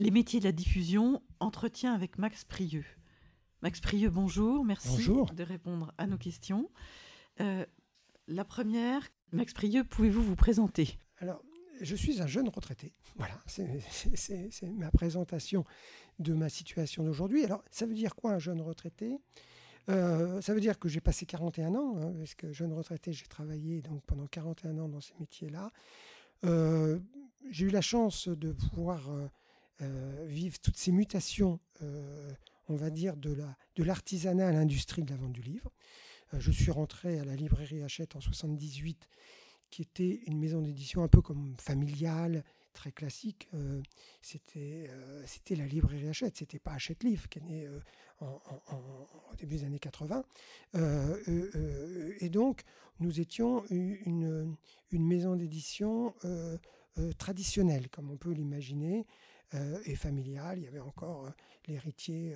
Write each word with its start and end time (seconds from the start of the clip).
Les 0.00 0.10
métiers 0.10 0.40
de 0.40 0.44
la 0.44 0.52
diffusion, 0.52 1.22
entretien 1.38 1.94
avec 1.94 2.18
Max 2.18 2.44
Prieux. 2.44 2.84
Max 3.62 3.80
Prieux, 3.80 4.10
bonjour, 4.10 4.64
merci 4.64 5.08
de 5.08 5.42
répondre 5.44 5.94
à 5.98 6.08
nos 6.08 6.18
questions. 6.18 6.68
Euh, 7.40 7.64
la 8.26 8.44
première, 8.44 9.08
Max 9.30 9.52
Prieux, 9.52 9.84
pouvez-vous 9.84 10.22
vous 10.22 10.34
présenter? 10.34 10.98
Alors, 11.18 11.40
je 11.80 11.94
suis 11.94 12.20
un 12.20 12.26
jeune 12.26 12.48
retraité. 12.48 12.92
Voilà, 13.14 13.40
c'est 13.46 14.72
ma 14.72 14.90
présentation 14.90 15.64
de 16.18 16.34
ma 16.34 16.48
situation 16.48 17.04
d'aujourd'hui. 17.04 17.44
Alors, 17.44 17.62
ça 17.70 17.86
veut 17.86 17.94
dire 17.94 18.16
quoi 18.16 18.32
un 18.32 18.40
jeune 18.40 18.60
retraité? 18.62 19.20
Euh, 19.90 20.40
ça 20.40 20.54
veut 20.54 20.60
dire 20.60 20.80
que 20.80 20.88
j'ai 20.88 21.00
passé 21.00 21.24
41 21.24 21.72
ans, 21.76 21.96
hein, 21.98 22.12
parce 22.18 22.34
que 22.34 22.52
jeune 22.52 22.72
retraité, 22.72 23.12
j'ai 23.12 23.26
travaillé 23.26 23.80
donc 23.80 24.02
pendant 24.06 24.26
41 24.26 24.76
ans 24.78 24.88
dans 24.88 25.00
ces 25.00 25.14
métiers-là. 25.20 25.70
Euh, 26.44 26.98
j'ai 27.50 27.66
eu 27.66 27.70
la 27.70 27.80
chance 27.80 28.26
de 28.26 28.52
pouvoir 28.52 29.08
euh, 29.10 29.28
vivre 29.80 30.58
toutes 30.60 30.76
ces 30.76 30.92
mutations, 30.92 31.58
on 32.68 32.76
va 32.76 32.90
dire, 32.90 33.16
de 33.16 33.34
l'artisanat 33.78 34.46
la, 34.46 34.50
de 34.50 34.56
à 34.56 34.60
l'industrie 34.60 35.02
de 35.02 35.10
la 35.10 35.16
vente 35.16 35.32
du 35.32 35.42
livre. 35.42 35.72
je 36.32 36.50
suis 36.50 36.70
rentré 36.70 37.18
à 37.18 37.24
la 37.24 37.36
librairie 37.36 37.82
Hachette 37.82 38.16
en 38.16 38.20
78, 38.20 39.08
qui 39.70 39.82
était 39.82 40.20
une 40.26 40.38
maison 40.38 40.62
d'édition 40.62 41.02
un 41.02 41.08
peu 41.08 41.20
comme 41.20 41.54
familiale, 41.58 42.44
très 42.74 42.92
classique. 42.92 43.48
c'était 44.20 44.88
la 45.50 45.66
librairie 45.66 46.08
Hachette, 46.08 46.36
c'était 46.36 46.58
pas 46.58 46.72
Hachette 46.72 47.02
Livre 47.02 47.28
qui 47.28 47.38
est 47.38 47.42
né 47.42 47.68
au 48.20 49.36
début 49.36 49.56
des 49.56 49.64
années 49.64 49.78
80. 49.78 50.24
et 52.20 52.28
donc, 52.28 52.62
nous 53.00 53.20
étions 53.20 53.64
une, 53.70 54.56
une 54.90 55.06
maison 55.06 55.36
d'édition 55.36 56.14
traditionnelle, 57.18 57.88
comme 57.88 58.10
on 58.10 58.16
peut 58.16 58.32
l'imaginer, 58.32 59.06
et 59.84 59.94
familiale. 59.94 60.58
Il 60.58 60.64
y 60.64 60.68
avait 60.68 60.80
encore 60.80 61.30
l'héritier 61.68 62.34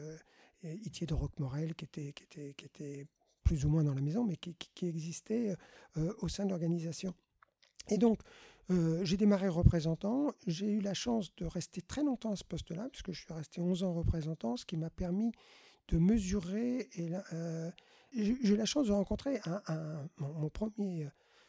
de 0.62 1.14
Roquemorel 1.14 1.75
qui 1.75 1.84
était, 1.84 2.12
qui, 2.12 2.25
était, 2.25 2.55
qui 2.55 2.64
était 2.64 3.06
plus 3.44 3.64
ou 3.64 3.69
moins 3.69 3.84
dans 3.84 3.94
la 3.94 4.00
maison, 4.00 4.25
mais 4.25 4.36
qui, 4.36 4.55
qui 4.55 4.86
existait 4.86 5.56
au 5.97 6.28
sein 6.28 6.44
de 6.44 6.50
l'organisation. 6.50 7.14
Et 7.88 7.98
donc, 7.98 8.20
euh, 8.70 9.02
j'ai 9.05 9.16
démarré 9.16 9.48
représentant. 9.48 10.33
J'ai 10.47 10.66
eu 10.66 10.80
la 10.80 10.94
chance 10.94 11.34
de 11.36 11.47
rester 11.47 11.80
très 11.80 12.02
longtemps 12.02 12.33
à 12.33 12.36
ce 12.36 12.44
poste-là, 12.44 12.88
puisque 12.91 13.12
je 13.12 13.20
suis 13.20 13.32
resté 13.32 13.60
11 13.60 13.82
ans 13.82 13.94
représentant, 13.94 14.56
ce 14.56 14.66
qui 14.66 14.77
m'a 14.77 14.91
permis 14.91 15.32
de 15.88 15.98
mesurer. 15.98 16.88
Et 16.97 17.10
euh, 17.32 17.70
j'ai 18.14 18.36
eu 18.53 18.56
la 18.56 18.66
chance 18.66 18.88
de 18.88 18.92
rencontrer 18.92 19.41
mon, 20.19 20.50
premier, 20.50 21.08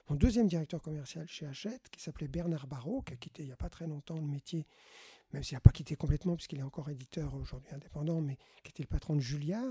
mon 0.10 0.16
deuxième 0.16 0.48
directeur 0.48 0.82
commercial 0.82 1.28
chez 1.28 1.46
Hachette, 1.46 1.90
qui 1.92 2.02
s'appelait 2.02 2.30
Bernard 2.30 2.68
Barrault, 2.68 3.02
qui 3.02 3.14
a 3.14 3.18
quitté 3.18 3.44
il 3.44 3.48
n'y 3.48 3.52
a 3.52 3.58
pas 3.58 3.70
très 3.70 3.88
longtemps 3.88 4.16
le 4.16 4.28
métier, 4.28 4.66
même 5.34 5.44
s'il 5.44 5.56
n'a 5.56 5.62
pas 5.62 5.72
quitté 5.72 5.96
complètement, 5.96 6.36
puisqu'il 6.36 6.60
est 6.60 6.64
encore 6.64 6.90
éditeur 6.90 7.34
aujourd'hui 7.36 7.72
indépendant, 7.74 8.22
mais 8.22 8.38
qui 8.64 8.72
était 8.72 8.84
le 8.84 8.88
patron 8.88 9.16
de 9.16 9.22
Julia, 9.22 9.64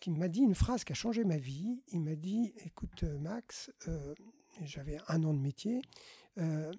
qui 0.00 0.10
m'a 0.10 0.28
dit 0.28 0.40
une 0.40 0.54
phrase 0.54 0.84
qui 0.84 0.92
a 0.92 0.94
changé 0.94 1.24
ma 1.24 1.36
vie. 1.36 1.82
Il 1.88 2.00
m'a 2.00 2.14
dit 2.14 2.52
Écoute, 2.64 3.02
Max, 3.02 3.72
euh, 3.88 4.14
j'avais 4.62 4.98
un 5.08 5.22
an 5.24 5.34
de 5.34 5.40
métier. 5.40 5.82
Euh, 6.38 6.72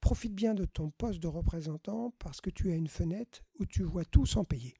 profite 0.00 0.34
bien 0.34 0.54
de 0.54 0.64
ton 0.64 0.90
poste 0.90 1.20
de 1.20 1.26
représentant 1.26 2.12
parce 2.18 2.40
que 2.40 2.50
tu 2.50 2.70
as 2.70 2.74
une 2.74 2.88
fenêtre 2.88 3.42
où 3.58 3.66
tu 3.66 3.82
vois 3.82 4.04
tout 4.04 4.26
sans 4.26 4.44
payer. 4.44 4.74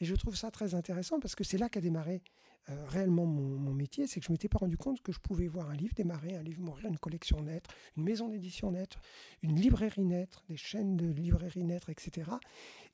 Et 0.00 0.04
je 0.04 0.14
trouve 0.14 0.36
ça 0.36 0.50
très 0.50 0.74
intéressant 0.74 1.20
parce 1.20 1.34
que 1.34 1.44
c'est 1.44 1.58
là 1.58 1.68
qu'a 1.68 1.80
démarré 1.80 2.22
euh, 2.68 2.84
réellement 2.88 3.26
mon, 3.26 3.72
métier, 3.72 4.06
c'est 4.06 4.20
que 4.20 4.26
je 4.26 4.32
ne 4.32 4.34
m'étais 4.34 4.48
pas 4.48 4.58
rendu 4.58 4.76
compte 4.76 5.00
que 5.02 5.12
je 5.12 5.20
pouvais 5.20 5.46
voir 5.46 5.70
un 5.70 5.76
livre 5.76 5.94
démarrer, 5.94 6.34
un 6.34 6.42
livre 6.42 6.62
mourir, 6.62 6.86
une 6.86 6.98
collection 6.98 7.40
naître, 7.42 7.70
une 7.96 8.04
maison 8.04 8.28
d'édition 8.28 8.70
naître, 8.72 8.98
une 9.42 9.56
librairie 9.56 10.04
naître, 10.04 10.42
des 10.48 10.56
chaînes 10.56 10.96
de 10.96 11.06
librairies 11.06 11.64
naître, 11.64 11.90
etc. 11.90 12.30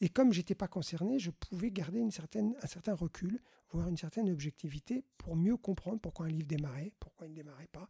Et 0.00 0.08
comme 0.08 0.32
j'étais 0.32 0.54
pas 0.54 0.68
concerné, 0.68 1.18
je 1.18 1.30
pouvais 1.30 1.70
garder 1.70 2.00
une 2.00 2.10
certaine, 2.10 2.54
un 2.60 2.66
certain 2.66 2.94
recul, 2.94 3.40
voire 3.72 3.88
une 3.88 3.96
certaine 3.96 4.28
objectivité 4.30 5.04
pour 5.18 5.36
mieux 5.36 5.56
comprendre 5.56 6.00
pourquoi 6.00 6.26
un 6.26 6.28
livre 6.28 6.46
démarrait, 6.46 6.92
pourquoi 7.00 7.26
il 7.26 7.30
ne 7.30 7.36
démarrait 7.36 7.68
pas, 7.72 7.88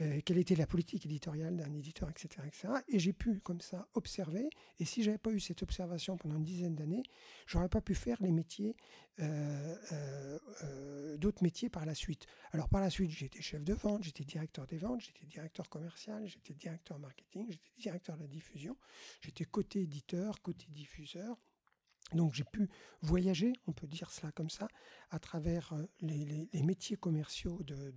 euh, 0.00 0.20
quelle 0.24 0.38
était 0.38 0.54
la 0.54 0.66
politique 0.66 1.04
éditoriale 1.04 1.56
d'un 1.56 1.72
éditeur, 1.74 2.08
etc., 2.08 2.46
etc. 2.46 2.68
Et 2.88 2.98
j'ai 2.98 3.12
pu 3.12 3.40
comme 3.40 3.60
ça 3.60 3.88
observer. 3.94 4.48
Et 4.78 4.84
si 4.84 5.02
j'avais 5.02 5.18
pas 5.18 5.30
eu 5.30 5.40
cette 5.40 5.62
observation 5.62 6.16
pendant 6.16 6.36
une 6.36 6.44
dizaine 6.44 6.74
d'années, 6.74 7.02
j'aurais 7.46 7.68
pas 7.68 7.80
pu 7.80 7.94
faire 7.94 8.16
les 8.20 8.32
métiers 8.32 8.76
euh, 9.20 11.17
d'autres 11.18 11.42
métiers 11.42 11.68
par 11.68 11.84
la 11.84 11.94
suite. 11.94 12.26
Alors 12.52 12.68
par 12.68 12.80
la 12.80 12.90
suite, 12.90 13.10
j'étais 13.10 13.42
chef 13.42 13.62
de 13.62 13.74
vente, 13.74 14.04
j'étais 14.04 14.24
directeur 14.24 14.66
des 14.66 14.78
ventes, 14.78 15.00
j'étais 15.00 15.26
directeur 15.26 15.68
commercial, 15.68 16.26
j'étais 16.26 16.54
directeur 16.54 16.98
marketing, 16.98 17.46
j'étais 17.50 17.72
directeur 17.76 18.16
de 18.16 18.22
la 18.22 18.28
diffusion, 18.28 18.76
j'étais 19.20 19.44
côté 19.44 19.82
éditeur, 19.82 20.40
côté 20.42 20.66
diffuseur. 20.70 21.36
Donc 22.14 22.34
j'ai 22.34 22.44
pu 22.44 22.68
voyager, 23.02 23.52
on 23.66 23.72
peut 23.72 23.86
dire 23.86 24.10
cela 24.10 24.32
comme 24.32 24.50
ça, 24.50 24.68
à 25.10 25.18
travers 25.18 25.72
euh, 25.72 25.84
les, 26.00 26.62
métiers 26.62 26.96
commerciaux 26.96 27.60
de, 27.64 27.92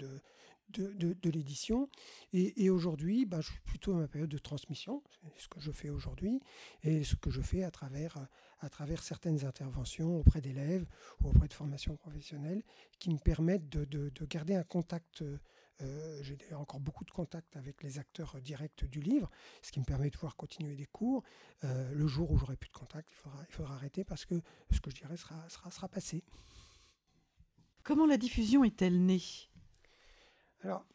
de, 0.72 1.29
l'édition. 1.29 1.89
Et, 2.33 2.69
aujourd'hui, 2.69 3.25
bah, 3.25 3.41
je 3.41 3.51
suis 3.51 3.59
plutôt 3.61 3.94
dans 3.94 3.99
ma 3.99 4.07
période 4.07 4.29
de 4.29 4.38
transmission, 4.38 5.03
c'est 5.22 5.44
ce 5.44 5.47
que 5.47 5.59
je 5.59 5.72
fais 5.72 5.89
aujourd'hui, 5.89 6.39
et 6.83 7.03
ce 7.03 7.16
que 7.16 7.29
je 7.29 7.41
fais 7.41 7.63
à 7.63 7.72
travers, 7.72 8.17
à 8.59 8.69
travers 8.69 9.03
certaines 9.03 9.45
interventions 9.45 10.17
auprès 10.19 10.41
d'élèves 10.41 10.85
ou 11.22 11.29
auprès 11.29 11.47
de 11.47 11.53
formations 11.53 11.95
professionnelles 11.95 12.63
qui 12.99 13.09
me 13.09 13.17
permettent 13.17 13.69
de, 13.69 14.09
garder 14.25 14.55
un 14.55 14.63
contact. 14.63 15.23
Euh, 15.81 16.21
j'ai 16.23 16.37
encore 16.53 16.79
beaucoup 16.79 17.03
de 17.05 17.11
contacts 17.11 17.55
avec 17.55 17.81
les 17.83 17.99
acteurs 17.99 18.39
directs 18.41 18.85
du 18.85 19.01
livre, 19.01 19.29
ce 19.61 19.71
qui 19.71 19.79
me 19.79 19.85
permet 19.85 20.09
de 20.09 20.15
pouvoir 20.15 20.35
continuer 20.35 20.75
des 20.75 20.85
cours. 20.85 21.23
Euh, 21.63 21.91
le 21.93 22.07
jour 22.07 22.31
où 22.31 22.37
j'aurai 22.37 22.55
plus 22.55 22.69
de 22.69 22.77
contact, 22.77 23.09
il 23.11 23.15
faudra, 23.15 23.43
il 23.49 23.53
faudra 23.53 23.75
arrêter 23.75 24.03
parce 24.03 24.25
que 24.25 24.35
ce 24.71 24.79
que 24.79 24.91
je 24.91 24.95
dirais 24.95 25.17
sera, 25.17 25.49
sera, 25.49 25.71
sera 25.71 25.87
passé. 25.87 26.23
Comment 27.83 28.05
la 28.05 28.17
diffusion 28.17 28.63
est-elle 28.63 29.05
née? 29.05 29.21
Alors, 30.63 30.85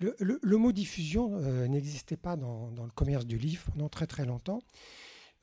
le, 0.00 0.56
mot 0.56 0.72
diffusion 0.72 1.36
euh, 1.36 1.66
n'existait 1.66 2.16
pas 2.16 2.36
dans, 2.36 2.70
le 2.70 2.90
commerce 2.90 3.26
du 3.26 3.38
livre 3.38 3.64
pendant 3.72 3.88
très 3.88 4.06
très 4.06 4.24
longtemps, 4.24 4.60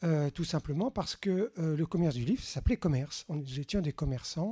euh, 0.03 0.29
tout 0.29 0.43
simplement 0.43 0.91
parce 0.91 1.15
que 1.15 1.51
euh, 1.57 1.77
le 1.77 1.85
commerce 1.85 2.15
du 2.15 2.25
livre 2.25 2.43
s'appelait 2.43 2.77
commerce. 2.77 3.25
Nous 3.29 3.59
étions 3.59 3.81
des 3.81 3.93
commerçants, 3.93 4.51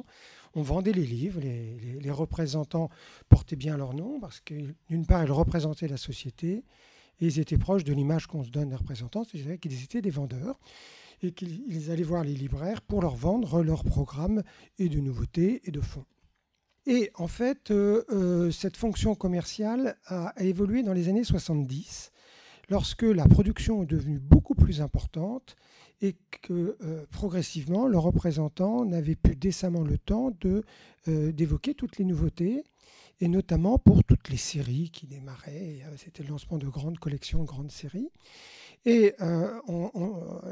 on 0.56 0.62
vendait 0.62 0.94
les 0.94 1.06
livres, 1.06 1.42
les, 1.42 2.12
représentants 2.12 2.90
portaient 3.28 3.56
bien 3.56 3.76
leur 3.76 3.94
nom 3.94 4.20
parce 4.20 4.40
que 4.40 4.54
d'une 4.90 5.06
part 5.06 5.24
ils 5.24 5.32
représentaient 5.32 5.88
la 5.88 5.98
société 5.98 6.64
et 7.20 7.26
ils 7.28 7.40
étaient 7.40 7.58
proches 7.58 7.84
de 7.84 7.94
l'image 7.94 8.28
qu'on 8.28 8.44
se 8.44 8.52
donne 8.52 8.70
des 8.70 8.76
représentants, 8.76 9.24
c'est-à-dire 9.24 9.60
qu'ils 9.60 9.84
étaient 9.84 10.02
des 10.02 10.12
vendeurs 10.12 10.60
et 11.22 11.32
qu'ils 11.32 11.92
allaient 11.92 12.04
voir 12.04 12.24
les 12.24 12.36
libraires 12.36 12.82
pour 12.82 13.02
leur 13.02 13.16
vendre 13.16 13.64
leurs 13.64 13.84
programmes 13.84 14.44
et 14.78 14.90
de 14.90 15.00
nouveautés 15.00 15.62
et 15.66 15.72
de 15.72 15.82
fonds. 15.82 16.06
Et 16.86 17.12
en 17.16 17.28
fait, 17.28 17.72
euh, 17.72 18.52
cette 18.52 18.76
fonction 18.76 19.16
commerciale 19.16 19.98
a, 20.06 20.34
évolué 20.38 20.84
dans 20.84 20.94
les 20.94 21.08
années 21.08 21.24
70, 21.24 22.12
lorsque 22.70 23.04
la 23.04 23.26
production 23.26 23.84
est 23.84 23.88
devenue 23.88 24.20
beaucoup 24.20 24.56
plus 24.56 24.82
importante 24.82 25.56
et 26.02 26.16
que 26.42 26.76
euh, 26.82 27.06
progressivement, 27.12 27.88
le 27.88 27.98
représentant 27.98 28.86
n'avait 28.86 29.16
plus 29.16 29.36
décemment 29.36 29.84
le 29.84 29.98
temps 29.98 30.32
de, 30.42 30.64
d'évoquer 31.08 31.74
toutes 31.76 31.98
les 31.98 32.06
nouveautés, 32.06 32.64
et 33.20 33.28
notamment 33.28 33.78
pour 33.78 34.04
toutes 34.04 34.30
les 34.30 34.38
séries 34.38 34.90
qui 34.90 35.06
démarraient. 35.06 35.82
C'était 35.98 36.24
le 36.24 36.30
lancement 36.30 36.58
de 36.58 36.68
grandes 36.68 36.98
collections, 36.98 37.44
grandes 37.44 37.72
séries. 37.72 38.10
Et 38.86 39.14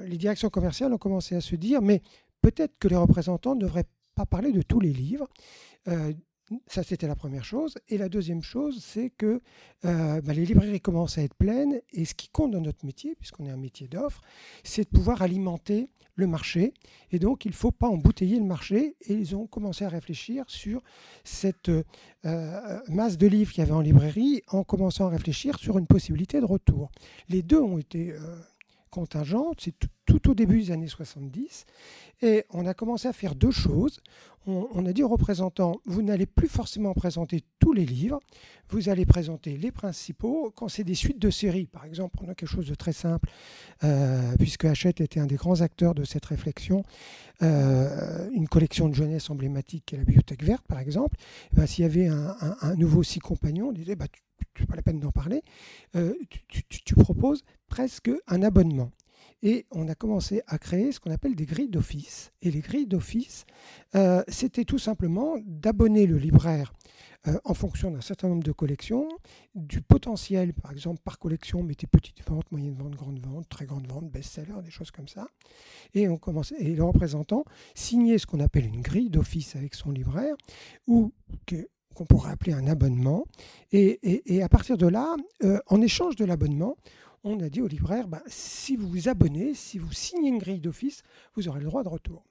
les 0.05 0.17
directions 0.17 0.49
commerciales 0.49 0.93
ont 0.93 0.97
commencé 0.97 1.35
à 1.35 1.41
se 1.41 1.55
dire, 1.55 1.81
mais 1.81 2.01
peut-être 2.41 2.77
que 2.79 2.87
les 2.87 2.95
représentants 2.95 3.55
ne 3.55 3.61
devraient 3.61 3.87
pas 4.15 4.25
parler 4.25 4.51
de 4.51 4.61
tous 4.61 4.79
les 4.79 4.93
livres. 4.93 5.27
Euh, 6.51 6.55
ça, 6.67 6.83
c'était 6.83 7.07
la 7.07 7.15
première 7.15 7.43
chose. 7.43 7.75
Et 7.89 7.97
la 7.97 8.09
deuxième 8.09 8.43
chose, 8.43 8.83
c'est 8.83 9.09
que 9.09 9.41
euh, 9.85 10.21
bah, 10.21 10.33
les 10.33 10.45
librairies 10.45 10.81
commencent 10.81 11.17
à 11.17 11.23
être 11.23 11.35
pleines. 11.35 11.81
Et 11.93 12.05
ce 12.05 12.13
qui 12.13 12.29
compte 12.29 12.51
dans 12.51 12.61
notre 12.61 12.85
métier, 12.85 13.15
puisqu'on 13.15 13.45
est 13.45 13.51
un 13.51 13.57
métier 13.57 13.87
d'offre, 13.87 14.21
c'est 14.63 14.83
de 14.83 14.89
pouvoir 14.89 15.21
alimenter 15.21 15.89
le 16.15 16.27
marché. 16.27 16.73
Et 17.11 17.19
donc, 17.19 17.45
il 17.45 17.51
ne 17.51 17.55
faut 17.55 17.71
pas 17.71 17.87
embouteiller 17.87 18.37
le 18.37 18.45
marché. 18.45 18.95
Et 19.01 19.13
ils 19.13 19.35
ont 19.35 19.47
commencé 19.47 19.85
à 19.85 19.89
réfléchir 19.89 20.45
sur 20.47 20.81
cette 21.23 21.69
euh, 21.69 22.79
masse 22.89 23.17
de 23.17 23.27
livres 23.27 23.51
qu'il 23.51 23.61
y 23.61 23.63
avait 23.63 23.71
en 23.71 23.81
librairie, 23.81 24.43
en 24.47 24.63
commençant 24.63 25.07
à 25.07 25.09
réfléchir 25.09 25.57
sur 25.57 25.77
une 25.77 25.87
possibilité 25.87 26.39
de 26.39 26.45
retour. 26.45 26.91
Les 27.29 27.41
deux 27.41 27.59
ont 27.59 27.77
été 27.77 28.13
contingentes. 28.91 29.61
C'est 29.61 29.73
tout, 30.05 30.29
au 30.29 30.33
début 30.35 30.61
des 30.61 30.71
années 30.71 30.87
70. 30.87 31.65
Et 32.21 32.45
on 32.51 32.67
a 32.67 32.73
commencé 32.75 33.07
à 33.07 33.13
faire 33.13 33.33
deux 33.33 33.51
choses 33.51 34.01
on, 34.47 34.85
a 34.85 34.93
dit 34.93 35.03
aux 35.03 35.07
représentants, 35.07 35.79
vous 35.85 36.01
n'allez 36.01 36.25
plus 36.25 36.47
forcément 36.47 36.93
présenter 36.93 37.41
tous 37.59 37.73
les 37.73 37.85
livres, 37.85 38.19
vous 38.69 38.89
allez 38.89 39.05
présenter 39.05 39.55
les 39.55 39.71
principaux. 39.71 40.51
Quand 40.55 40.67
c'est 40.67 40.83
des 40.83 40.95
suites 40.95 41.19
de 41.19 41.29
séries, 41.29 41.67
par 41.67 41.85
exemple, 41.85 42.17
on 42.21 42.29
a 42.29 42.33
quelque 42.33 42.49
chose 42.49 42.67
de 42.67 42.73
très 42.73 42.93
simple, 42.93 43.29
euh, 43.83 44.35
puisque 44.39 44.65
Hachette 44.65 44.99
était 44.99 45.19
un 45.19 45.27
des 45.27 45.35
grands 45.35 45.61
acteurs 45.61 45.93
de 45.93 46.03
cette 46.03 46.25
réflexion, 46.25 46.83
euh, 47.43 48.29
une 48.33 48.47
collection 48.47 48.89
de 48.89 48.95
jeunesse 48.95 49.29
emblématique 49.29 49.85
qui 49.85 49.95
est 49.95 49.99
la 49.99 50.05
Bibliothèque 50.05 50.43
Verte, 50.43 50.65
par 50.67 50.79
exemple, 50.79 51.17
eh 51.53 51.57
ben, 51.57 51.67
s'il 51.67 51.83
y 51.83 51.85
avait 51.85 52.07
un, 52.07 52.75
nouveau 52.77 53.03
six 53.03 53.19
compagnons, 53.19 53.69
on 53.69 53.73
disait, 53.73 53.95
bah, 53.95 54.07
pas 54.67 54.75
la 54.75 54.81
peine 54.81 54.99
d'en 54.99 55.11
parler, 55.11 55.43
euh, 55.95 56.13
tu 56.47 56.95
proposes 56.95 57.43
presque 57.67 58.11
un 58.27 58.43
abonnement. 58.43 58.91
et 59.43 59.65
on 59.71 59.87
a 59.87 59.95
commencé 59.95 60.41
à 60.47 60.59
créer 60.59 60.91
ce 60.91 60.99
qu'on 60.99 61.11
appelle 61.11 61.35
des 61.35 61.45
grilles 61.45 61.69
d'office. 61.69 62.31
Et 62.41 62.51
les 62.51 62.59
grilles 62.59 62.85
d'office, 62.85 63.45
euh, 63.95 64.23
c'était 64.27 64.65
tout 64.65 64.77
simplement 64.77 65.37
d'abonner 65.45 66.05
le 66.05 66.17
libraire 66.17 66.73
euh, 67.27 67.39
en 67.43 67.53
fonction 67.53 67.91
d'un 67.91 68.01
certain 68.01 68.29
nombre 68.29 68.43
de 68.43 68.51
collections, 68.51 69.07
du 69.53 69.81
potentiel, 69.81 70.53
par 70.53 70.71
exemple 70.71 71.01
par 71.03 71.19
collection, 71.19 71.61
mettez 71.61 71.85
petite 71.85 72.27
vente, 72.27 72.51
moyenne 72.51 72.73
vente, 72.73 72.95
grande 72.95 73.19
vente, 73.19 73.47
très 73.47 73.65
grande 73.65 73.87
vente, 73.87 74.09
best-seller, 74.09 74.63
des 74.63 74.71
choses 74.71 74.89
comme 74.89 75.07
ça. 75.07 75.27
Et, 75.93 76.07
on 76.09 76.17
commence, 76.17 76.51
et 76.57 76.73
le 76.73 76.83
représentant 76.83 77.45
signait 77.75 78.17
ce 78.17 78.25
qu'on 78.25 78.39
appelle 78.39 78.65
une 78.65 78.81
grille 78.81 79.11
d'office 79.11 79.55
avec 79.55 79.75
son 79.75 79.91
libraire, 79.91 80.35
ou 80.87 81.13
qu'on 81.93 82.05
pourrait 82.05 82.31
appeler 82.31 82.53
un 82.53 82.67
abonnement. 82.67 83.25
Et, 83.71 84.41
à 84.41 84.49
partir 84.49 84.77
de 84.77 84.87
là, 84.87 85.15
euh, 85.43 85.59
en 85.67 85.81
échange 85.81 86.15
de 86.15 86.25
l'abonnement, 86.25 86.77
on 87.23 87.39
a 87.39 87.49
dit 87.49 87.61
au 87.61 87.67
libraire, 87.67 88.07
bah, 88.07 88.21
si 88.27 88.75
vous 88.75 88.87
vous 88.87 89.09
abonnez, 89.09 89.53
si 89.53 89.77
vous 89.77 89.91
signez 89.91 90.29
une 90.29 90.39
grille 90.39 90.59
d'office, 90.59 91.03
vous 91.35 91.47
aurez 91.47 91.59
le 91.59 91.65
droit 91.65 91.83
de 91.83 91.89
retour. 91.89 92.23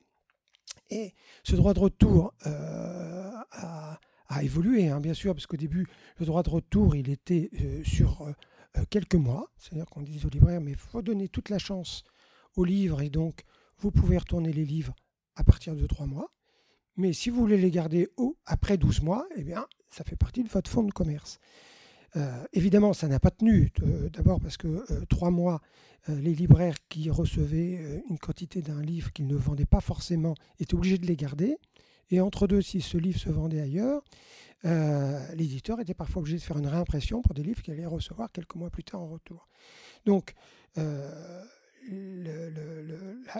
Et 0.91 1.15
ce 1.45 1.55
droit 1.55 1.75
de 1.75 1.81
retour 1.81 2.35
euh, 2.47 3.31
a, 3.53 3.99
évolué, 4.43 4.89
hein, 4.89 5.01
bien 5.01 5.15
sûr, 5.15 5.35
parce 5.35 5.47
qu'au 5.47 5.57
début, 5.57 5.87
le 6.19 6.27
droit 6.27 6.43
de 6.43 6.51
retour, 6.51 6.97
il 6.97 7.11
était 7.11 7.51
euh, 7.61 7.85
sur 7.85 8.27
quelques 8.89 9.15
mois. 9.15 9.51
C'est-à-dire 9.57 9.87
qu'on 9.87 10.03
disait 10.03 10.27
au 10.27 10.31
libraire, 10.31 10.61
mais 10.61 10.73
il 10.73 10.77
faut 10.77 11.03
donner 11.03 11.29
toute 11.29 11.49
la 11.49 11.59
chance 11.59 12.05
au 12.57 12.65
livre, 12.65 13.01
et 13.01 13.11
donc 13.11 13.43
vous 13.79 13.91
pouvez 13.91 14.19
retourner 14.19 14.53
les 14.53 14.65
livres 14.65 14.95
à 15.37 15.45
partir 15.45 15.75
de 15.77 15.87
trois 15.87 16.07
mois. 16.07 16.31
Mais 16.97 17.13
si 17.13 17.31
vous 17.31 17.41
voulez 17.41 17.57
les 17.57 17.71
garder 17.71 18.09
après 18.47 18.77
12 18.77 19.03
mois, 19.03 19.27
eh 19.37 19.45
bien, 19.45 19.67
ça 19.91 20.05
fait 20.05 20.17
partie 20.17 20.43
de 20.43 20.49
votre 20.49 20.71
fonds 20.71 20.83
de 20.83 20.93
commerce. 20.93 21.39
Euh, 22.17 22.45
évidemment, 22.53 22.93
ça 22.93 23.09
n'a 23.09 23.21
pas 23.21 23.31
tenu. 23.31 23.73
D'abord 24.13 24.41
parce 24.41 24.57
que 24.57 24.69
euh, 24.69 25.05
trois 25.09 25.31
mois, 25.31 25.61
euh, 26.09 26.21
les 26.21 26.35
libraires 26.35 26.77
qui 26.89 27.11
recevaient 27.11 28.03
une 28.09 28.19
quantité 28.19 28.63
d'un 28.63 28.83
livre 28.83 29.13
qu'ils 29.13 29.27
ne 29.27 29.37
vendaient 29.37 29.67
pas 29.67 29.81
forcément 29.81 30.35
étaient 30.59 30.75
obligés 30.75 30.99
de 30.99 31.07
les 31.07 31.17
garder. 31.17 31.59
Et 32.11 32.21
entre 32.21 32.47
deux, 32.49 32.63
si 32.63 32.81
ce 32.81 32.99
livre 32.99 33.21
se 33.21 33.31
vendait 33.31 33.61
ailleurs, 33.61 34.03
l'éditeur 35.35 35.79
était 35.79 35.95
parfois 35.95 36.21
obligé 36.21 36.39
de 36.39 36.43
faire 36.43 36.59
une 36.59 36.67
réimpression 36.67 37.23
pour 37.23 37.35
des 37.35 37.45
livres 37.45 37.63
qu'il 37.63 37.73
allait 37.73 37.87
recevoir 37.87 38.33
quelques 38.33 38.57
mois 38.57 38.69
plus 38.69 38.83
tard 38.83 39.01
en 39.01 39.07
retour. 39.07 39.47
Donc, 40.07 40.35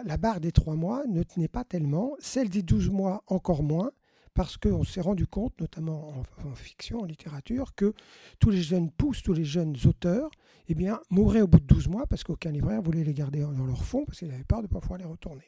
la, 0.05 0.17
barre 0.17 0.39
des 0.39 0.51
trois 0.51 0.75
mois 0.75 1.03
ne 1.07 1.23
tenait 1.23 1.47
pas 1.47 1.63
tellement, 1.63 2.15
celle 2.19 2.49
des 2.49 2.61
douze 2.61 2.89
mois 2.89 3.23
encore 3.27 3.63
moins, 3.63 3.91
parce 4.33 4.57
qu'on 4.57 4.83
s'est 4.83 5.01
rendu 5.01 5.27
compte, 5.27 5.59
notamment 5.59 6.13
en, 6.45 6.55
fiction, 6.55 7.01
en 7.01 7.05
littérature, 7.05 7.75
que 7.75 7.93
tous 8.39 8.49
les 8.49 8.61
jeunes 8.61 8.89
pousses, 8.89 9.23
tous 9.23 9.33
les 9.33 9.43
jeunes 9.43 9.75
auteurs, 9.85 10.31
eh 10.67 10.75
bien, 10.75 10.99
mouraient 11.09 11.41
au 11.41 11.47
bout 11.47 11.59
de 11.59 11.65
12 11.65 11.89
mois 11.89 12.07
parce 12.07 12.23
qu'aucun 12.23 12.51
libraire 12.51 12.81
voulait 12.81 13.03
les 13.03 13.13
garder 13.13 13.41
dans 13.41 13.65
leur 13.65 13.83
fond 13.83 14.05
parce 14.05 14.19
qu'ils 14.19 14.31
avaient 14.31 14.43
peur 14.43 14.59
de 14.59 14.67
ne 14.67 14.71
pas 14.71 14.79
pouvoir 14.79 14.99
les 14.99 15.05
retourner. 15.05 15.43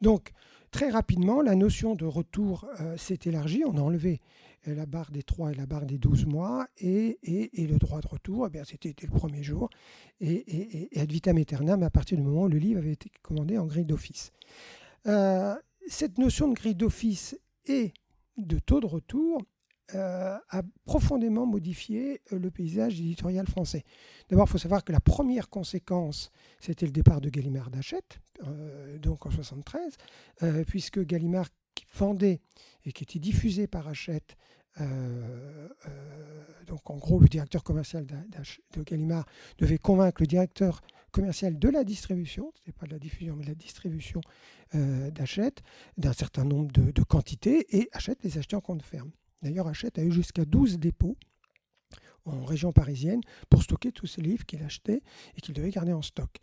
Donc, 0.00 0.30
très 0.70 0.90
rapidement, 0.90 1.42
la 1.42 1.56
notion 1.56 1.96
de 1.96 2.04
retour 2.04 2.66
euh, 2.80 2.96
s'est 2.96 3.18
élargie. 3.24 3.64
On 3.66 3.76
a 3.76 3.80
enlevé 3.80 4.20
la 4.66 4.86
barre 4.86 5.10
des 5.10 5.22
3 5.22 5.52
et 5.52 5.54
la 5.54 5.66
barre 5.66 5.86
des 5.86 5.98
12 5.98 6.26
mois 6.26 6.66
et, 6.78 7.18
le 7.22 7.78
droit 7.78 8.00
de 8.00 8.06
retour, 8.06 8.48
eh 8.52 8.62
c'était 8.64 8.94
le 9.02 9.08
premier 9.08 9.42
jour. 9.42 9.68
Et, 10.20 10.88
ad 10.96 11.10
vitam 11.10 11.36
aeternam 11.36 11.82
à 11.82 11.90
partir 11.90 12.16
du 12.16 12.24
moment 12.24 12.44
où 12.44 12.48
le 12.48 12.58
livre 12.58 12.78
avait 12.78 12.92
été 12.92 13.10
commandé 13.22 13.58
en 13.58 13.66
grille 13.66 13.84
d'office. 13.84 14.32
Euh, 15.06 15.54
cette 15.88 16.18
notion 16.18 16.48
de 16.48 16.54
grille 16.54 16.74
d'office 16.74 17.36
est 17.66 17.92
de 18.36 18.58
taux 18.58 18.80
de 18.80 18.86
retour 18.86 19.42
euh, 19.94 20.38
a 20.48 20.62
profondément 20.86 21.44
modifié 21.44 22.22
euh, 22.32 22.38
le 22.38 22.50
paysage 22.50 22.98
éditorial 22.98 23.46
français. 23.46 23.84
D'abord, 24.30 24.46
il 24.48 24.52
faut 24.52 24.58
savoir 24.58 24.84
que 24.84 24.92
la 24.92 25.00
première 25.00 25.50
conséquence, 25.50 26.30
c'était 26.60 26.86
le 26.86 26.92
départ 26.92 27.20
de 27.20 27.28
Gallimard 27.28 27.70
d'Hachette, 27.70 28.20
donc 28.98 29.26
en 29.26 29.30
73, 29.30 29.96
puisque 30.66 31.00
Gallimard 31.04 31.46
qui 31.74 31.84
vendait 31.94 32.40
et 32.84 32.92
qui 32.92 33.04
était 33.04 33.18
diffusé 33.18 33.66
par 33.66 33.88
Hachette 33.88 34.36
donc 36.66 36.88
en 36.90 36.96
gros, 36.96 37.18
le 37.20 37.28
directeur 37.28 37.62
commercial 37.62 38.06
de 38.06 38.82
Gallimard 38.82 39.26
devait 39.58 39.78
convaincre 39.78 40.22
le 40.22 40.26
directeur 40.26 40.80
commercial 41.10 41.58
de 41.58 41.68
la 41.68 41.84
distribution, 41.84 42.50
ce 42.54 42.60
n'était 42.60 42.72
pas 42.72 42.86
de 42.86 42.92
la 42.92 42.98
diffusion, 42.98 43.36
mais 43.36 43.44
de 43.44 43.50
la 43.50 43.54
distribution 43.54 44.22
euh, 44.74 45.10
d'Hachette, 45.10 45.62
d'un 45.98 46.14
certain 46.14 46.44
nombre 46.44 46.72
de, 46.72 47.02
quantités, 47.02 47.66
et 47.76 47.90
Hachette 47.92 48.24
les 48.24 48.38
achetait 48.38 48.56
en 48.56 48.62
compte 48.62 48.82
ferme. 48.82 49.10
D'ailleurs, 49.42 49.68
Hachette 49.68 49.98
a 49.98 50.02
eu 50.02 50.10
jusqu'à 50.10 50.46
12 50.46 50.78
dépôts 50.78 51.18
en 52.24 52.44
région 52.44 52.72
parisienne 52.72 53.20
pour 53.50 53.62
stocker 53.62 53.92
tous 53.92 54.06
ces 54.06 54.22
livres 54.22 54.44
qu'il 54.46 54.62
achetait 54.62 55.02
et 55.36 55.40
qu'il 55.40 55.54
devait 55.54 55.70
garder 55.70 55.92
en 55.92 56.02
stock. 56.02 56.38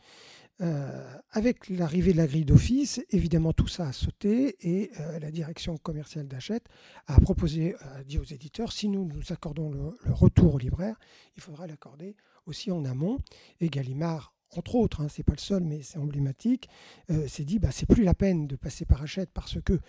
Euh, 0.61 1.15
avec 1.31 1.69
l'arrivée 1.69 2.11
de 2.11 2.17
la 2.17 2.27
grille 2.27 2.43
d'office, 2.43 3.01
évidemment 3.11 3.53
tout 3.53 3.69
ça 3.69 3.87
a 3.87 3.93
sauté 3.93 4.57
et 4.59 4.91
euh, 4.99 5.17
la 5.19 5.31
direction 5.31 5.77
commerciale 5.77 6.27
d'Hachette 6.27 6.65
a 7.07 7.17
proposé, 7.21 7.75
a 7.79 8.03
dit 8.03 8.17
aux 8.17 8.25
éditeurs, 8.25 8.73
si 8.73 8.89
nous 8.89 9.05
nous 9.05 9.31
accordons 9.31 9.71
le, 9.71 9.97
le 10.03 10.13
retour 10.13 10.55
au 10.55 10.57
libraire, 10.57 10.99
il 11.37 11.41
faudra 11.41 11.65
l'accorder 11.65 12.17
aussi 12.45 12.71
en 12.71 12.83
amont. 12.83 13.19
Et 13.61 13.69
Gallimard 13.69 14.33
entre 14.55 14.75
autres, 14.75 15.01
hein, 15.01 15.07
c'est 15.09 15.23
pas 15.23 15.33
le 15.33 15.39
seul, 15.39 15.63
mais 15.63 15.81
c'est 15.81 15.97
emblématique, 15.97 16.69
euh, 17.11 17.27
s'est 17.27 17.45
dit 17.45 17.59
bah, 17.59 17.71
c'est 17.71 17.85
plus 17.85 18.03
la 18.03 18.13
peine 18.13 18.47
de 18.47 18.55
passer 18.55 18.85
par 18.85 19.01
Hachette 19.01 19.29
parce 19.31 19.61
que 19.61 19.79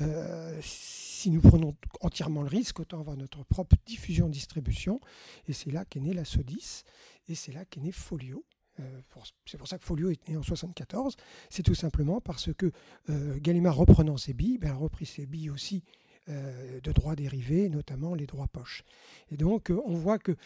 euh, 0.00 0.58
si 0.62 1.30
nous 1.30 1.40
prenons 1.40 1.74
entièrement 2.00 2.42
le 2.42 2.48
risque, 2.48 2.80
autant 2.80 3.00
avoir 3.00 3.16
notre 3.16 3.44
propre 3.44 3.76
diffusion-distribution. 3.86 5.00
Et 5.48 5.52
c'est 5.52 5.70
là 5.70 5.84
qu'est 5.84 6.00
né 6.00 6.12
la 6.12 6.24
Sodis 6.24 6.82
et 7.28 7.34
c'est 7.34 7.52
là 7.52 7.64
qu'est 7.64 7.80
né 7.80 7.92
Folio. 7.92 8.44
Euh, 8.78 9.00
c'est 9.46 9.58
pour 9.58 9.68
ça 9.68 9.78
que 9.78 9.84
Folio 9.84 10.10
est 10.10 10.28
né 10.28 10.36
en 10.36 10.42
74. 10.42 11.16
C'est 11.48 11.62
tout 11.62 11.74
simplement 11.74 12.20
parce 12.20 12.52
que 12.54 12.72
Gallimard 13.08 13.76
reprenant 13.76 14.16
ses 14.16 14.34
billes, 14.34 14.58
ben, 14.58 14.70
a 14.70 14.74
repris 14.74 15.06
ses 15.06 15.26
billes 15.26 15.50
aussi 15.50 15.82
de 16.30 16.92
droits 16.92 17.16
dérivés, 17.16 17.68
notamment 17.68 18.14
les 18.14 18.26
droits 18.26 18.48
poches. 18.48 18.84
Et 19.30 19.36
donc, 19.36 19.72
on 19.84 19.94
voit 19.94 20.18
que 20.18 20.36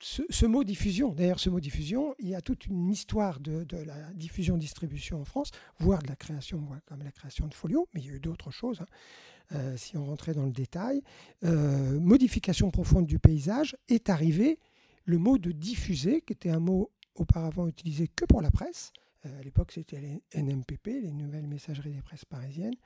ce, 0.00 0.46
mot 0.46 0.64
diffusion, 0.64 1.12
d'ailleurs 1.12 1.40
ce 1.40 1.48
mot 1.48 1.60
diffusion, 1.60 2.14
il 2.18 2.28
y 2.28 2.34
a 2.34 2.40
toute 2.40 2.66
une 2.66 2.90
histoire 2.90 3.40
de, 3.40 3.66
la 3.84 4.12
diffusion-distribution 4.14 5.20
en 5.20 5.24
France, 5.24 5.50
voire 5.78 6.02
de 6.02 6.08
la 6.08 6.16
création, 6.16 6.66
comme 6.86 7.02
la 7.02 7.10
création 7.10 7.46
de 7.46 7.54
Folio, 7.54 7.88
mais 7.94 8.00
il 8.00 8.06
y 8.06 8.10
a 8.10 8.14
eu 8.14 8.20
d'autres 8.20 8.50
choses, 8.50 8.80
hein. 8.80 8.86
euh, 9.54 9.76
si 9.76 9.96
on 9.96 10.04
rentrait 10.04 10.34
dans 10.34 10.44
le 10.44 10.52
détail. 10.52 11.02
Euh, 11.44 11.98
modification 12.00 12.70
profonde 12.70 13.06
du 13.06 13.18
paysage, 13.18 13.76
est 13.88 14.10
arrivé 14.10 14.58
le 15.04 15.18
mot 15.18 15.38
de 15.38 15.52
diffuser, 15.52 16.20
qui 16.20 16.32
était 16.32 16.50
un 16.50 16.60
mot 16.60 16.90
auparavant 17.14 17.66
utilisé 17.66 18.08
que 18.08 18.24
pour 18.24 18.42
la 18.42 18.50
presse. 18.50 18.92
Euh, 19.24 19.40
à 19.40 19.42
l'époque, 19.42 19.72
c'était 19.72 20.00
les 20.00 20.22
NMPP, 20.42 20.86
les 20.86 21.12
nouvelles 21.12 21.46
messageries 21.46 21.92
des 21.92 22.02
presses 22.02 22.24
parisiennes. 22.24 22.76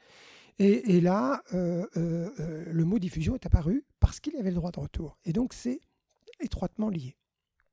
Et, 0.59 0.97
et 0.97 1.01
là, 1.01 1.43
le 1.53 2.85
mot 2.85 2.99
diffusion 2.99 3.35
est 3.35 3.47
apparu 3.47 3.85
parce 4.01 4.21
qu'il 4.21 4.35
y 4.35 4.39
avait 4.39 4.51
le 4.51 4.57
droit 4.57 4.71
de 4.71 4.81
retour. 4.81 5.19
Et 5.25 5.33
donc, 5.33 5.53
c'est 5.53 5.81
étroitement 6.41 6.89
liés. 6.89 7.17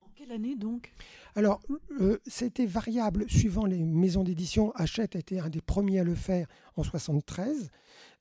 En 0.01 0.09
quelle 0.15 0.31
année 0.31 0.55
donc? 0.55 0.93
Alors, 1.35 1.61
euh, 1.99 2.17
c'était 2.25 2.65
variable 2.65 3.29
suivant 3.29 3.65
les 3.65 3.83
maisons 3.83 4.23
d'édition. 4.23 4.71
Hachette 4.75 5.15
était 5.15 5.39
un 5.39 5.49
des 5.49 5.61
premiers 5.61 5.99
à 5.99 6.03
le 6.03 6.15
faire 6.15 6.47
en 6.75 6.83
73. 6.83 7.69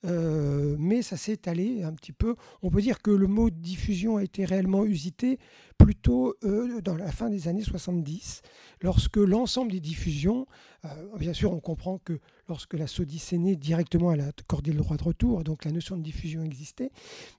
Euh, 0.05 0.77
mais 0.79 1.03
ça 1.03 1.17
s'est 1.17 1.33
étalé 1.33 1.83
un 1.83 1.93
petit 1.93 2.13
peu. 2.13 2.37
On 2.63 2.71
peut 2.71 2.83
dire 2.83 3.01
que 3.01 3.11
le 3.11 3.27
mot 3.27 3.51
diffusion 3.51 4.17
a 4.17 4.23
été 4.23 4.45
réellement 4.45 4.85
usité 4.85 5.39
plutôt 5.79 6.35
euh, 6.45 6.81
dans 6.81 6.97
la 6.97 7.11
fin 7.11 7.31
des 7.31 7.49
années 7.49 7.63
70, 7.63 8.43
lorsque 8.81 9.17
l'ensemble 9.17 9.73
des 9.73 9.81
diffusions, 9.81 10.47
euh, 10.85 10.89
bien 11.19 11.33
sûr 11.33 11.53
on 11.53 11.61
comprend 11.61 11.99
que 11.99 12.21
lorsque 12.49 12.75
la 12.75 12.87
SODIS 12.87 13.31
est 13.33 13.39
née, 13.39 13.57
directement 13.57 14.13
elle 14.13 14.21
a 14.21 14.29
accordé 14.29 14.73
le 14.73 14.79
droit 14.79 14.97
de 14.97 15.03
retour, 15.03 15.43
donc 15.43 15.65
la 15.65 15.73
notion 15.73 15.97
de 15.97 16.03
diffusion 16.03 16.45
existait, 16.45 16.91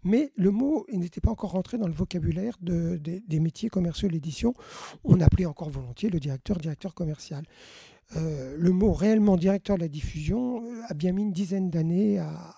mais 0.03 0.31
le 0.35 0.51
mot 0.51 0.85
n'était 0.91 1.21
pas 1.21 1.31
encore 1.31 1.51
rentré 1.51 1.77
dans 1.77 1.87
le 1.87 1.93
vocabulaire 1.93 2.57
des 2.61 3.39
métiers 3.39 3.69
commerciaux 3.69 4.09
de 4.09 4.13
l'édition. 4.13 4.53
On 5.03 5.21
appelait 5.21 5.45
encore 5.45 5.69
volontiers 5.69 6.09
le 6.09 6.19
directeur 6.19 6.57
directeur 6.57 6.93
commercial. 6.93 7.43
Euh, 8.15 8.55
le 8.57 8.71
mot 8.71 8.93
réellement 8.93 9.35
directeur 9.35 9.77
de 9.77 9.81
la 9.81 9.87
diffusion 9.87 10.63
euh, 10.63 10.81
a 10.87 10.93
bien 10.93 11.11
mis 11.11 11.23
une 11.23 11.31
dizaine 11.31 11.71
d'années 11.71 12.19
à, 12.19 12.51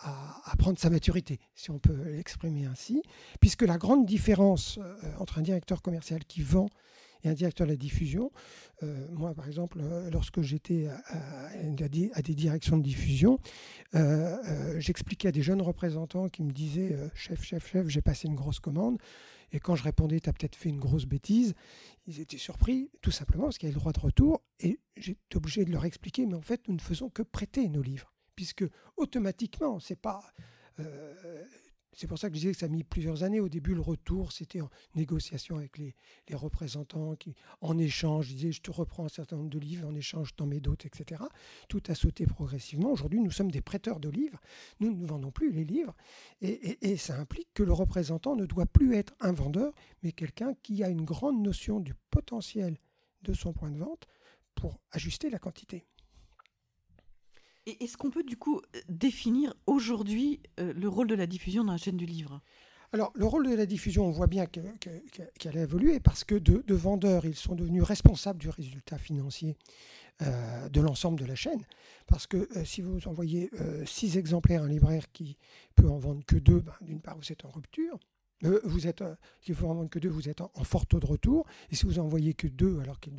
prendre 0.58 0.80
sa 0.80 0.90
maturité, 0.90 1.40
si 1.56 1.70
on 1.70 1.78
peut 1.78 1.96
l'exprimer 2.06 2.66
ainsi, 2.66 3.04
puisque 3.40 3.62
la 3.62 3.78
grande 3.78 4.06
différence 4.06 4.80
euh, 4.82 4.96
entre 5.20 5.38
un 5.38 5.42
directeur 5.42 5.82
commercial 5.82 6.26
qui 6.26 6.42
vend 6.42 6.68
et 7.24 7.30
un 7.30 7.34
directeur 7.34 7.68
de 7.68 7.72
la 7.72 7.78
diffusion, 7.78 8.32
moi 9.12 9.34
par 9.34 9.48
exemple, 9.48 9.82
lorsque 10.12 10.42
j'étais 10.42 10.88
à, 10.88 12.22
des 12.22 12.36
directions 12.36 12.78
de 12.78 12.84
diffusion, 12.84 13.40
j'expliquais 14.78 15.30
à 15.30 15.32
des 15.32 15.42
jeunes 15.42 15.64
représentants 15.64 16.30
qui 16.30 16.44
me 16.44 16.52
disaient 16.52 16.96
chef, 17.16 17.44
chef, 17.44 17.68
chef, 17.72 17.88
j'ai 17.88 18.02
passé 18.02 18.28
une 18.28 18.36
grosse 18.36 18.60
commande. 18.60 19.00
Et 19.52 19.60
quand 19.60 19.76
je 19.76 19.84
répondais, 19.84 20.20
tu 20.20 20.30
as 20.30 20.34
peut-être 20.34 20.56
fait 20.56 20.70
une 20.70 20.80
grosse 20.80 21.06
bêtise, 21.06 21.56
ils 22.06 22.20
étaient 22.20 22.38
surpris, 22.38 22.90
tout 23.02 23.12
simplement 23.12 23.46
parce 23.46 23.58
qu'il 23.58 23.68
y 23.68 23.72
avait 23.72 23.76
le 23.76 23.80
droit 23.80 23.94
de 23.94 24.00
retour. 24.00 24.42
Et 24.60 24.80
j'étais 24.96 25.38
obligé 25.38 25.64
de 25.66 25.72
leur 25.72 25.86
expliquer, 25.86 26.26
mais 26.26 26.36
en 26.36 26.42
fait, 26.42 26.68
nous 26.68 26.76
ne 26.76 26.82
faisons 26.82 27.10
que 27.10 27.22
prêter 27.22 27.68
nos 27.70 27.82
livres. 27.82 28.14
Puisque 28.36 28.66
automatiquement, 28.98 29.80
c'est 29.80 29.96
pas. 30.00 30.22
Euh, 30.80 31.46
c'est 31.98 32.06
pour 32.06 32.20
ça 32.20 32.30
que 32.30 32.36
je 32.36 32.42
disais 32.42 32.52
que 32.52 32.60
ça 32.60 32.68
a 32.68 32.70
mis 32.70 32.84
plusieurs 32.84 33.24
années. 33.24 33.40
Au 33.40 33.50
début, 33.50 33.74
le 33.74 33.82
retour, 33.82 34.32
c'était 34.32 34.62
en 34.62 34.70
négociation 34.94 35.58
avec 35.58 35.80
les, 35.80 35.96
représentants 36.32 37.16
qui, 37.16 37.34
en 37.60 37.76
échange, 37.80 38.28
disaient 38.28 38.52
je 38.52 38.62
te 38.62 38.70
reprends 38.70 39.06
un 39.06 39.10
certain 39.10 39.36
nombre 39.36 39.50
de 39.50 39.58
livres, 39.58 39.88
en 39.88 39.96
échange, 39.96 40.30
je 40.30 40.36
t'en 40.36 40.46
mets 40.46 40.60
d'autres, 40.60 40.86
etc. 40.86 41.24
Tout 41.68 41.82
a 41.88 41.96
sauté 41.96 42.28
progressivement. 42.28 42.92
Aujourd'hui, 42.92 43.20
nous 43.20 43.32
sommes 43.32 43.50
des 43.50 43.62
prêteurs 43.62 44.00
de 44.00 44.10
livres. 44.10 44.40
Nous 44.80 44.94
ne 44.94 45.08
vendons 45.08 45.32
plus 45.32 45.52
les 45.52 45.66
livres. 45.66 45.96
Et, 46.42 46.98
ça 46.98 47.18
implique 47.18 47.50
que 47.56 47.64
le 47.64 47.74
représentant 47.74 48.36
ne 48.36 48.46
doit 48.46 48.68
plus 48.68 48.96
être 48.96 49.16
un 49.20 49.32
vendeur, 49.32 49.74
mais 50.04 50.12
quelqu'un 50.12 50.54
qui 50.62 50.84
a 50.84 50.90
une 50.90 51.04
grande 51.04 51.42
notion 51.42 51.80
du 51.80 51.96
potentiel 52.12 52.78
de 53.24 53.34
son 53.34 53.54
point 53.54 53.72
de 53.72 53.78
vente 53.78 54.06
pour 54.54 54.80
ajuster 54.92 55.32
la 55.32 55.40
quantité. 55.40 55.88
Et 57.68 57.84
est-ce 57.84 57.98
qu'on 57.98 58.10
peut 58.10 58.24
du 58.24 58.38
coup 58.38 58.62
définir 58.88 59.54
aujourd'hui 59.66 60.40
euh, 60.58 60.72
le 60.74 60.88
rôle 60.88 61.08
de 61.08 61.16
la 61.16 61.28
diffusion 61.28 61.66
dans 61.66 61.74
la 61.74 61.78
chaîne 61.78 61.98
du 61.98 62.06
livre? 62.06 62.42
Alors, 62.94 63.12
le 63.14 63.26
rôle 63.26 63.46
de 63.46 63.54
la 63.54 63.66
diffusion, 63.66 64.06
on 64.06 64.12
voit 64.12 64.28
bien 64.28 64.46
qu'elle 64.46 65.58
a 65.58 65.62
évolué 65.62 66.00
parce 66.00 66.24
que 66.24 66.36
de, 66.36 66.74
vendeurs, 66.74 67.26
ils 67.26 67.36
sont 67.36 67.56
devenus 67.56 67.84
responsables 67.84 68.40
du 68.40 68.48
résultat 68.48 68.98
financier 68.98 69.58
euh, 70.22 70.70
de 70.70 70.80
l'ensemble 70.80 71.20
de 71.20 71.26
la 71.26 71.36
chaîne. 71.36 71.66
Parce 72.08 72.26
que 72.26 72.48
euh, 72.56 72.64
si 72.64 72.82
vous 72.82 73.06
envoyez 73.10 73.52
six 73.86 74.18
exemplaires 74.18 74.62
à 74.62 74.66
un 74.66 74.70
libraire 74.70 75.12
qui 75.12 75.38
peut 75.76 75.90
en 75.90 75.98
vendre 75.98 76.24
que 76.26 76.38
deux, 76.38 76.62
ben, 76.62 76.72
d'une 76.80 77.02
part, 77.02 77.18
vous 77.18 77.34
êtes 77.34 77.44
en 77.44 77.50
rupture. 77.50 78.00
Euh, 78.44 78.60
vous 78.64 78.88
êtes, 78.88 79.02
euh, 79.02 79.16
s'il 79.42 79.56
faut 79.56 79.68
en 79.68 79.74
vendre 79.74 79.90
que 79.90 80.00
deux, 80.00 80.10
vous 80.10 80.30
êtes 80.30 80.42
en, 80.42 80.50
fort 80.64 80.86
taux 80.86 81.00
de 81.00 81.06
retour. 81.06 81.46
Et 81.72 81.76
si 81.76 81.86
vous 81.86 82.00
envoyez 82.00 82.34
que 82.34 82.48
deux, 82.48 82.80
alors 82.80 83.00
qu'il 83.00 83.14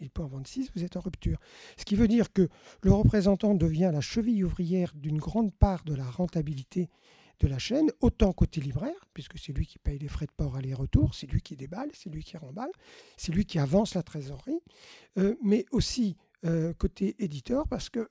il 0.00 0.10
peut 0.10 0.22
en 0.22 0.26
vendre 0.26 0.46
six, 0.46 0.70
vous 0.74 0.84
êtes 0.84 0.96
en 0.96 1.00
rupture. 1.00 1.38
Ce 1.76 1.84
qui 1.84 1.96
veut 1.96 2.08
dire 2.08 2.32
que 2.32 2.48
le 2.82 2.92
représentant 2.92 3.54
devient 3.54 3.90
la 3.92 4.00
cheville 4.00 4.44
ouvrière 4.44 4.92
d'une 4.94 5.18
grande 5.18 5.54
part 5.54 5.84
de 5.84 5.94
la 5.94 6.04
rentabilité 6.04 6.90
de 7.40 7.46
la 7.46 7.58
chaîne, 7.58 7.92
autant 8.00 8.32
côté 8.32 8.60
libraire, 8.60 9.06
puisque 9.14 9.38
c'est 9.38 9.52
lui 9.52 9.64
qui 9.64 9.78
paye 9.78 9.98
les 9.98 10.08
frais 10.08 10.26
de 10.26 10.32
port 10.32 10.56
aller-retour, 10.56 11.14
c'est 11.14 11.28
lui 11.28 11.40
qui 11.40 11.54
déballe, 11.54 11.88
c'est 11.94 12.10
lui 12.10 12.24
qui 12.24 12.36
remballe, 12.36 12.72
c'est 13.16 13.30
lui 13.30 13.44
qui 13.44 13.60
avance 13.60 13.94
la 13.94 14.02
trésorerie, 14.02 14.60
euh, 15.18 15.36
mais 15.42 15.64
aussi 15.70 16.16
côté 16.78 17.16
éditeur, 17.18 17.66
parce 17.66 17.90
que 17.90 18.08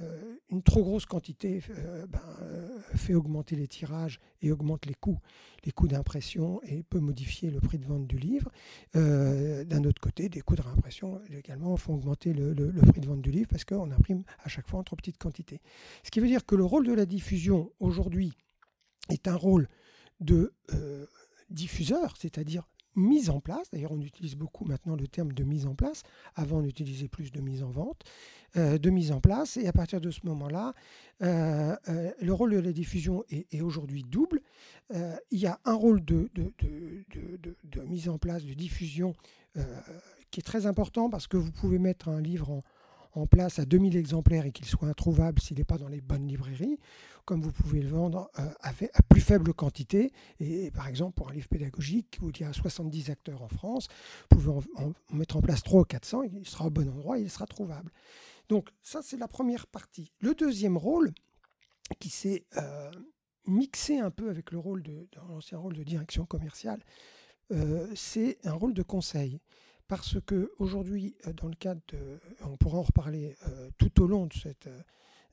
euh, 0.00 0.34
une 0.50 0.64
trop 0.64 0.82
grosse 0.82 1.06
quantité 1.06 1.62
euh, 1.70 2.04
ben, 2.08 2.20
euh, 2.42 2.80
fait 2.96 3.14
augmenter 3.14 3.54
les 3.54 3.68
tirages 3.68 4.18
et 4.42 4.50
augmente 4.50 4.86
les 4.86 4.94
coûts, 4.94 5.20
les 5.64 5.70
coûts 5.70 5.86
d'impression 5.86 6.60
et 6.64 6.82
peut 6.82 6.98
modifier 6.98 7.48
le 7.48 7.60
prix 7.60 7.78
de 7.78 7.86
vente 7.86 8.06
du 8.08 8.18
livre. 8.18 8.50
D'un 8.94 9.84
autre 9.84 10.00
côté, 10.00 10.28
des 10.28 10.40
coûts 10.40 10.56
de 10.56 10.62
réimpression 10.62 11.20
également 11.32 11.76
font 11.76 11.94
augmenter 11.94 12.32
le, 12.32 12.54
prix 12.88 13.00
de 13.00 13.06
vente 13.06 13.22
du 13.22 13.30
livre 13.30 13.48
parce 13.48 13.64
qu'on 13.64 13.90
imprime 13.92 14.24
à 14.42 14.48
chaque 14.48 14.68
fois 14.68 14.80
en 14.80 14.82
trop 14.82 14.96
petite 14.96 15.18
quantité. 15.18 15.60
Ce 16.02 16.10
qui 16.10 16.18
veut 16.18 16.28
dire 16.28 16.44
que 16.44 16.56
le 16.56 16.64
rôle 16.64 16.86
de 16.86 16.92
la 16.92 17.06
diffusion 17.06 17.72
aujourd'hui 17.78 18.32
est 19.10 19.28
un 19.28 19.36
rôle 19.36 19.68
de 20.20 20.52
diffuseur, 21.50 22.16
c'est-à-dire 22.18 22.68
mise 22.96 23.30
en 23.30 23.40
place. 23.40 23.70
D'ailleurs, 23.72 23.92
on 23.92 24.00
utilise 24.00 24.36
beaucoup 24.36 24.64
maintenant 24.64 24.96
le 24.96 25.06
terme 25.06 25.32
de 25.32 25.44
mise 25.44 25.66
en 25.66 25.74
place. 25.74 26.02
Avant, 26.34 26.58
on 26.58 26.64
utilisait 26.64 27.08
plus 27.08 27.32
de 27.32 27.40
mise 27.40 27.62
en 27.62 27.70
vente, 27.70 28.02
euh, 28.56 28.78
de 28.78 28.90
mise 28.90 29.12
en 29.12 29.20
place. 29.20 29.56
Et 29.56 29.66
à 29.66 29.72
partir 29.72 30.00
de 30.00 30.10
ce 30.10 30.20
moment-là, 30.24 30.74
euh, 31.22 31.76
euh, 31.88 32.10
le 32.20 32.32
rôle 32.32 32.52
de 32.52 32.58
la 32.58 32.72
diffusion 32.72 33.24
est, 33.30 33.60
aujourd'hui 33.60 34.02
double. 34.02 34.40
il 35.30 35.38
y 35.38 35.46
a 35.46 35.58
un 35.64 35.74
rôle 35.74 36.04
de, 36.04 36.28
mise 37.86 38.08
en 38.08 38.18
place, 38.18 38.44
de 38.44 38.54
diffusion 38.54 39.14
qui 40.30 40.40
est 40.40 40.44
très 40.44 40.66
important 40.66 41.08
parce 41.10 41.26
que 41.26 41.36
vous 41.36 41.52
pouvez 41.52 41.78
mettre 41.78 42.08
un 42.08 42.20
livre 42.20 42.50
en, 42.50 42.64
en 43.14 43.26
place 43.26 43.58
à 43.58 43.64
2000 43.64 43.96
exemplaires 43.96 44.46
et 44.46 44.52
qu'il 44.52 44.66
soit 44.66 44.88
introuvable 44.88 45.40
s'il 45.40 45.58
n'est 45.58 45.64
pas 45.64 45.78
dans 45.78 45.88
les 45.88 46.00
bonnes 46.00 46.26
librairies, 46.26 46.78
comme 47.24 47.40
vous 47.40 47.52
pouvez 47.52 47.80
le 47.80 47.88
vendre 47.88 48.30
euh, 48.38 48.48
à, 48.60 48.72
plus 49.08 49.20
faible 49.20 49.54
quantité. 49.54 50.12
Et, 50.40 50.70
par 50.70 50.88
exemple, 50.88 51.14
pour 51.14 51.30
un 51.30 51.32
livre 51.32 51.48
pédagogique 51.48 52.18
où 52.20 52.30
il 52.30 52.40
y 52.40 52.44
a 52.44 52.52
70 52.52 53.10
acteurs 53.10 53.42
en 53.42 53.48
France, 53.48 53.88
vous 54.30 54.38
pouvez 54.38 54.52
en, 54.76 54.92
mettre 55.12 55.36
en 55.36 55.40
place 55.40 55.62
300 55.62 55.80
ou 55.80 55.84
400, 55.84 56.22
il 56.22 56.46
sera 56.46 56.66
au 56.66 56.70
bon 56.70 56.88
endroit, 56.88 57.18
il 57.18 57.30
sera 57.30 57.46
trouvable. 57.46 57.90
Donc 58.48 58.68
ça, 58.82 59.00
c'est 59.02 59.16
la 59.16 59.28
première 59.28 59.66
partie. 59.66 60.12
Le 60.20 60.34
deuxième 60.34 60.76
rôle, 60.76 61.12
qui 61.98 62.08
s'est 62.08 62.46
euh, 62.56 62.90
mixé 63.46 63.98
un 63.98 64.10
peu 64.10 64.30
avec 64.30 64.50
le 64.52 64.58
rôle 64.58 64.82
de, 64.82 65.08
l'ancien 65.28 65.58
rôle 65.58 65.74
de 65.74 65.82
direction 65.82 66.26
commerciale, 66.26 66.82
euh, 67.52 67.90
c'est 67.94 68.38
un 68.44 68.54
rôle 68.54 68.74
de 68.74 68.82
conseil 68.82 69.40
parce 69.86 70.18
que 70.24 70.50
aujourd'hui, 70.58 71.14
dans 71.36 71.48
le 71.48 71.54
cadre 71.54 71.82
de, 71.88 72.18
on 72.42 72.56
pourra 72.56 72.78
en 72.78 72.82
reparler 72.82 73.36
tout 73.76 74.02
au 74.02 74.06
long 74.06 74.24
de, 74.26 74.32
cette, 74.32 74.66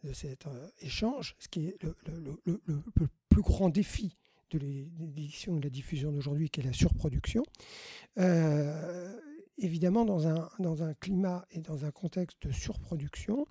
de 0.03 0.13
cet 0.13 0.45
échange, 0.79 1.35
ce 1.39 1.47
qui 1.47 1.67
est 1.67 1.77
le, 1.83 2.81
plus 3.29 3.41
grand 3.41 3.69
défi 3.69 4.17
de 4.51 4.59
l'édition 4.59 5.55
et 5.55 5.59
de 5.59 5.63
la 5.63 5.69
diffusion 5.69 6.11
d'aujourd'hui, 6.11 6.49
qui 6.49 6.59
est 6.59 6.63
la 6.63 6.73
surproduction. 6.73 7.43
évidemment, 9.57 10.05
dans 10.05 10.27
un, 10.27 10.49
dans 10.59 10.83
un 10.83 10.93
climat 10.95 11.45
et 11.51 11.61
dans 11.61 11.85
un 11.85 11.91
contexte 11.91 12.45
de 12.45 12.51
surproduction, 12.51 13.45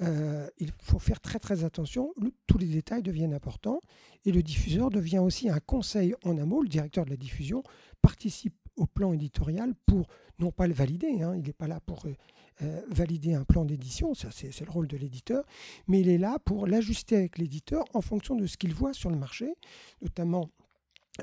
il 0.00 0.72
faut 0.80 0.98
faire 0.98 1.20
très 1.20 1.38
très 1.38 1.64
attention. 1.64 2.12
tous 2.46 2.58
les 2.58 2.66
détails 2.66 3.02
deviennent 3.02 3.34
importants 3.34 3.80
et 4.24 4.32
le 4.32 4.42
diffuseur 4.42 4.90
devient 4.90 5.20
aussi 5.20 5.48
un 5.48 5.60
conseil 5.60 6.14
en 6.24 6.38
amont. 6.38 6.62
Le 6.62 6.68
directeur 6.68 7.04
de 7.04 7.10
la 7.10 7.16
diffusion 7.16 7.62
participe 8.00 8.54
au 8.82 8.86
plan 8.86 9.12
éditorial 9.12 9.74
pour 9.86 10.08
non 10.40 10.50
pas 10.50 10.66
le 10.66 10.74
valider, 10.74 11.22
hein, 11.22 11.34
il 11.36 11.44
n'est 11.44 11.52
pas 11.52 11.68
là 11.68 11.78
pour 11.80 12.04
euh, 12.06 12.14
euh, 12.62 12.82
valider 12.88 13.32
un 13.32 13.44
plan 13.44 13.64
d'édition, 13.64 14.12
ça 14.12 14.28
c'est 14.32 14.60
le 14.60 14.70
rôle 14.70 14.88
de 14.88 14.96
l'éditeur, 14.96 15.44
mais 15.86 16.00
il 16.00 16.08
est 16.08 16.18
là 16.18 16.38
pour 16.44 16.66
l'ajuster 16.66 17.16
avec 17.16 17.38
l'éditeur 17.38 17.84
en 17.94 18.00
fonction 18.00 18.34
de 18.34 18.46
ce 18.46 18.56
qu'il 18.56 18.74
voit 18.74 18.92
sur 18.92 19.08
le 19.08 19.16
marché, 19.16 19.54
notamment 20.02 20.50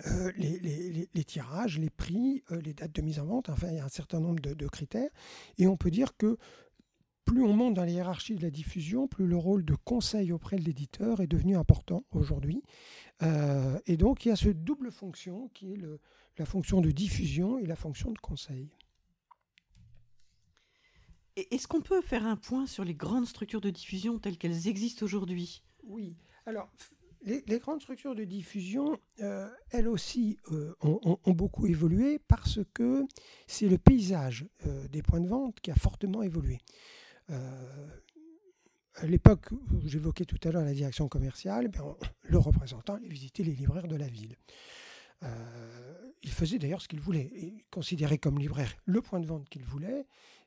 euh, 0.07 0.31
les, 0.37 1.23
tirages, 1.25 1.79
les 1.79 1.89
prix, 1.89 2.43
les 2.63 2.73
dates 2.73 2.93
de 2.93 3.01
mise 3.01 3.19
en 3.19 3.25
vente, 3.25 3.49
enfin 3.49 3.67
il 3.69 3.75
y 3.77 3.79
a 3.79 3.85
un 3.85 3.89
certain 3.89 4.21
nombre 4.21 4.39
de, 4.39 4.67
critères, 4.67 5.09
et 5.57 5.67
on 5.67 5.75
peut 5.75 5.91
dire 5.91 6.15
que 6.15 6.37
plus 7.25 7.43
on 7.43 7.53
monte 7.53 7.73
dans 7.73 7.83
la 7.83 7.91
hiérarchie 7.91 8.35
de 8.35 8.41
la 8.41 8.51
diffusion, 8.51 9.07
plus 9.07 9.27
le 9.27 9.35
rôle 9.35 9.65
de 9.65 9.75
conseil 9.75 10.31
auprès 10.31 10.55
de 10.55 10.63
l'éditeur 10.63 11.19
est 11.19 11.27
devenu 11.27 11.57
important 11.57 12.03
aujourd'hui. 12.11 12.63
et 13.21 13.97
donc 13.97 14.25
il 14.25 14.29
y 14.29 14.31
a 14.31 14.35
cette 14.35 14.63
double 14.63 14.91
fonction 14.91 15.49
qui 15.49 15.73
est 15.73 15.75
le, 15.75 15.99
la 16.39 16.45
fonction 16.45 16.81
de 16.81 16.89
diffusion 16.89 17.59
et 17.59 17.65
la 17.65 17.75
fonction 17.75 18.11
de 18.11 18.17
conseil. 18.17 18.69
Est-ce 21.35 21.67
qu'on 21.67 21.81
peut 21.81 22.01
faire 22.01 22.25
un 22.25 22.35
point 22.37 22.65
sur 22.65 22.83
les 22.83 22.95
grandes 22.95 23.27
structures 23.27 23.61
de 23.61 23.69
diffusion 23.69 24.19
telles 24.19 24.37
qu'elles 24.37 24.67
existent 24.67 25.05
aujourd'hui? 25.05 25.63
Oui. 25.83 26.15
Alors, 26.45 26.69
les, 27.21 27.59
grandes 27.59 27.81
structures 27.81 28.15
de 28.15 28.23
diffusion, 28.23 28.97
euh, 29.21 29.49
elles 29.71 29.87
aussi, 29.87 30.37
euh, 30.51 30.73
ont, 30.81 31.33
beaucoup 31.33 31.67
évolué 31.67 32.19
parce 32.19 32.59
que 32.73 33.05
c'est 33.45 33.67
le 33.67 33.77
paysage 33.77 34.47
euh, 34.65 34.87
des 34.87 35.01
points 35.01 35.19
de 35.19 35.27
vente 35.27 35.59
qui 35.59 35.71
a 35.71 35.75
fortement 35.75 36.23
évolué. 36.23 36.59
à 38.95 39.05
l'époque 39.05 39.51
où 39.51 39.87
j'évoquais 39.87 40.25
tout 40.25 40.39
à 40.43 40.51
l'heure 40.51 40.63
la 40.63 40.73
direction 40.73 41.07
commerciale, 41.07 41.69
eh 41.73 41.77
le 42.23 42.37
représentant 42.37 42.95
allait 42.95 43.07
visiter 43.07 43.43
les 43.43 43.53
libraires 43.53 43.87
de 43.87 43.95
la 43.95 44.07
ville. 44.07 44.35
Il 45.21 46.31
faisait 46.31 46.59
d'ailleurs 46.59 46.81
ce 46.81 46.87
qu'il 46.87 46.99
voulait. 46.99 47.31
Il 47.35 47.63
considérait 47.71 48.17
comme 48.17 48.39
libraire 48.39 48.73
le 48.85 49.01
point 49.01 49.19
de 49.19 49.25
vente 49.25 49.49
qu'il 49.49 49.63
voulait 49.63 50.05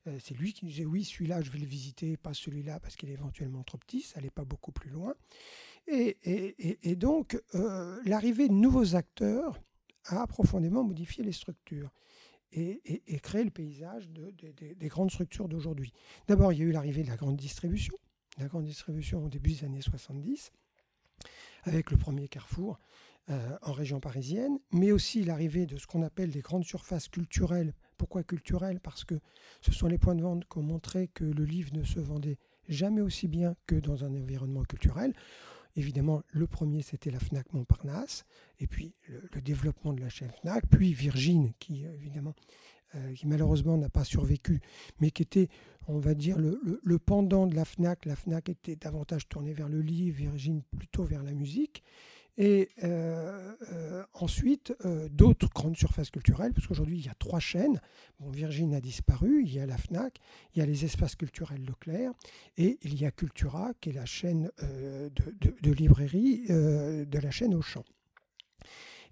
euh, 0.09 0.19
c'est 0.21 0.35
lui 0.35 0.53
qui 0.53 0.67
disait 0.67 0.85
oui, 0.85 1.05
celui-là, 1.05 1.43
je 1.43 1.51
vais 1.51 1.59
le 1.59 1.67
visiter, 1.67 2.17
pas 2.17 2.35
celui-là 2.35 2.81
parce 2.81 2.97
qu'il 2.97 3.09
est 3.11 3.15
éventuellement 3.15 3.63
trop 3.63 3.79
petit, 3.79 4.01
ça 4.01 4.17
n'allait 4.17 4.31
pas 4.31 4.45
beaucoup 4.45 4.73
plus 4.73 4.91
loin. 4.91 5.15
Et, 5.89 6.97
donc, 6.97 7.41
euh, 7.55 8.01
l'arrivée 8.05 8.49
de 8.49 8.53
nouveaux 8.53 8.95
acteurs 8.95 9.61
a 10.05 10.27
profondément 10.27 10.85
modifié 10.85 11.25
les 11.25 11.33
structures 11.33 11.91
et, 12.53 12.81
créé 13.23 13.43
le 13.43 13.51
paysage 13.51 14.09
des 14.09 14.89
grandes 14.89 15.11
structures 15.11 15.49
d'aujourd'hui. 15.49 15.93
D'abord, 16.29 16.53
il 16.53 16.59
y 16.61 16.63
a 16.63 16.67
eu 16.67 16.73
l'arrivée 16.73 17.03
de 17.03 17.09
la 17.09 17.17
grande 17.17 17.37
distribution, 17.37 17.95
la 18.39 18.47
grande 18.47 18.65
distribution 18.65 19.25
au 19.25 19.29
début 19.29 19.51
des 19.51 19.65
années 19.65 19.83
70, 19.83 20.53
avec 21.65 21.91
le 21.91 21.97
premier 21.97 22.29
Carrefour 22.29 22.79
euh, 23.31 23.57
en 23.63 23.73
région 23.73 24.01
parisienne, 24.01 24.59
mais 24.73 24.93
aussi 24.93 25.25
l'arrivée 25.25 25.67
de 25.67 25.77
ce 25.77 25.87
qu'on 25.87 26.03
appelle 26.03 26.31
des 26.31 26.41
grandes 26.41 26.65
surfaces 26.65 27.09
culturelles 27.09 27.75
pourquoi 28.03 28.25
culturel 28.25 28.81
Parce 28.81 29.05
que 29.05 29.15
ce 29.61 29.71
sont 29.71 29.87
les 29.87 29.97
points 29.97 30.17
de 30.17 30.23
vente 30.23 30.45
qui 30.49 30.59
ont 30.59 30.63
montré 30.63 31.07
que 31.07 31.23
le 31.23 31.45
livre 31.45 31.71
ne 31.73 31.85
se 31.85 32.01
vendait 32.01 32.37
jamais 32.69 33.01
aussi 33.01 33.29
bien 33.29 33.55
que 33.69 33.77
dans 33.77 34.03
un 34.03 34.13
environnement 34.13 34.65
culturel. 34.65 35.15
Évidemment, 35.77 36.25
le 36.33 36.49
premier, 36.49 36.83
c'était 36.83 37.13
la 37.13 37.21
FNAC 37.21 37.53
Montparnasse, 37.53 38.25
et 38.59 38.67
puis 38.67 38.97
le, 39.07 39.41
développement 39.41 39.93
de 39.93 40.01
la 40.01 40.09
chaîne 40.09 40.33
FNAC, 40.33 40.65
puis 40.69 40.93
Virgin, 40.93 41.53
qui 41.61 41.85
évidemment, 41.85 42.35
euh, 42.97 43.15
qui 43.15 43.29
malheureusement 43.29 43.79
n'a 43.79 43.89
pas 43.89 44.03
survécu, 44.03 44.61
mais 44.99 45.13
qui 45.13 45.23
était, 45.23 45.49
on 45.87 46.01
va 46.01 46.15
dire, 46.15 46.41
le, 46.41 46.61
le, 46.83 46.99
pendant 46.99 47.47
de 47.47 47.55
la 47.55 47.65
FNAC. 47.65 48.05
La 48.05 48.17
FNAC 48.17 48.49
était 48.49 48.75
davantage 48.75 49.29
tournée 49.29 49.53
vers 49.53 49.69
le 49.69 49.81
livre, 49.81 50.17
Virgin 50.17 50.63
plutôt 50.77 51.05
vers 51.05 51.23
la 51.23 51.35
musique. 51.35 51.85
Et 52.39 52.71
euh, 52.83 53.55
euh, 53.73 54.05
ensuite, 54.15 54.75
euh, 54.85 55.09
d'autres 55.11 55.51
grandes 55.51 55.77
surfaces 55.77 56.11
culturelles, 56.11 56.55
parce 56.55 56.67
qu'aujourd'hui, 56.67 56.99
il 56.99 57.05
y 57.05 57.11
a 57.11 57.15
trois 57.15 57.41
chaînes. 57.41 57.81
Bon, 58.21 58.31
Virgin 58.31 58.73
a 58.75 58.81
disparu, 58.81 59.43
il 59.45 59.53
y 59.53 59.61
a 59.61 59.67
la 59.67 59.77
FNAC, 59.77 60.19
il 60.55 60.61
y 60.61 60.63
a 60.63 60.67
les 60.67 60.85
espaces 60.85 61.15
culturels 61.15 61.65
Leclerc, 61.65 62.13
et 62.57 62.79
il 62.83 62.99
y 62.99 63.05
a 63.05 63.11
Cultura, 63.11 63.73
qui 63.81 63.91
est 63.91 63.93
la 63.93 64.07
chaîne 64.07 64.51
de, 64.61 65.11
de, 65.61 65.73
librairie 65.73 66.47
de 66.49 67.19
la 67.19 67.31
chaîne 67.31 67.55
Auchan. 67.55 67.85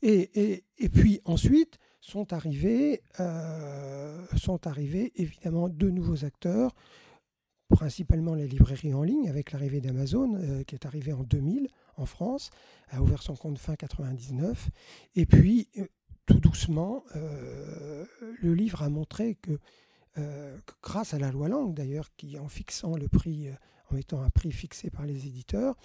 Et, 0.03 0.63
puis 0.93 1.21
ensuite 1.25 1.79
sont 2.01 2.33
arrivés, 2.33 3.03
sont 4.37 4.67
arrivés 4.67 5.13
évidemment 5.17 5.69
de 5.69 5.91
nouveaux 5.91 6.25
acteurs, 6.25 6.75
principalement 7.69 8.35
la 8.35 8.47
librairie 8.47 8.95
en 8.95 9.03
ligne 9.03 9.29
avec 9.29 9.53
l'arrivée 9.53 9.83
d'Amazon 9.83 10.65
qui 10.67 10.75
est 10.75 10.87
arrivée 10.87 11.13
en 11.13 11.23
2000 11.23 11.69
en 12.01 12.07
France, 12.07 12.51
a 12.89 13.01
ouvert 13.01 13.23
son 13.23 13.37
compte 13.37 13.59
fin 13.59 13.77
99. 13.77 14.71
Et 15.17 15.27
puis 15.27 15.69
euh, 15.79 15.87
tout 16.27 16.41
doucement, 16.41 17.03
le 17.15 18.55
livre 18.55 18.83
a 18.83 18.89
montré 18.89 19.37
que, 19.43 19.59
grâce 20.81 21.13
à 21.13 21.19
la 21.19 21.33
loi 21.33 21.49
Langue 21.49 21.75
d'ailleurs, 21.75 22.09
qui 22.17 22.39
en 22.39 22.47
fixant 22.47 22.97
le 22.97 23.09
prix 23.09 23.49
en 23.91 23.97
mettant 23.97 24.23
un 24.23 24.31
prix 24.31 24.53
fixé 24.53 24.91
par 24.91 25.07
les 25.07 25.27
éditeurs, 25.27 25.77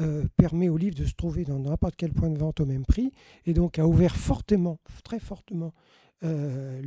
euh, 0.00 0.24
permet 0.36 0.68
au 0.68 0.76
livre 0.76 0.96
de 0.96 1.04
se 1.04 1.14
trouver 1.14 1.44
dans 1.44 1.58
n'importe 1.58 1.94
quel 1.96 2.12
point 2.12 2.30
de 2.30 2.38
vente 2.38 2.60
au 2.60 2.66
même 2.66 2.84
prix, 2.84 3.12
et 3.46 3.54
donc 3.54 3.78
a 3.78 3.86
ouvert 3.86 4.16
fortement, 4.16 4.78
très 5.02 5.18
fortement, 5.18 5.72
euh, 6.24 6.80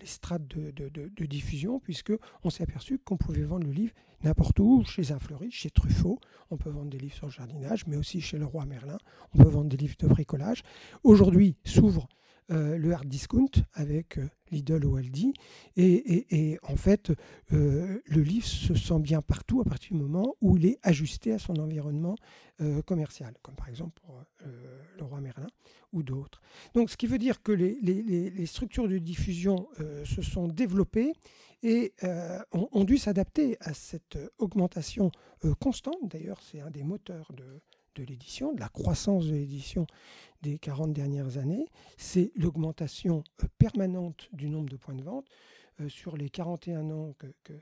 les 0.00 0.06
strates 0.06 0.46
de, 0.48 1.26
diffusion, 1.26 1.78
puisqu'on 1.78 2.50
s'est 2.50 2.62
aperçu 2.62 2.98
qu'on 2.98 3.16
pouvait 3.16 3.42
vendre 3.42 3.66
le 3.66 3.72
livre 3.72 3.92
n'importe 4.24 4.58
où, 4.58 4.84
chez 4.84 5.12
un 5.12 5.18
fleuriste, 5.18 5.54
chez 5.54 5.70
Truffaut, 5.70 6.18
on 6.50 6.56
peut 6.56 6.70
vendre 6.70 6.90
des 6.90 6.98
livres 6.98 7.14
sur 7.14 7.26
le 7.26 7.32
jardinage, 7.32 7.86
mais 7.86 7.96
aussi 7.96 8.20
chez 8.20 8.38
le 8.38 8.46
roi 8.46 8.64
Merlin, 8.66 8.98
on 9.34 9.38
peut 9.38 9.48
vendre 9.48 9.68
des 9.68 9.76
livres 9.76 9.96
de 9.98 10.08
bricolage. 10.08 10.62
Aujourd'hui 11.04 11.56
s'ouvre 11.64 12.08
euh, 12.50 12.78
le 12.78 12.94
hard 12.94 13.06
discount 13.06 13.50
avec 13.74 14.16
euh, 14.16 14.26
Lidl 14.50 14.86
ou 14.86 14.96
Aldi. 14.96 15.34
Et, 15.76 16.58
en 16.62 16.76
fait, 16.76 17.12
euh, 17.52 18.00
le 18.06 18.22
livre 18.22 18.46
se 18.46 18.74
sent 18.74 19.00
bien 19.00 19.20
partout 19.20 19.60
à 19.60 19.64
partir 19.64 19.94
du 19.94 20.02
moment 20.02 20.34
où 20.40 20.56
il 20.56 20.64
est 20.64 20.78
ajusté 20.82 21.32
à 21.32 21.38
son 21.38 21.56
environnement 21.56 22.16
commercial, 22.86 23.34
comme 23.40 23.54
par 23.54 23.68
exemple 23.68 24.00
pour 24.00 24.20
le 24.40 25.04
roi 25.04 25.20
Merlin 25.20 25.46
ou 25.92 26.02
d'autres. 26.02 26.40
Donc, 26.74 26.90
ce 26.90 26.96
qui 26.96 27.06
veut 27.06 27.18
dire 27.18 27.42
que 27.42 27.52
les, 27.52 28.46
structures 28.46 28.88
de 28.88 28.98
diffusion 28.98 29.68
se 30.04 30.22
sont 30.22 30.48
développées 30.48 31.12
et 31.62 31.92
ont, 32.52 32.84
dû 32.84 32.98
s'adapter 32.98 33.56
à 33.60 33.74
cette 33.74 34.18
augmentation 34.38 35.10
constante. 35.60 35.98
D'ailleurs, 36.02 36.40
c'est 36.42 36.60
un 36.60 36.70
des 36.70 36.82
moteurs 36.82 37.30
de, 37.34 38.04
l'édition, 38.04 38.52
de 38.52 38.60
la 38.60 38.68
croissance 38.68 39.26
de 39.26 39.34
l'édition 39.34 39.86
des 40.42 40.58
40 40.58 40.92
dernières 40.92 41.36
années, 41.36 41.66
c'est 41.96 42.30
l'augmentation 42.36 43.24
euh, 43.42 43.46
permanente 43.58 44.28
du 44.32 44.48
nombre 44.48 44.68
de 44.68 44.76
points 44.76 44.94
de 44.94 45.02
vente. 45.02 45.26
Euh, 45.80 45.88
sur 45.88 46.16
les 46.16 46.28
41 46.28 46.90
ans 46.90 47.14
que, 47.18 47.52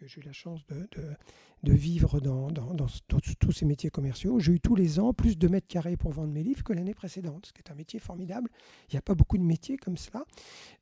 j'ai 0.00 0.20
eu 0.20 0.24
la 0.24 0.32
chance 0.32 0.60
de, 0.66 1.72
vivre 1.72 2.20
dans, 2.20 2.48
tous 3.08 3.52
ces 3.52 3.64
métiers 3.64 3.90
commerciaux, 3.90 4.38
j'ai 4.38 4.52
eu 4.52 4.60
tous 4.60 4.76
les 4.76 4.98
ans 4.98 5.12
plus 5.12 5.36
de 5.36 5.48
mètres 5.48 5.66
carrés 5.66 5.96
pour 5.96 6.12
vendre 6.12 6.32
mes 6.32 6.42
livres 6.42 6.62
que 6.62 6.72
l'année 6.72 6.94
précédente, 6.94 7.46
ce 7.46 7.52
qui 7.52 7.60
est 7.60 7.70
un 7.70 7.74
métier 7.74 7.98
formidable. 7.98 8.50
Il 8.88 8.94
n'y 8.94 8.98
a 8.98 9.02
pas 9.02 9.14
beaucoup 9.14 9.36
de 9.36 9.42
métiers 9.42 9.76
comme 9.76 9.96
cela, 9.96 10.24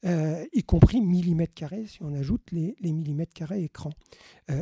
euh, 0.04 0.44
y 0.52 0.62
compris 0.62 1.00
millimètres 1.00 1.54
carrés 1.54 1.86
si 1.86 2.02
on 2.02 2.12
ajoute 2.14 2.50
les, 2.52 2.76
millimètres 2.80 3.34
carrés 3.34 3.64
écran, 3.64 3.90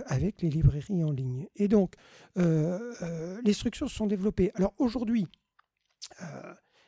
avec 0.07 0.43
les 0.43 0.49
librairies 0.49 1.05
en 1.05 1.11
ligne. 1.11 1.49
Et 1.57 1.69
donc, 1.69 1.95
les 2.37 3.53
structures 3.53 3.91
se 3.91 3.97
sont 3.97 4.07
développées. 4.07 4.53
Alors 4.55 4.75
aujourd'hui, 4.79 5.27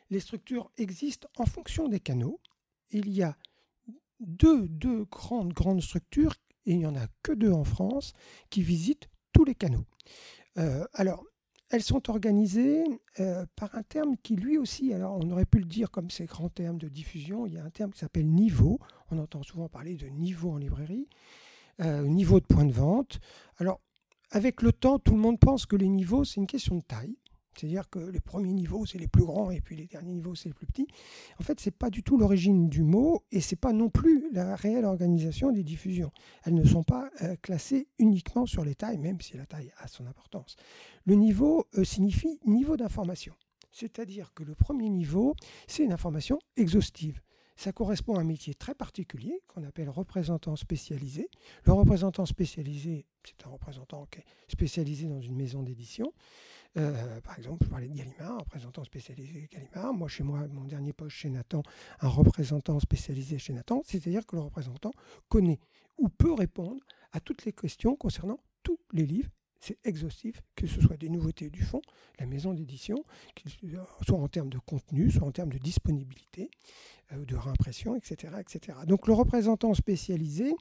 les 0.09 0.19
structures 0.19 0.71
existent 0.77 1.27
en 1.37 1.45
fonction 1.45 1.87
des 1.87 1.99
canaux. 1.99 2.39
Il 2.91 3.09
y 3.09 3.21
a 3.21 3.35
deux, 4.19 4.67
grandes, 5.05 5.53
grandes 5.53 5.81
structures, 5.81 6.35
et 6.65 6.73
il 6.73 6.77
n'y 6.77 6.85
en 6.85 6.95
a 6.95 7.07
que 7.23 7.31
deux 7.31 7.51
en 7.51 7.63
France, 7.63 8.13
qui 8.49 8.61
visitent 8.61 9.09
tous 9.33 9.43
les 9.43 9.55
canaux. 9.55 9.85
Euh, 10.57 10.85
alors, 10.93 11.23
elles 11.69 11.83
sont 11.83 12.09
organisées 12.09 12.83
euh, 13.19 13.45
par 13.55 13.73
un 13.75 13.83
terme 13.83 14.15
qui 14.17 14.35
lui 14.35 14.57
aussi, 14.57 14.93
alors 14.93 15.17
on 15.21 15.29
aurait 15.31 15.45
pu 15.45 15.59
le 15.59 15.65
dire 15.65 15.91
comme 15.91 16.09
ces 16.09 16.25
grands 16.25 16.49
termes 16.49 16.77
de 16.77 16.87
diffusion, 16.87 17.47
il 17.47 17.53
y 17.53 17.57
a 17.57 17.63
un 17.63 17.69
terme 17.69 17.91
qui 17.91 17.99
s'appelle 17.99 18.27
niveau, 18.27 18.79
on 19.11 19.17
entend 19.17 19.43
souvent 19.43 19.67
parler 19.67 19.95
de 19.95 20.07
niveau 20.07 20.51
en 20.51 20.57
librairie, 20.57 21.07
euh, 21.81 22.07
niveau 22.07 22.39
de 22.39 22.45
point 22.45 22.65
de 22.65 22.71
vente. 22.71 23.19
Alors, 23.57 23.81
avec 24.31 24.61
le 24.61 24.71
temps, 24.71 24.99
tout 24.99 25.13
le 25.13 25.19
monde 25.19 25.39
pense 25.39 25.65
que 25.65 25.75
les 25.75 25.89
niveaux, 25.89 26.23
c'est 26.23 26.39
une 26.39 26.47
question 26.47 26.75
de 26.77 26.83
taille. 26.83 27.17
C'est-à-dire 27.57 27.89
que 27.89 27.99
les 27.99 28.19
premiers 28.19 28.53
niveaux, 28.53 28.85
c'est 28.85 28.97
les 28.97 29.07
plus 29.07 29.23
grands 29.23 29.51
et 29.51 29.61
puis 29.61 29.75
les 29.75 29.87
derniers 29.87 30.13
niveaux, 30.13 30.35
c'est 30.35 30.49
les 30.49 30.53
plus 30.53 30.65
petits. 30.65 30.87
En 31.39 31.43
fait, 31.43 31.59
ce 31.59 31.69
n'est 31.69 31.75
pas 31.75 31.89
du 31.89 32.03
tout 32.03 32.17
l'origine 32.17 32.69
du 32.69 32.83
mot 32.83 33.23
et 33.31 33.41
ce 33.41 33.53
n'est 33.53 33.59
pas 33.59 33.73
non 33.73 33.89
plus 33.89 34.29
la 34.31 34.55
réelle 34.55 34.85
organisation 34.85 35.51
des 35.51 35.63
diffusions. 35.63 36.11
Elles 36.43 36.55
ne 36.55 36.65
sont 36.65 36.83
pas 36.83 37.09
euh, 37.21 37.35
classées 37.41 37.87
uniquement 37.99 38.45
sur 38.45 38.63
les 38.63 38.75
tailles, 38.75 38.97
même 38.97 39.21
si 39.21 39.37
la 39.37 39.45
taille 39.45 39.71
a 39.77 39.87
son 39.87 40.05
importance. 40.05 40.55
Le 41.05 41.15
niveau 41.15 41.67
euh, 41.77 41.83
signifie 41.83 42.39
niveau 42.45 42.77
d'information. 42.77 43.33
C'est-à-dire 43.71 44.33
que 44.33 44.43
le 44.43 44.55
premier 44.55 44.89
niveau, 44.89 45.35
c'est 45.67 45.83
une 45.83 45.91
information 45.91 46.39
exhaustive. 46.55 47.21
Ça 47.57 47.71
correspond 47.71 48.15
à 48.15 48.21
un 48.21 48.25
métier 48.25 48.53
très 48.53 48.75
particulier 48.75 49.41
qu'on 49.47 49.63
appelle 49.63 49.89
représentant 49.89 50.55
spécialisé. 50.55 51.29
Le 51.63 51.73
représentant 51.73 52.25
spécialisé, 52.25 53.05
c'est 53.23 53.45
un 53.45 53.49
représentant 53.49 54.05
qui 54.11 54.19
est 54.19 54.25
spécialisé 54.49 55.07
dans 55.07 55.21
une 55.21 55.35
maison 55.35 55.63
d'édition. 55.63 56.13
Euh, 56.77 57.21
par 57.21 57.37
exemple, 57.37 57.65
je 57.65 57.69
parlais 57.69 57.87
de 57.87 57.95
Gallimard, 57.95 58.39
représentant 58.39 58.83
spécialisé 58.83 59.47
Gallimard. 59.51 59.93
Moi, 59.93 60.07
chez 60.07 60.23
moi, 60.23 60.47
mon 60.51 60.65
dernier 60.65 60.93
poste 60.93 61.15
chez 61.15 61.29
Nathan, 61.29 61.63
un 62.01 62.07
représentant 62.07 62.79
spécialisé 62.79 63.37
chez 63.37 63.53
Nathan. 63.53 63.81
C'est-à-dire 63.85 64.25
que 64.25 64.35
le 64.35 64.41
représentant 64.41 64.91
connaît 65.29 65.59
ou 65.97 66.09
peut 66.09 66.33
répondre 66.33 66.81
à 67.13 67.19
toutes 67.19 67.45
les 67.45 67.53
questions 67.53 67.95
concernant 67.95 68.39
tous 68.63 68.79
les 68.91 69.05
livres 69.05 69.29
c'est 69.65 69.79
exhaustif, 69.83 70.41
que 70.55 70.67
ce 70.67 70.79
soit 70.79 70.97
des 70.97 71.09
nouveautés 71.09 71.49
du 71.49 71.63
fond, 71.63 71.81
la 72.19 72.27
maison 72.27 72.53
d'édition, 72.53 73.03
soit 74.05 74.19
en 74.19 74.27
termes 74.27 74.49
de 74.49 74.59
contenu, 74.59 75.09
soit 75.09 75.25
en 75.25 75.31
termes 75.31 75.51
de 75.51 75.57
disponibilité, 75.57 76.51
euh, 77.11 77.25
de 77.25 77.35
réimpression, 77.35 77.95
etc., 77.95 78.33
etc. 78.39 78.77
Donc 78.85 79.07
le 79.07 79.13
représentant 79.13 79.73
spécialisé 79.73 80.53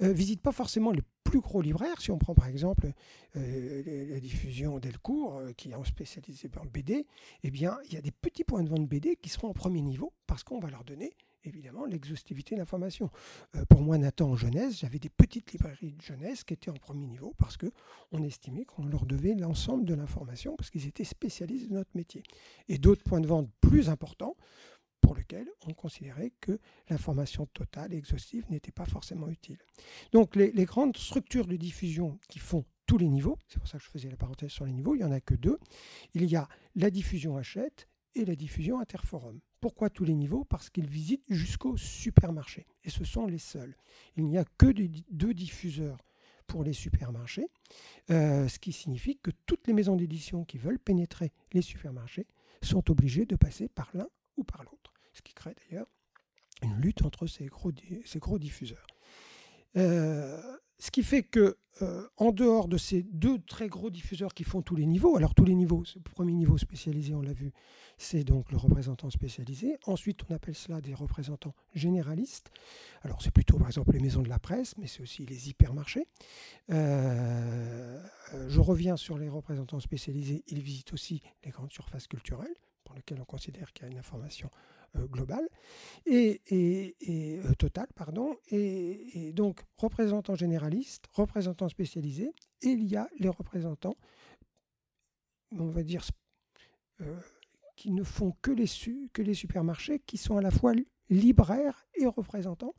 ne 0.00 0.08
euh, 0.08 0.12
visite 0.12 0.42
pas 0.42 0.50
forcément 0.50 0.90
les 0.90 1.02
plus 1.30 1.40
gros 1.40 1.62
libraires. 1.62 2.00
Si 2.00 2.10
on 2.10 2.18
prend 2.18 2.34
par 2.34 2.48
exemple 2.48 2.92
euh, 3.36 4.10
la 4.10 4.18
diffusion 4.18 4.80
Delcourt, 4.80 5.40
qui 5.56 5.68
est 5.68 5.84
spécialisé 5.84 6.50
en 6.60 6.66
BD, 6.66 7.06
eh 7.44 7.50
bien 7.50 7.78
il 7.86 7.94
y 7.94 7.96
a 7.96 8.00
des 8.00 8.10
petits 8.10 8.42
points 8.42 8.64
de 8.64 8.68
vente 8.68 8.88
BD 8.88 9.14
qui 9.14 9.28
seront 9.28 9.48
en 9.48 9.52
premier 9.52 9.80
niveau 9.80 10.12
parce 10.26 10.42
qu'on 10.42 10.58
va 10.58 10.70
leur 10.70 10.82
donner 10.82 11.12
évidemment 11.44 11.86
l'exhaustivité 11.86 12.54
de 12.54 12.60
l'information. 12.60 13.10
pour 13.70 13.80
moi, 13.80 13.96
Nathan, 13.96 14.30
en 14.30 14.36
jeunesse, 14.36 14.80
j'avais 14.80 14.98
des 14.98 15.08
petites 15.08 15.52
librairies 15.52 15.92
de 15.92 16.02
jeunesse 16.02 16.44
qui 16.44 16.52
étaient 16.52 16.70
en 16.70 16.74
premier 16.74 17.06
niveau 17.06 17.32
parce 17.38 17.56
qu'on 17.56 18.22
estimait 18.22 18.66
qu'on 18.66 18.84
leur 18.84 19.06
devait 19.06 19.34
l'ensemble 19.34 19.86
de 19.86 19.94
l'information 19.94 20.54
parce 20.56 20.68
qu'ils 20.68 20.86
étaient 20.86 21.04
spécialisés 21.04 21.68
de 21.68 21.74
notre 21.74 21.92
métier. 21.94 22.22
Et 22.68 22.76
d'autres 22.76 23.04
points 23.04 23.20
de 23.20 23.26
vente 23.26 23.48
plus 23.62 23.88
importants 23.88 24.36
pour 25.10 25.18
lequel 25.18 25.48
on 25.66 25.74
considérait 25.74 26.32
que 26.40 26.60
l'information 26.88 27.44
totale 27.46 27.92
et 27.92 27.96
exhaustive 27.96 28.44
n'était 28.48 28.70
pas 28.70 28.84
forcément 28.84 29.28
utile. 29.28 29.58
Donc 30.12 30.36
les, 30.36 30.52
grandes 30.64 30.96
structures 30.96 31.48
de 31.48 31.56
diffusion 31.56 32.20
qui 32.28 32.38
font 32.38 32.64
tous 32.86 32.96
les 32.96 33.08
niveaux, 33.08 33.36
c'est 33.48 33.58
pour 33.58 33.66
ça 33.66 33.78
que 33.78 33.84
je 33.84 33.90
faisais 33.90 34.08
la 34.08 34.16
parenthèse 34.16 34.52
sur 34.52 34.66
les 34.66 34.72
niveaux, 34.72 34.94
il 34.94 34.98
n'y 34.98 35.04
en 35.04 35.10
a 35.10 35.20
que 35.20 35.34
deux. 35.34 35.58
Il 36.14 36.26
y 36.26 36.36
a 36.36 36.48
la 36.76 36.92
diffusion 36.92 37.36
Hachette 37.36 37.88
et 38.14 38.24
la 38.24 38.36
diffusion 38.36 38.78
Interforum. 38.78 39.40
Pourquoi 39.58 39.90
tous 39.90 40.04
les 40.04 40.14
niveaux? 40.14 40.44
Parce 40.44 40.70
qu'ils 40.70 40.86
visitent 40.86 41.24
jusqu'au 41.28 41.76
supermarché. 41.76 42.68
Et 42.84 42.90
ce 42.90 43.02
sont 43.02 43.26
les 43.26 43.38
seuls. 43.38 43.76
Il 44.16 44.28
n'y 44.28 44.38
a 44.38 44.44
que 44.58 44.72
deux 45.10 45.34
diffuseurs 45.34 45.98
pour 46.46 46.62
les 46.62 46.72
supermarchés, 46.72 47.48
euh, 48.10 48.46
ce 48.46 48.60
qui 48.60 48.70
signifie 48.70 49.18
que 49.18 49.32
toutes 49.44 49.66
les 49.66 49.72
maisons 49.72 49.96
d'édition 49.96 50.44
qui 50.44 50.58
veulent 50.58 50.78
pénétrer 50.78 51.32
les 51.52 51.62
supermarchés 51.62 52.28
sont 52.62 52.88
obligées 52.92 53.26
de 53.26 53.34
passer 53.34 53.68
par 53.68 53.90
l'un 53.92 54.06
ou 54.36 54.44
par 54.44 54.62
l'autre 54.62 54.89
ce 55.12 55.22
qui 55.22 55.34
crée 55.34 55.54
d'ailleurs 55.54 55.86
une 56.62 56.76
lutte 56.80 57.02
entre 57.04 57.26
ces 57.26 57.46
gros, 57.46 57.72
ces 58.04 58.18
gros 58.18 58.38
diffuseurs. 58.38 58.86
Euh, 59.76 60.40
ce 60.78 60.90
qui 60.90 61.02
fait 61.02 61.22
que, 61.22 61.58
euh, 61.82 62.08
en 62.16 62.32
dehors 62.32 62.66
de 62.66 62.78
ces 62.78 63.02
deux 63.02 63.38
très 63.38 63.68
gros 63.68 63.90
diffuseurs 63.90 64.34
qui 64.34 64.44
font 64.44 64.62
tous 64.62 64.76
les 64.76 64.86
niveaux, 64.86 65.16
alors 65.16 65.34
tous 65.34 65.44
les 65.44 65.54
niveaux, 65.54 65.84
le 65.94 66.00
premier 66.00 66.32
niveau 66.32 66.58
spécialisé, 66.58 67.14
on 67.14 67.20
l'a 67.20 67.32
vu, 67.32 67.52
c'est 67.98 68.24
donc 68.24 68.50
le 68.50 68.56
représentant 68.56 69.10
spécialisé. 69.10 69.78
Ensuite, 69.86 70.20
on 70.28 70.34
appelle 70.34 70.54
cela 70.54 70.80
des 70.80 70.94
représentants 70.94 71.54
généralistes. 71.74 72.50
Alors, 73.02 73.20
c'est 73.20 73.30
plutôt, 73.30 73.58
par 73.58 73.66
exemple, 73.66 73.92
les 73.92 74.00
maisons 74.00 74.22
de 74.22 74.28
la 74.28 74.38
presse, 74.38 74.74
mais 74.78 74.86
c'est 74.86 75.02
aussi 75.02 75.26
les 75.26 75.50
hypermarchés. 75.50 76.06
Euh, 76.70 78.02
je 78.48 78.60
reviens 78.60 78.96
sur 78.96 79.18
les 79.18 79.28
représentants 79.28 79.80
spécialisés. 79.80 80.42
Ils 80.48 80.62
visitent 80.62 80.94
aussi 80.94 81.22
les 81.44 81.50
grandes 81.50 81.72
surfaces 81.72 82.06
culturelles, 82.06 82.54
pour 82.84 82.94
lesquelles 82.94 83.20
on 83.20 83.26
considère 83.26 83.72
qu'il 83.72 83.84
y 83.86 83.88
a 83.88 83.92
une 83.92 83.98
information 83.98 84.50
global 84.94 85.48
et, 86.06 86.40
et, 86.50 87.40
euh, 87.40 87.54
total, 87.54 87.86
pardon, 87.94 88.36
et, 88.50 89.32
donc 89.32 89.60
représentants 89.76 90.34
généralistes, 90.34 91.04
représentants 91.12 91.68
spécialisés, 91.68 92.32
et 92.62 92.68
il 92.68 92.84
y 92.84 92.96
a 92.96 93.08
les 93.18 93.28
représentants, 93.28 93.96
on 95.52 95.66
va 95.66 95.82
dire, 95.82 96.04
euh, 97.00 97.20
qui 97.76 97.90
ne 97.90 98.02
font 98.02 98.34
que 98.42 98.50
les, 98.50 98.66
que 99.12 99.22
les 99.22 99.34
supermarchés, 99.34 100.00
qui 100.06 100.16
sont 100.16 100.36
à 100.36 100.42
la 100.42 100.50
fois 100.50 100.74
libraire 101.10 101.86
et 101.96 102.06
représentant. 102.06 102.74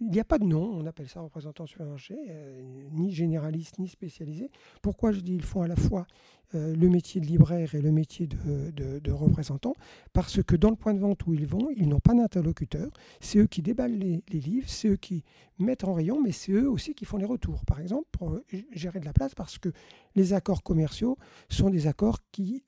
Il 0.00 0.10
n'y 0.10 0.20
a 0.20 0.24
pas 0.24 0.38
de 0.38 0.44
nom, 0.44 0.70
on 0.74 0.86
appelle 0.86 1.08
ça 1.08 1.20
représentant 1.20 1.66
supermarché, 1.66 2.16
euh, 2.28 2.62
ni 2.92 3.10
généraliste 3.10 3.78
ni 3.78 3.88
spécialisé. 3.88 4.50
Pourquoi 4.82 5.12
je 5.12 5.20
dis 5.20 5.34
ils 5.34 5.44
font 5.44 5.62
à 5.62 5.68
la 5.68 5.76
fois 5.76 6.06
euh, 6.54 6.76
le 6.76 6.88
métier 6.88 7.20
de 7.20 7.26
libraire 7.26 7.74
et 7.74 7.80
le 7.80 7.90
métier 7.90 8.26
de, 8.26 9.10
représentant? 9.10 9.74
Parce 10.12 10.42
que 10.42 10.56
dans 10.56 10.70
le 10.70 10.76
point 10.76 10.94
de 10.94 10.98
vente 10.98 11.26
où 11.26 11.32
ils 11.32 11.46
vont, 11.46 11.70
ils 11.74 11.88
n'ont 11.88 12.00
pas 12.00 12.12
d'interlocuteur. 12.12 12.90
C'est 13.20 13.38
eux 13.38 13.46
qui 13.46 13.62
déballent 13.62 13.96
les, 13.96 14.22
livres, 14.30 14.68
c'est 14.68 14.88
eux 14.88 14.96
qui 14.96 15.24
mettent 15.58 15.84
en 15.84 15.94
rayon, 15.94 16.20
mais 16.22 16.32
c'est 16.32 16.52
eux 16.52 16.68
aussi 16.68 16.94
qui 16.94 17.04
font 17.04 17.16
les 17.16 17.24
retours. 17.24 17.64
Par 17.64 17.80
exemple, 17.80 18.06
pour 18.12 18.32
euh, 18.32 18.44
gérer 18.72 19.00
de 19.00 19.06
la 19.06 19.12
place, 19.12 19.34
parce 19.34 19.58
que 19.58 19.70
les 20.16 20.34
accords 20.34 20.62
commerciaux 20.62 21.16
sont 21.48 21.70
des 21.70 21.86
accords 21.86 22.18
qui 22.30 22.64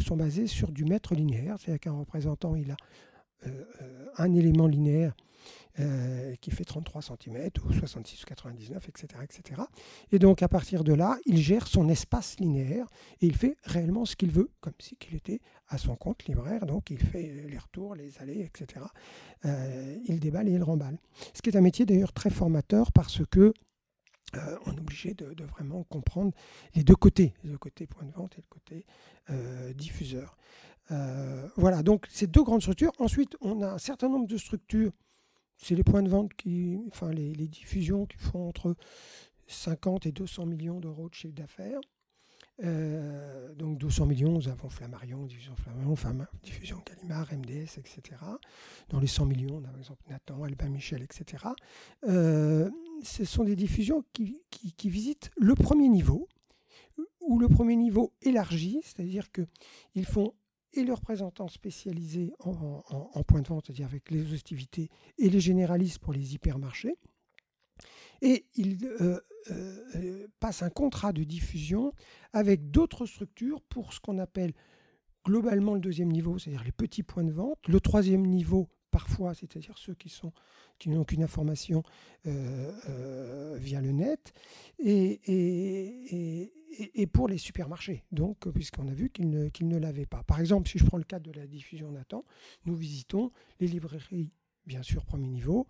sont 0.00 0.16
basés 0.16 0.46
sur 0.46 0.72
du 0.72 0.84
mètre 0.84 1.14
linéaire. 1.14 1.56
C'est-à-dire 1.58 1.80
qu'un 1.80 1.92
représentant, 1.92 2.54
il 2.54 2.70
a 2.70 2.76
un 4.16 4.34
élément 4.34 4.66
linéaire 4.66 5.14
euh, 5.80 6.36
qui 6.40 6.52
fait 6.52 6.62
33 6.62 7.02
cm 7.02 7.50
ou 7.64 7.72
66 7.72 8.22
ou 8.22 8.26
99, 8.26 8.88
etc., 8.88 9.08
etc. 9.24 9.60
Et 10.12 10.20
donc 10.20 10.40
à 10.44 10.48
partir 10.48 10.84
de 10.84 10.92
là, 10.92 11.18
il 11.26 11.36
gère 11.38 11.66
son 11.66 11.88
espace 11.88 12.38
linéaire 12.38 12.86
et 13.20 13.26
il 13.26 13.34
fait 13.34 13.56
réellement 13.64 14.04
ce 14.04 14.14
qu'il 14.14 14.30
veut, 14.30 14.52
comme 14.60 14.74
si 14.78 14.96
il 15.10 15.16
était 15.16 15.40
à 15.66 15.76
son 15.76 15.96
compte 15.96 16.26
libraire. 16.26 16.64
Donc 16.66 16.90
il 16.90 17.00
fait 17.00 17.44
les 17.48 17.58
retours, 17.58 17.96
les 17.96 18.16
allées, 18.18 18.42
etc. 18.42 18.86
Euh, 19.46 19.98
il 20.06 20.20
déballe 20.20 20.46
et 20.46 20.52
il 20.52 20.62
remballe. 20.62 20.96
Ce 21.32 21.42
qui 21.42 21.50
est 21.50 21.56
un 21.56 21.60
métier 21.60 21.84
d'ailleurs 21.84 22.12
très 22.12 22.30
formateur 22.30 22.92
parce 22.92 23.26
que 23.26 23.52
euh, 24.36 24.58
on 24.66 24.76
est 24.76 24.80
obligé 24.80 25.14
de, 25.14 25.42
vraiment 25.42 25.82
comprendre 25.82 26.30
les 26.76 26.84
deux 26.84 26.94
côtés, 26.94 27.34
le 27.42 27.58
côté 27.58 27.88
point 27.88 28.04
de 28.04 28.12
vente 28.12 28.38
et 28.38 28.42
le 28.42 28.48
côté 28.48 28.86
diffuseur. 29.74 30.36
Voilà, 31.56 31.82
donc 31.82 32.06
ces 32.10 32.26
deux 32.26 32.42
grandes 32.42 32.62
structures. 32.62 32.92
Ensuite, 32.98 33.36
on 33.40 33.62
a 33.62 33.72
un 33.72 33.78
certain 33.78 34.08
nombre 34.08 34.26
de 34.26 34.36
structures 34.36 34.92
c'est 35.56 35.74
les 35.74 35.84
points 35.84 36.02
de 36.02 36.08
vente 36.08 36.34
qui, 36.34 36.78
enfin 36.88 37.10
les, 37.10 37.32
diffusions 37.48 38.06
qui 38.06 38.18
font 38.18 38.48
entre 38.48 38.76
50 39.46 40.06
et 40.06 40.12
200 40.12 40.46
millions 40.46 40.80
d'euros 40.80 41.08
de 41.08 41.14
chiffre 41.14 41.34
d'affaires. 41.34 41.80
Euh, 42.62 43.52
donc 43.54 43.78
200 43.78 44.06
millions, 44.06 44.30
nous 44.30 44.48
avons 44.48 44.68
Flammarion, 44.68 45.24
Diffusion 45.24 45.56
Flammarion, 45.56 46.26
Diffusion 46.42 46.82
Gallimard, 46.86 47.32
MDS, 47.32 47.78
etc. 47.78 48.02
Dans 48.90 49.00
les 49.00 49.08
100 49.08 49.26
millions, 49.26 49.56
on 49.56 49.64
a 49.64 49.68
par 49.68 49.78
exemple 49.78 50.04
Nathan, 50.08 50.44
Albin 50.44 50.68
Michel, 50.68 51.02
etc. 51.02 51.46
Euh, 52.04 52.70
ce 53.02 53.24
sont 53.24 53.44
des 53.44 53.56
diffusions 53.56 54.04
qui, 54.12 54.38
qui, 54.50 54.88
visitent 54.88 55.30
le 55.36 55.54
premier 55.54 55.88
niveau, 55.88 56.28
ou 57.20 57.40
le 57.40 57.48
premier 57.48 57.74
niveau 57.74 58.12
élargi, 58.22 58.80
c'est-à-dire 58.84 59.30
qu'ils 59.32 60.06
font 60.06 60.32
et 60.74 60.84
les 60.84 60.92
représentants 60.92 61.48
spécialisés 61.48 62.32
en, 62.40 63.22
point 63.26 63.40
de 63.40 63.48
vente, 63.48 63.66
c'est-à-dire 63.66 63.86
avec 63.86 64.10
les 64.10 64.32
hostilités, 64.32 64.90
et 65.18 65.28
les 65.28 65.40
généralistes 65.40 65.98
pour 65.98 66.12
les 66.12 66.34
hypermarchés. 66.34 66.96
Et 68.22 68.46
ils 68.56 68.84
euh, 69.00 69.20
euh, 69.50 70.26
passent 70.40 70.62
un 70.62 70.70
contrat 70.70 71.12
de 71.12 71.24
diffusion 71.24 71.92
avec 72.32 72.70
d'autres 72.70 73.06
structures 73.06 73.60
pour 73.62 73.92
ce 73.92 74.00
qu'on 74.00 74.18
appelle 74.18 74.52
globalement 75.24 75.74
le 75.74 75.80
deuxième 75.80 76.12
niveau, 76.12 76.38
c'est-à-dire 76.38 76.64
les 76.64 76.72
petits 76.72 77.02
points 77.02 77.24
de 77.24 77.32
vente. 77.32 77.58
Le 77.68 77.80
troisième 77.80 78.26
niveau, 78.26 78.68
parfois, 78.90 79.34
c'est-à-dire 79.34 79.76
ceux 79.78 79.94
qui 79.94 80.12
qui 80.78 80.90
n'ont 80.90 81.04
qu'une 81.04 81.22
information 81.22 81.82
euh, 82.26 83.56
via 83.58 83.80
le 83.80 83.92
net, 83.92 84.32
et, 84.78 85.20
et, 85.26 86.42
et, 86.42 86.52
pour 87.12 87.28
les 87.28 87.38
supermarchés, 87.38 88.04
donc, 88.12 88.48
puisqu'on 88.50 88.88
a 88.88 88.94
vu 88.94 89.10
qu'ils 89.10 89.28
ne, 89.30 89.78
l'avaient 89.78 90.06
pas. 90.06 90.22
Par 90.22 90.40
exemple, 90.40 90.68
si 90.68 90.78
je 90.78 90.84
prends 90.84 90.98
le 90.98 91.04
cas 91.04 91.18
de 91.18 91.32
la 91.32 91.46
diffusion 91.46 91.90
Nathan, 91.90 92.24
nous 92.64 92.74
visitons 92.74 93.30
les 93.60 93.66
librairies, 93.66 94.30
bien 94.66 94.82
sûr, 94.82 95.04
premier 95.04 95.28
niveau, 95.28 95.66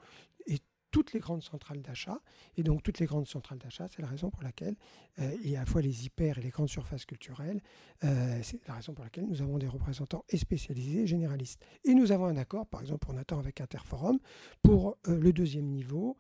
et 0.47 0.59
toutes 0.91 1.13
les 1.13 1.19
grandes 1.19 1.43
centrales 1.43 1.83
d'achat. 1.83 2.21
Et 2.57 2.63
donc, 2.63 2.85
toutes 2.85 3.01
les 3.01 3.07
grandes 3.07 3.27
centrales 3.27 3.59
d'achat, 3.59 3.89
c'est 3.89 4.01
la 4.01 4.07
raison 4.07 4.31
pour 4.31 4.45
laquelle 4.45 4.77
euh, 5.19 5.37
il 5.43 5.51
y 5.51 5.57
a 5.57 5.61
à 5.61 5.65
la 5.65 5.67
fois 5.67 5.83
les 5.83 6.07
hyper 6.07 6.39
et 6.39 6.41
les 6.41 6.51
grandes 6.51 6.69
surfaces 6.69 7.05
culturelles. 7.05 7.61
Euh, 8.05 8.39
c'est 8.45 8.65
la 8.69 8.75
raison 8.75 8.95
pour 8.95 9.03
laquelle 9.03 9.27
nous 9.27 9.43
avons 9.43 9.59
des 9.59 9.67
représentants 9.67 10.25
et 10.29 10.37
spécialisés 10.37 11.01
et 11.01 11.07
généralistes. 11.09 11.61
Et 11.85 11.95
nous 11.95 12.13
avons 12.13 12.27
un 12.27 12.37
accord, 12.37 12.69
par 12.69 12.81
exemple, 12.81 13.01
pour 13.01 13.13
Nathan 13.13 13.41
avec 13.41 13.61
Interforum, 13.61 14.21
pour 14.63 14.97
euh, 15.09 15.19
le 15.19 15.33
deuxième 15.33 15.67
niveau. 15.67 16.17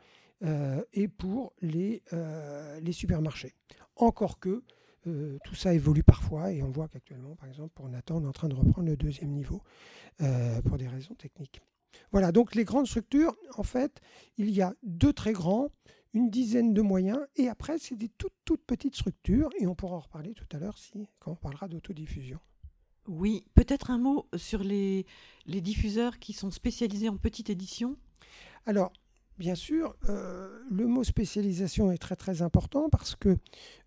Et 0.92 1.08
pour 1.08 1.52
les, 1.60 2.02
les 2.80 2.92
supermarchés. 2.92 3.54
Encore 3.96 4.38
que 4.38 4.62
euh, 5.06 5.38
tout 5.44 5.54
ça 5.54 5.74
évolue 5.74 6.02
parfois 6.02 6.52
et 6.52 6.62
on 6.62 6.70
voit 6.70 6.88
qu'actuellement, 6.88 7.36
par 7.36 7.48
exemple, 7.48 7.72
pour 7.74 7.88
Nathan, 7.88 8.16
on 8.16 8.24
est 8.24 8.28
en 8.28 8.32
train 8.32 8.48
de 8.48 8.54
reprendre 8.54 8.88
le 8.88 8.96
deuxième 8.96 9.30
niveau 9.30 9.62
euh, 10.22 10.62
pour 10.62 10.78
des 10.78 10.88
raisons 10.88 11.14
techniques. 11.14 11.60
Voilà, 12.10 12.32
donc 12.32 12.54
les 12.54 12.64
grandes 12.64 12.86
structures, 12.86 13.36
en 13.56 13.62
fait, 13.62 14.00
il 14.38 14.50
y 14.50 14.62
a 14.62 14.74
deux 14.82 15.12
très 15.12 15.32
grands, 15.32 15.68
une 16.12 16.30
dizaine 16.30 16.72
de 16.72 16.80
moyens, 16.80 17.20
et 17.36 17.48
après, 17.48 17.78
c'est 17.78 17.96
des 17.96 18.08
toutes, 18.08 18.34
toutes 18.44 18.64
petites 18.64 18.96
structures, 18.96 19.50
et 19.58 19.66
on 19.66 19.74
pourra 19.74 19.96
en 19.96 20.00
reparler 20.00 20.32
tout 20.32 20.46
à 20.52 20.58
l'heure 20.58 20.78
si, 20.78 21.08
quand 21.18 21.32
on 21.32 21.36
parlera 21.36 21.68
d'autodiffusion. 21.68 22.40
Oui, 23.06 23.44
peut-être 23.54 23.90
un 23.90 23.98
mot 23.98 24.26
sur 24.36 24.64
les, 24.64 25.04
les 25.44 25.60
diffuseurs 25.60 26.18
qui 26.18 26.32
sont 26.32 26.50
spécialisés 26.50 27.10
en 27.10 27.18
petite 27.18 27.50
édition 27.50 27.96
Alors, 28.64 28.92
bien 29.38 29.54
sûr, 29.54 29.96
euh, 30.08 30.48
le 30.70 30.86
mot 30.86 31.04
spécialisation 31.04 31.90
est 31.90 31.98
très 31.98 32.16
très 32.16 32.42
important 32.42 32.88
parce 32.88 33.16
que, 33.16 33.36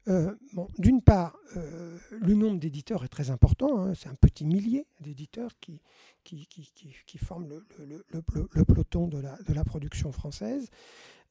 euh, 0.07 0.36
bon, 0.53 0.67
d'une 0.77 1.01
part, 1.01 1.38
euh, 1.55 1.97
le 2.12 2.33
nombre 2.33 2.60
d'éditeurs 2.60 3.03
est 3.03 3.10
très 3.10 3.29
important. 3.29 3.79
Hein, 3.79 3.93
c'est 3.95 4.10
un 4.10 4.15
petit 4.15 4.45
millier 4.45 4.88
d'éditeurs 4.99 5.51
qui, 5.60 5.81
qui, 6.23 6.47
qui, 6.47 6.71
qui, 7.05 7.17
forment 7.17 7.47
le, 7.47 7.65
le, 7.86 8.23
le, 8.53 8.65
peloton 8.65 9.07
de 9.07 9.19
la, 9.19 9.38
de 9.47 9.53
la 9.53 9.63
production 9.63 10.12
française. 10.12 10.69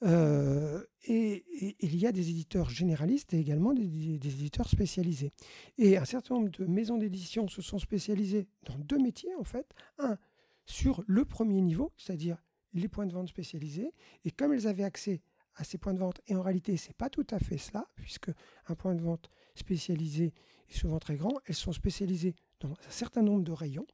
Et, 0.03 1.45
il 1.81 1.97
y 1.97 2.07
a 2.07 2.13
des 2.13 2.31
éditeurs 2.31 2.69
généralistes 2.71 3.33
et 3.35 3.39
également 3.39 3.73
des, 3.73 4.19
des, 4.19 4.29
éditeurs 4.29 4.69
spécialisés. 4.69 5.33
Et 5.79 5.97
un 5.97 6.05
certain 6.05 6.35
nombre 6.35 6.51
de 6.51 6.65
maisons 6.67 6.99
d'édition 6.99 7.49
se 7.49 7.63
sont 7.63 7.79
spécialisées 7.79 8.47
dans 8.65 8.79
deux 8.79 8.99
métiers, 8.99 9.35
en 9.37 9.45
fait. 9.45 9.67
Un, 9.99 10.19
sur 10.67 11.03
le 11.07 11.25
premier 11.25 11.61
niveau, 11.61 11.93
c'est-à-dire 11.97 12.37
les 12.81 12.89
points 12.89 13.07
de 13.07 13.13
vente 13.13 13.29
spécialisés. 13.29 13.93
Et 14.25 14.31
comme 14.31 14.53
elles 14.53 14.67
avaient 14.67 14.85
accès 14.85 15.23
à 15.55 15.65
ces 15.65 15.79
points 15.79 15.95
de 15.95 15.99
vente, 15.99 16.21
et 16.27 16.35
en 16.35 16.43
réalité, 16.43 16.77
ce 16.77 16.89
n'est 16.89 16.95
pas 16.95 17.09
tout 17.09 17.27
à 17.31 17.39
fait 17.39 17.59
cela, 17.59 17.87
puisque 17.97 18.31
un 18.67 18.75
point 18.75 18.95
de 18.95 19.03
vente 19.03 19.31
spécialisé 19.55 20.33
est 20.69 20.77
souvent 20.77 20.99
très 20.99 21.17
grand, 21.17 21.33
elles 21.47 21.55
sont 21.55 21.73
spécialisées 21.73 22.35
dans 22.61 22.73
un 22.73 22.91
certain 22.91 23.23
nombre 23.23 23.43
de 23.43 23.53
rayons, 23.53 23.87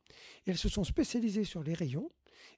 et 0.46 0.50
elles 0.50 0.58
se 0.58 0.68
sont 0.68 0.84
spécialisées 0.84 1.44
sur 1.44 1.62
les 1.62 1.74
rayons, 1.74 2.10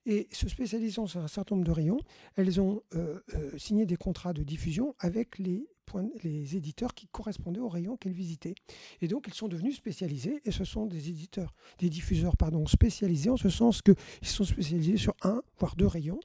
et 0.06 0.28
se 0.32 0.48
spécialisant 0.48 1.06
sur 1.06 1.20
un 1.20 1.28
certain 1.28 1.56
nombre 1.56 1.66
de 1.66 1.72
rayons, 1.72 1.98
elles 2.36 2.60
ont 2.60 2.82
euh, 2.94 3.20
euh, 3.34 3.56
signé 3.58 3.86
des 3.86 3.96
contrats 3.96 4.32
de 4.32 4.42
diffusion 4.42 4.94
avec 4.98 5.38
les 5.38 6.56
éditeurs 6.56 6.94
qui 6.94 7.06
correspondaient 7.06 7.60
aux 7.60 7.68
rayons 7.68 7.96
qu'elles 7.96 8.12
visitaient. 8.12 8.54
Et 9.00 9.08
donc, 9.08 9.26
ils 9.28 9.34
sont 9.34 9.48
devenus 9.48 9.76
spécialisés, 9.76 10.40
et 10.44 10.50
ce 10.50 10.64
sont 10.64 10.86
des 10.86 11.08
éditeurs, 11.08 11.54
des 11.78 11.88
diffuseurs, 11.88 12.36
pardon, 12.36 12.66
spécialisés, 12.66 13.30
en 13.30 13.36
ce 13.36 13.48
sens 13.48 13.80
qu'ils 13.80 13.96
sont 14.22 14.44
spécialisés 14.44 14.96
sur 14.96 15.14
un, 15.22 15.42
voire 15.58 15.76
deux 15.76 15.86
rayons. 15.86 16.20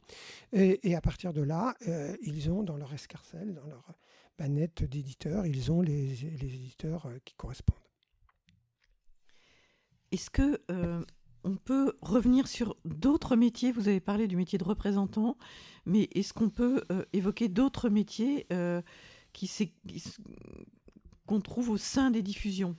Et, 0.53 0.95
à 0.95 1.01
partir 1.01 1.33
de 1.33 1.41
là, 1.41 1.75
euh, 1.87 2.15
ils 2.21 2.49
ont 2.49 2.63
dans 2.63 2.77
leur 2.77 2.93
escarcelle, 2.93 3.53
dans 3.53 3.67
leur 3.67 3.93
banette 4.37 4.83
d'éditeurs, 4.83 5.45
ils 5.45 5.71
ont 5.71 5.81
les, 5.81 6.25
éditeurs 6.25 7.07
qui 7.25 7.35
correspondent. 7.35 7.77
Est-ce 10.11 10.31
que 10.31 10.59
on 11.43 11.55
peut 11.55 11.93
revenir 12.01 12.47
sur 12.47 12.75
d'autres 12.85 13.35
métiers 13.35 13.71
Vous 13.71 13.87
avez 13.87 13.99
parlé 13.99 14.27
du 14.27 14.35
métier 14.35 14.57
de 14.57 14.63
représentant, 14.63 15.37
mais 15.85 16.09
est-ce 16.13 16.33
qu'on 16.33 16.49
peut 16.49 16.83
évoquer 17.13 17.47
d'autres 17.47 17.89
métiers 17.89 18.47
qui 19.33 19.49
qu'on 21.25 21.41
trouve 21.41 21.69
au 21.69 21.77
sein 21.77 22.09
des 22.09 22.23
diffusions? 22.23 22.75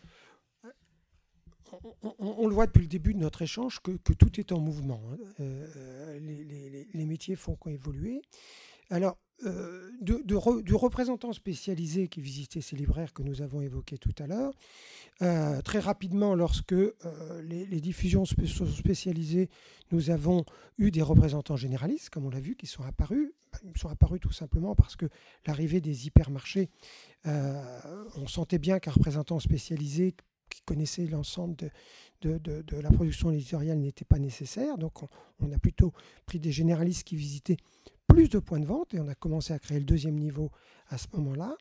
On, 2.19 2.49
le 2.49 2.55
voit 2.55 2.67
depuis 2.67 2.83
le 2.83 2.89
début 2.89 3.15
de 3.15 3.21
notre 3.21 3.43
échange 3.43 3.81
que, 3.81 3.93
tout 3.93 4.41
est 4.41 4.53
en 4.53 4.61
mouvement. 4.61 5.01
Hein. 5.13 5.19
Euh, 5.41 6.19
les, 6.93 7.05
métiers 7.07 7.37
font 7.37 7.57
qu'évoluer. 7.57 8.23
Alors, 8.91 9.17
euh, 9.47 9.91
de, 10.01 10.23
du 10.63 10.75
représentant 10.75 11.33
spécialisé 11.33 12.09
qui 12.09 12.21
visitait 12.21 12.61
ces 12.61 12.77
libraires 12.77 13.13
que 13.13 13.23
nous 13.23 13.43
avons 13.43 13.61
évoqués 13.61 13.99
tout 13.99 14.15
à 14.19 14.27
l'heure, 14.27 14.53
euh, 15.23 15.61
très 15.63 15.79
rapidement, 15.79 16.35
lorsque 16.35 16.75
les, 17.43 17.81
diffusions 17.81 18.25
sont 18.25 18.67
spécialisées, 18.67 19.51
nous 19.93 20.11
avons 20.11 20.45
eu 20.79 20.91
des 20.91 21.03
représentants 21.03 21.57
généralistes, 21.57 22.11
comme 22.11 22.27
on 22.27 22.31
l'a 22.31 22.41
vu, 22.41 22.57
qui 22.57 22.67
sont 22.67 22.83
apparus 22.83 23.33
ils 23.65 23.79
sont 23.79 23.89
apparus 23.89 24.21
tout 24.21 24.33
simplement 24.33 24.75
parce 24.75 24.97
que 24.97 25.07
l'arrivée 25.47 25.81
des 25.81 26.07
hypermarchés, 26.07 26.71
euh, 27.27 27.63
on 28.17 28.27
sentait 28.27 28.59
bien 28.59 28.79
qu'un 28.79 28.93
représentant 28.93 29.41
spécialisé 29.41 30.15
qui 30.49 30.63
connaissait 30.63 31.07
l'ensemble 31.07 31.57
de, 31.57 32.39
de, 32.39 32.77
la 32.77 32.91
production 32.91 33.31
éditoriale 33.31 33.79
n'était 33.79 34.05
pas 34.05 34.19
nécessaire. 34.19 34.79
Donc 34.79 35.03
on, 35.41 35.53
a 35.53 35.59
plutôt 35.59 35.93
pris 36.27 36.41
des 36.41 36.51
généralistes 36.51 37.05
qui 37.05 37.17
visitaient 37.17 37.57
plus 38.11 38.29
de 38.29 38.39
points 38.39 38.61
de 38.61 38.67
vente 38.67 38.93
et 38.93 39.01
on 39.01 39.09
a 39.09 39.15
commencé 39.15 39.53
à 39.53 39.59
créer 39.59 39.79
le 39.79 39.85
deuxième 39.85 40.17
niveau 40.17 40.51
à 40.89 40.99
ce 40.99 41.07
moment-là. 41.15 41.57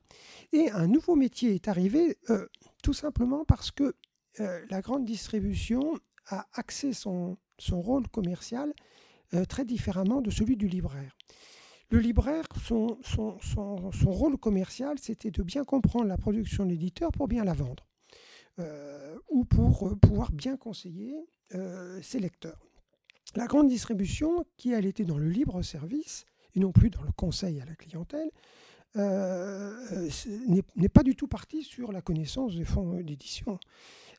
Et 0.51 0.71
un 0.71 0.87
nouveau 0.87 1.15
métier 1.15 1.53
est 1.53 1.67
arrivé 1.67 2.17
euh, 2.29 2.47
tout 2.81 2.93
simplement 2.93 3.45
parce 3.45 3.71
que 3.71 3.95
euh, 4.39 4.65
la 4.69 4.81
grande 4.81 5.05
distribution 5.05 5.99
a 6.27 6.47
axé 6.53 6.93
son, 6.93 7.37
son 7.57 7.81
rôle 7.81 8.07
commercial 8.07 8.73
très 9.47 9.63
différemment 9.63 10.21
de 10.21 10.31
celui 10.31 10.57
du 10.57 10.67
libraire. 10.67 11.15
Le 11.91 11.99
libraire, 11.99 12.45
son, 12.63 12.97
rôle 14.05 14.37
commercial, 14.37 14.97
c'était 14.99 15.29
de 15.29 15.43
bien 15.43 15.63
comprendre 15.63 16.05
la 16.05 16.17
production 16.17 16.65
de 16.65 16.71
l'éditeur 16.71 17.11
pour 17.11 17.27
bien 17.27 17.43
la 17.43 17.53
vendre, 17.53 17.87
ou 19.29 19.45
pour 19.45 19.99
pouvoir 19.99 20.31
bien 20.31 20.57
conseiller 20.57 21.15
ses 22.01 22.19
lecteurs. 22.19 22.59
La 23.35 23.45
grande 23.45 23.67
distribution, 23.67 24.45
qui 24.57 24.71
elle 24.71 24.87
était 24.87 25.05
dans 25.05 25.19
le 25.19 25.29
libre 25.29 25.61
service, 25.61 26.25
et 26.55 26.59
non 26.59 26.71
plus 26.71 26.89
dans 26.89 27.03
le 27.03 27.11
conseil 27.11 27.61
à 27.61 27.65
la 27.65 27.75
clientèle, 27.75 28.29
euh, 28.95 30.09
n'est 30.75 30.89
pas 30.89 31.03
du 31.03 31.15
tout 31.15 31.27
partie 31.27 31.63
sur 31.63 31.91
la 31.91 32.01
connaissance 32.01 32.55
des 32.55 32.65
fonds 32.65 32.99
d'édition. 33.01 33.59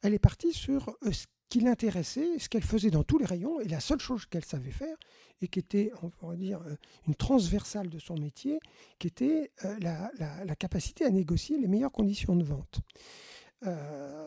Elle 0.02 0.14
est 0.14 0.20
partie 0.20 0.52
sur 0.52 0.90
euh, 1.02 1.12
ce 1.12 1.26
qui 1.48 1.60
l'intéressait, 1.60 2.38
ce 2.38 2.48
qu'elle 2.48 2.62
faisait 2.62 2.90
dans 2.90 3.02
tous 3.02 3.18
les 3.18 3.24
rayons, 3.24 3.60
et 3.60 3.66
la 3.66 3.80
seule 3.80 3.98
chose 3.98 4.26
qu'elle 4.26 4.44
savait 4.44 4.70
faire, 4.70 4.96
et 5.42 5.48
qui 5.48 5.58
était, 5.58 5.90
on 6.02 6.10
pourrait 6.10 6.36
dire, 6.36 6.62
euh, 6.62 6.76
une 7.08 7.16
transversale 7.16 7.88
de 7.88 7.98
son 7.98 8.14
métier, 8.14 8.60
qui 9.00 9.08
était 9.08 9.50
la, 9.80 10.10
capacité 10.56 11.04
à 11.04 11.10
négocier 11.10 11.58
les 11.58 11.66
meilleures 11.66 11.90
conditions 11.90 12.36
de 12.36 12.44
vente. 12.44 12.80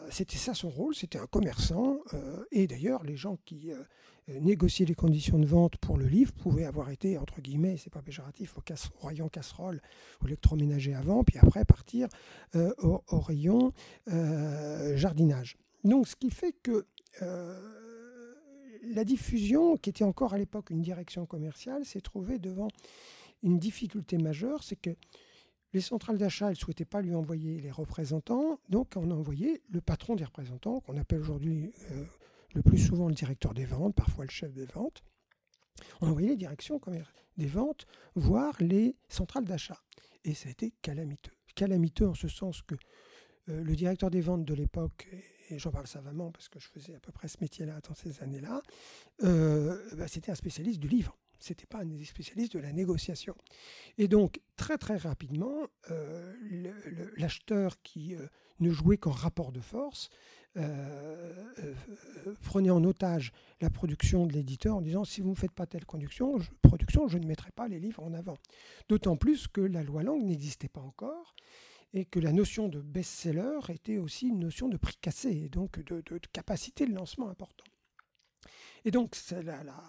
c'était 0.10 0.38
ça 0.38 0.54
son 0.54 0.70
rôle, 0.70 0.94
c'était 0.94 1.20
un 1.20 1.28
commerçant, 1.28 2.00
et 2.52 2.68
d'ailleurs 2.68 3.04
les 3.04 3.16
gens 3.16 3.38
qui 3.46 3.72
euh, 3.72 3.84
négocier 4.28 4.86
les 4.86 4.96
conditions 4.96 5.40
de 5.40 5.46
vente 5.46 5.78
pour 5.78 5.98
le 5.98 6.06
livre 6.06 6.32
pouvait 6.34 6.66
avoir 6.66 6.90
été, 6.90 7.18
entre 7.18 7.42
guillemets, 7.42 7.78
c'est 7.78 7.92
pas 7.92 8.02
péjoratif, 8.02 8.56
au, 8.58 9.08
rayon 9.08 9.30
casserole, 9.30 9.82
au 10.22 10.28
électroménager 10.28 10.94
avant, 10.94 11.24
puis 11.24 11.38
après 11.40 11.66
partir 11.66 12.08
euh, 12.56 12.74
au, 12.80 13.20
rayon 13.20 13.74
euh, 14.10 14.96
jardinage. 14.98 15.58
Donc 15.84 16.08
ce 16.08 16.16
qui 16.16 16.30
fait 16.30 16.54
que 16.64 16.86
la 18.84 19.04
diffusion, 19.04 19.78
qui 19.78 19.90
était 19.90 20.04
encore 20.04 20.34
à 20.34 20.38
l'époque 20.38 20.70
une 20.70 20.82
direction 20.82 21.26
commerciale, 21.26 21.86
s'est 21.86 22.02
trouvée 22.02 22.40
devant 22.40 22.68
une 23.44 23.60
difficulté 23.60 24.18
majeure, 24.18 24.64
c'est 24.64 24.76
que 24.76 24.92
les 25.74 25.82
centrales 25.82 26.18
d'achat, 26.18 26.50
ne 26.50 26.56
souhaitaient 26.56 26.86
pas 26.86 27.02
lui 27.02 27.16
envoyer 27.16 27.60
les 27.60 27.72
représentants, 27.72 28.60
donc 28.70 28.94
on 28.96 29.10
a 29.10 29.14
envoyé 29.14 29.62
le 29.70 29.82
patron 29.82 30.16
des 30.16 30.24
représentants, 30.24 30.80
qu'on 30.82 30.98
appelle 30.98 31.20
aujourd'hui 31.20 31.72
le 32.54 32.62
plus 32.62 32.78
souvent 32.78 33.08
le 33.08 33.14
directeur 33.14 33.54
des 33.54 33.66
ventes, 33.66 33.96
parfois 33.96 34.26
le 34.26 34.32
chef 34.32 34.54
des 34.54 34.66
ventes. 34.66 35.04
On 36.02 36.08
envoyait 36.10 36.30
les 36.30 36.36
directions 36.36 36.80
des 37.38 37.48
ventes 37.48 37.86
voir 38.16 38.56
les 38.60 38.96
centrales 39.10 39.46
d'achat. 39.46 39.82
Et 40.24 40.34
ça 40.34 40.48
a 40.48 40.52
été 40.52 40.72
calamiteux. 40.82 41.34
Calamiteux 41.56 42.08
en 42.08 42.14
ce 42.14 42.28
sens 42.28 42.62
que 42.62 42.76
euh, 43.50 43.64
le 43.64 43.76
directeur 43.76 44.10
des 44.10 44.22
ventes 44.22 44.46
de 44.46 44.54
l'époque, 44.54 45.08
et 45.50 45.60
j'en 45.60 45.72
parle 45.72 45.88
savamment 45.88 46.32
parce 46.32 46.48
que 46.48 46.60
je 46.60 46.68
faisais 46.68 46.96
à 46.96 47.00
peu 47.00 47.12
près 47.12 47.28
ce 47.28 47.38
métier-là 47.42 47.82
dans 47.82 47.94
ces 47.94 48.24
années-là, 48.24 48.62
euh, 49.24 49.78
bah, 49.98 50.08
c'était 50.08 50.32
un 50.32 50.36
spécialiste 50.36 50.80
du 50.80 50.88
livre. 50.88 51.18
Ce 51.44 51.52
n'était 51.52 51.66
pas 51.66 51.80
un 51.80 52.04
spécialiste 52.06 52.54
de 52.54 52.60
la 52.60 52.72
négociation. 52.72 53.36
Et 53.98 54.08
donc, 54.08 54.40
très 54.56 54.78
très 54.78 54.96
rapidement, 54.96 55.68
euh, 55.92 56.34
l'acheteur 57.18 57.82
qui 57.82 58.16
ne 58.62 58.70
jouait 58.72 58.96
qu'en 58.96 59.12
rapport 59.12 59.52
de 59.52 59.60
force 59.60 60.10
euh, 60.56 61.44
euh, 61.60 62.36
prenait 62.44 62.70
en 62.70 62.84
otage 62.86 63.34
la 63.60 63.70
production 63.70 64.26
de 64.26 64.32
l'éditeur 64.32 64.78
en 64.78 64.82
disant 64.82 65.04
si 65.04 65.20
vous 65.20 65.32
ne 65.32 65.36
faites 65.36 65.52
pas 65.52 65.66
telle 65.66 65.86
production 65.86 66.38
je, 66.38 66.50
production, 66.62 67.10
je 67.10 67.18
ne 67.18 67.26
mettrai 67.26 67.52
pas 67.52 67.68
les 67.68 67.80
livres 67.80 68.04
en 68.04 68.14
avant. 68.14 68.38
D'autant 68.88 69.18
plus 69.18 69.50
que 69.50 69.60
la 69.60 69.84
loi 69.84 70.04
langue 70.04 70.24
n'existait 70.24 70.70
pas 70.70 70.80
encore 70.80 71.36
et 71.92 72.06
que 72.06 72.22
la 72.22 72.32
notion 72.32 72.70
de 72.70 72.80
best-seller 72.80 73.60
était 73.68 73.98
aussi 73.98 74.28
une 74.28 74.40
notion 74.40 74.70
de 74.70 74.78
prix 74.78 74.96
cassé 75.02 75.30
et 75.30 75.50
donc 75.50 75.84
de, 75.84 76.02
capacité 76.32 76.86
de 76.86 76.94
lancement 76.94 77.28
important. 77.28 77.66
Et 78.86 78.92
donc 78.92 79.18
la, 79.32 79.64
la, 79.64 79.84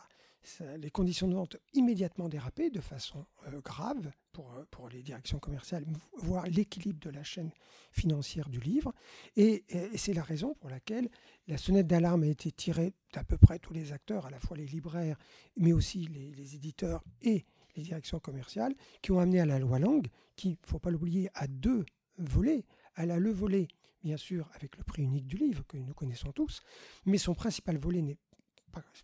les 0.77 0.91
conditions 0.91 1.29
de 1.29 1.35
vente 1.35 1.57
immédiatement 1.73 2.29
dérapées 2.29 2.71
de 2.71 2.81
façon 2.81 3.25
euh, 3.47 3.61
grave 3.61 4.11
pour, 4.33 4.53
euh, 4.53 4.65
pour, 4.71 4.89
les 4.89 5.03
directions 5.03 5.39
commerciales, 5.39 5.85
voire 6.19 6.47
l'équilibre 6.47 7.01
de 7.01 7.11
la 7.11 7.23
chaîne 7.23 7.51
financière 7.93 8.49
du 8.49 8.61
livre. 8.61 8.93
Et, 9.37 9.65
c'est 9.97 10.13
la 10.13 10.23
raison 10.23 10.55
pour 10.55 10.71
laquelle 10.71 11.09
la 11.47 11.57
sonnette 11.57 11.87
d'alarme 11.87 12.25
a 12.25 12.27
été 12.27 12.51
tirée 12.51 12.95
d'à 13.13 13.25
peu 13.25 13.39
près 13.39 13.59
tous 13.59 13.73
les 13.73 13.93
acteurs, 13.93 14.27
à 14.27 14.31
la 14.31 14.41
fois 14.41 14.57
les 14.57 14.67
libraires, 14.67 15.19
mais 15.57 15.73
aussi 15.73 16.09
les, 16.09 16.55
éditeurs 16.55 17.03
et 17.23 17.45
les 17.77 17.83
directions 17.83 18.21
commerciales, 18.21 18.75
qui 19.03 19.13
ont 19.13 19.21
amené 19.21 19.41
à 19.41 19.47
la 19.47 19.59
loi 19.59 19.79
Langue, 19.79 20.09
qui, 20.37 20.51
il 20.51 20.59
ne 20.63 20.67
faut 20.67 20.79
pas 20.79 20.91
l'oublier, 20.91 21.31
a 21.35 21.47
deux 21.47 21.85
volets. 22.19 22.65
Elle 22.97 23.11
a 23.11 23.19
le 23.19 23.31
volet 23.31 23.69
bien 24.03 24.17
sûr, 24.19 24.51
avec 24.55 24.77
le 24.77 24.85
prix 24.85 25.03
unique 25.03 25.27
du 25.27 25.39
livre 25.39 25.65
que 25.67 25.79
nous 25.79 25.95
connaissons 25.95 26.31
tous, 26.31 26.61
mais 27.07 27.17
son 27.17 27.35
principal 27.35 27.79
volet 27.79 28.03
n'est 28.03 28.19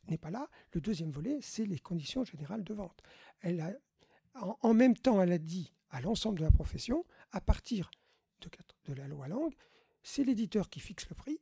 n'est 0.08 0.18
pas 0.18 0.30
là. 0.30 0.48
Le 0.72 0.80
deuxième 0.80 1.10
volet, 1.10 1.38
c'est 1.42 1.64
les 1.64 1.78
conditions 1.78 2.24
générales 2.24 2.64
de 2.64 2.74
vente. 2.74 3.02
Elle 3.40 3.78
en, 4.34 4.74
même 4.74 4.96
temps, 4.96 5.20
elle 5.20 5.32
a 5.32 5.38
dit 5.38 5.72
à 5.90 6.00
l'ensemble 6.00 6.38
de 6.38 6.44
la 6.44 6.50
profession, 6.50 7.04
à 7.32 7.40
partir 7.40 7.90
de, 8.86 8.94
la 8.94 9.06
loi 9.06 9.28
langue, 9.28 9.54
c'est 10.02 10.24
l'éditeur 10.24 10.70
qui 10.70 10.80
fixe 10.80 11.08
le 11.08 11.14
prix, 11.14 11.40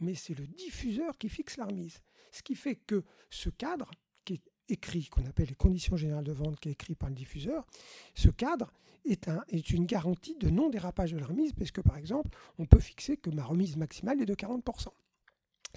mais 0.00 0.14
c'est 0.14 0.34
le 0.34 0.46
diffuseur 0.46 1.16
qui 1.18 1.28
fixe 1.28 1.56
la 1.56 1.66
remise. 1.66 2.00
Ce 2.32 2.42
qui 2.42 2.54
fait 2.54 2.76
que 2.76 3.04
ce 3.30 3.50
cadre, 3.50 3.90
qui 4.24 4.34
est 4.34 4.42
écrit, 4.68 5.06
qu'on 5.06 5.24
appelle 5.26 5.48
les 5.48 5.54
conditions 5.54 5.96
générales 5.96 6.24
de 6.24 6.32
vente, 6.32 6.58
qui 6.60 6.68
est 6.68 6.72
écrit 6.72 6.94
par 6.94 7.08
le 7.08 7.14
diffuseur, 7.14 7.66
ce 8.14 8.28
cadre 8.28 8.72
est 9.04 9.70
une 9.70 9.86
garantie 9.86 10.36
de 10.36 10.50
non-dérapage 10.50 11.12
de 11.12 11.18
la 11.18 11.26
remise, 11.26 11.52
parce 11.52 11.70
que 11.70 11.80
par 11.80 11.96
exemple, 11.96 12.30
on 12.58 12.66
peut 12.66 12.80
fixer 12.80 13.16
que 13.16 13.30
ma 13.30 13.44
remise 13.44 13.76
maximale 13.76 14.20
est 14.20 14.26
de 14.26 14.34
40% 14.34 14.88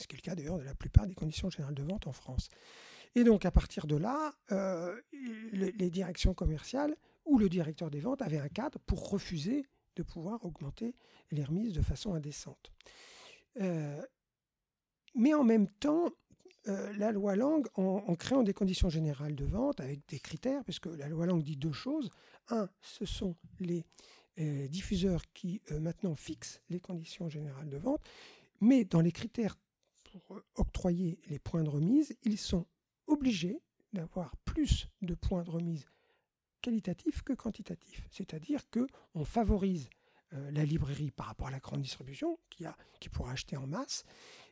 ce 0.02 0.08
qui 0.08 0.16
est 0.16 0.20
le 0.20 0.22
cas 0.22 0.36
d'ailleurs 0.36 0.58
de 0.58 0.64
la 0.64 0.76
plupart 0.76 1.08
des 1.08 1.16
conditions 1.16 1.50
générales 1.50 1.76
de 1.76 1.84
vente 1.84 2.08
en 2.08 2.12
France. 2.12 2.50
Et 3.16 3.24
donc 3.24 3.46
à 3.46 3.52
partir 3.52 3.88
de 3.88 3.96
là, 3.96 4.34
euh, 4.52 5.00
les, 5.52 5.90
directions 5.90 6.34
commerciales 6.34 6.96
ou 7.26 7.38
le 7.38 7.50
directeur 7.50 7.90
des 7.90 8.00
ventes 8.00 8.22
avaient 8.22 8.40
un 8.40 8.48
cadre 8.48 8.80
pour 8.80 9.10
refuser 9.10 9.66
de 9.96 10.04
pouvoir 10.04 10.44
augmenter 10.46 10.96
les 11.32 11.44
remises 11.44 11.74
de 11.74 11.82
façon 11.82 12.14
indécente. 12.14 12.72
Euh, 13.60 14.02
mais 15.14 15.34
en 15.34 15.44
même 15.44 15.68
temps, 15.68 16.10
euh, 16.68 16.94
la 16.94 17.12
loi 17.12 17.36
Langue, 17.36 17.68
en, 17.76 18.16
créant 18.16 18.44
des 18.44 18.54
conditions 18.54 18.90
générales 18.90 19.36
de 19.36 19.46
vente 19.46 19.82
avec 19.82 20.08
des 20.08 20.20
critères, 20.20 20.64
puisque 20.64 20.86
la 20.86 21.10
loi 21.10 21.26
Langue 21.26 21.44
dit 21.44 21.58
deux 21.58 21.74
choses. 21.74 22.10
Un, 22.50 22.70
ce 22.82 23.06
sont 23.06 23.36
les 23.60 23.86
diffuseurs 24.70 25.22
qui 25.34 25.62
maintenant 25.70 26.16
fixent 26.16 26.62
les 26.70 26.80
conditions 26.80 27.30
générales 27.30 27.70
de 27.70 27.78
vente, 27.78 28.02
mais 28.60 28.86
dans 28.86 29.02
les 29.02 29.12
critères 29.12 29.56
octroyer 30.56 31.20
les 31.30 31.40
points 31.40 31.64
de 31.64 31.70
remise, 31.70 32.16
ils 32.24 32.38
sont 32.38 32.66
obligés 33.08 33.62
d'avoir 33.94 34.36
plus 34.38 34.88
de 35.02 35.14
points 35.14 35.44
de 35.44 35.50
remise 35.50 35.90
qualitatifs 36.62 37.22
que 37.24 37.34
quantitatifs. 37.34 38.08
C'est-à-dire 38.12 38.62
qu'on 38.70 39.26
favorise 39.26 39.90
euh, 40.34 40.52
la 40.52 40.64
librairie 40.64 41.12
par 41.12 41.28
rapport 41.28 41.48
à 41.48 41.52
la 41.52 41.60
grande 41.60 41.82
distribution 41.82 42.40
qui, 42.50 42.66
a, 42.66 42.78
qui 43.00 43.10
pourra 43.10 43.34
acheter 43.34 43.58
en 43.58 43.68
masse. 43.68 44.04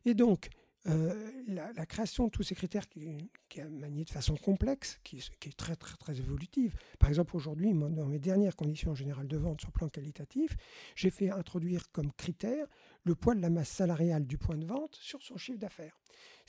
Et 0.05 0.13
donc, 0.13 0.49
euh, 0.87 1.31
la, 1.47 1.85
création 1.85 2.27
de 2.27 2.31
tous 2.31 2.43
ces 2.43 2.55
critères 2.55 2.87
qui, 2.87 3.29
qui 3.49 3.59
est 3.59 3.67
maniée 3.67 4.05
de 4.05 4.09
façon 4.09 4.35
complexe, 4.35 4.99
qui, 5.03 5.17
est 5.17 5.57
très, 5.57 5.75
très, 5.75 5.97
très 5.97 6.17
évolutive. 6.17 6.75
Par 6.99 7.09
exemple, 7.09 7.35
aujourd'hui, 7.35 7.73
dans 7.73 8.05
mes 8.05 8.19
dernières 8.19 8.55
conditions 8.55 8.95
générales 8.95 9.27
de 9.27 9.37
vente 9.37 9.59
sur 9.59 9.71
plan 9.71 9.89
qualitatif, 9.89 10.55
j'ai 10.95 11.09
fait 11.09 11.29
introduire 11.29 11.91
comme 11.91 12.11
critère 12.13 12.65
le 13.03 13.15
poids 13.15 13.35
de 13.35 13.41
la 13.41 13.49
masse 13.49 13.69
salariale 13.69 14.25
du 14.25 14.37
point 14.37 14.57
de 14.57 14.65
vente 14.65 14.95
sur 14.95 15.21
son 15.21 15.37
chiffre 15.37 15.59
d'affaires. 15.59 15.99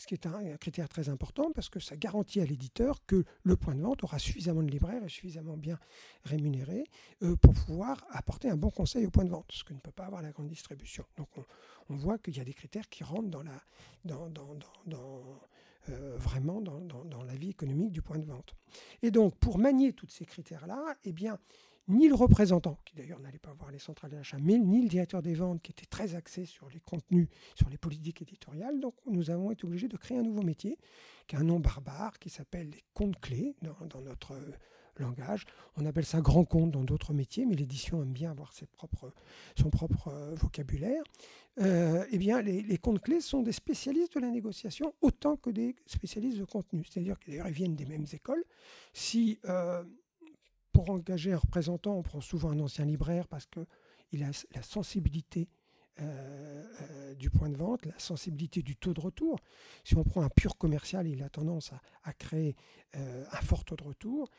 Ce 0.00 0.06
qui 0.06 0.14
est 0.14 0.24
un, 0.24 0.56
critère 0.56 0.88
très 0.88 1.10
important 1.10 1.52
parce 1.52 1.68
que 1.68 1.78
ça 1.78 1.94
garantit 1.94 2.40
à 2.40 2.46
l'éditeur 2.46 3.04
que 3.06 3.22
le 3.42 3.54
point 3.54 3.74
de 3.74 3.82
vente 3.82 4.02
aura 4.02 4.18
suffisamment 4.18 4.62
de 4.62 4.70
libraires 4.70 5.04
et 5.04 5.10
suffisamment 5.10 5.58
bien 5.58 5.78
rémunéré 6.24 6.84
euh, 7.22 7.36
pour 7.36 7.52
pouvoir 7.52 8.02
apporter 8.08 8.48
un 8.48 8.56
bon 8.56 8.70
conseil 8.70 9.04
au 9.04 9.10
point 9.10 9.26
de 9.26 9.28
vente, 9.28 9.52
ce 9.52 9.62
que 9.62 9.74
ne 9.74 9.78
peut 9.78 9.90
pas 9.90 10.06
avoir 10.06 10.22
la 10.22 10.30
grande 10.30 10.48
distribution. 10.48 11.04
Donc 11.18 11.28
on, 11.90 11.96
voit 11.96 12.16
qu'il 12.16 12.34
y 12.34 12.40
a 12.40 12.44
des 12.44 12.54
critères 12.54 12.88
qui 12.88 13.04
rentrent 13.04 13.44
euh, 15.90 16.16
vraiment 16.16 16.62
dans, 16.62 17.22
la 17.22 17.34
vie 17.34 17.50
économique 17.50 17.92
du 17.92 18.00
point 18.00 18.16
de 18.18 18.24
vente. 18.24 18.54
Et 19.02 19.10
donc 19.10 19.34
pour 19.36 19.58
manier 19.58 19.92
tous 19.92 20.08
ces 20.08 20.24
critères-là, 20.24 20.96
eh 21.04 21.12
bien, 21.12 21.38
ni 21.90 22.08
le 22.08 22.14
représentant, 22.14 22.78
qui 22.84 22.94
d'ailleurs 22.94 23.20
n'allait 23.20 23.38
pas 23.38 23.52
voir 23.52 23.70
les 23.70 23.78
centrales 23.78 24.12
d'achat, 24.12 24.38
mais 24.40 24.58
ni 24.58 24.82
le 24.82 24.88
directeur 24.88 25.22
des 25.22 25.34
ventes, 25.34 25.60
qui 25.60 25.72
était 25.72 25.86
très 25.86 26.14
axé 26.14 26.44
sur 26.44 26.68
les 26.70 26.80
contenus, 26.80 27.28
sur 27.54 27.68
les 27.68 27.76
politiques 27.76 28.22
éditoriales. 28.22 28.80
Donc 28.80 28.94
nous 29.06 29.30
avons 29.30 29.50
été 29.50 29.64
obligés 29.64 29.88
de 29.88 29.96
créer 29.96 30.18
un 30.18 30.22
nouveau 30.22 30.42
métier, 30.42 30.78
qui 31.26 31.36
a 31.36 31.40
un 31.40 31.44
nom 31.44 31.60
barbare, 31.60 32.18
qui 32.18 32.30
s'appelle 32.30 32.70
les 32.70 32.84
comptes 32.94 33.18
clés 33.20 33.54
dans, 33.62 34.00
notre 34.00 34.32
euh, 34.32 34.52
langage. 34.96 35.46
On 35.76 35.84
appelle 35.84 36.04
ça 36.04 36.20
grand 36.20 36.44
compte 36.44 36.70
dans 36.70 36.84
d'autres 36.84 37.12
métiers, 37.12 37.44
mais 37.44 37.56
l'édition 37.56 38.02
aime 38.02 38.12
bien 38.12 38.30
avoir 38.30 38.52
ses 38.52 38.66
propres, 38.66 39.12
son 39.58 39.70
propre 39.70 40.08
euh, 40.08 40.34
vocabulaire. 40.36 41.02
Euh, 41.60 42.04
eh 42.12 42.18
bien, 42.18 42.40
les, 42.40 42.78
comptes 42.78 43.00
clés 43.00 43.20
sont 43.20 43.42
des 43.42 43.52
spécialistes 43.52 44.14
de 44.14 44.20
la 44.20 44.30
négociation 44.30 44.94
autant 45.00 45.36
que 45.36 45.50
des 45.50 45.74
spécialistes 45.86 46.38
de 46.38 46.44
contenu. 46.44 46.84
C'est-à-dire 46.88 47.18
qu'ils 47.18 47.42
viennent 47.42 47.74
des 47.74 47.86
mêmes 47.86 48.06
écoles. 48.12 48.44
Si 48.92 49.40
pour 50.72 50.90
engager 50.90 51.32
un 51.32 51.38
représentant, 51.38 51.96
on 51.96 52.02
prend 52.02 52.20
souvent 52.20 52.50
un 52.50 52.60
ancien 52.60 52.84
libraire 52.84 53.28
parce 53.28 53.46
qu'il 53.46 54.22
a 54.22 54.30
la 54.54 54.62
sensibilité 54.62 55.48
euh, 56.00 56.64
euh, 56.80 57.14
du 57.14 57.28
point 57.30 57.50
de 57.50 57.56
vente, 57.56 57.84
la 57.84 57.98
sensibilité 57.98 58.62
du 58.62 58.76
taux 58.76 58.94
de 58.94 59.00
retour. 59.00 59.38
Si 59.84 59.96
on 59.96 60.04
prend 60.04 60.22
un 60.22 60.28
pur 60.28 60.56
commercial, 60.56 61.06
il 61.06 61.22
a 61.22 61.28
tendance 61.28 61.72
à, 62.04 62.12
créer 62.12 62.56
un 62.94 63.40
fort 63.42 63.64
taux 63.64 63.76
de 63.76 63.84
retour. 63.84 64.30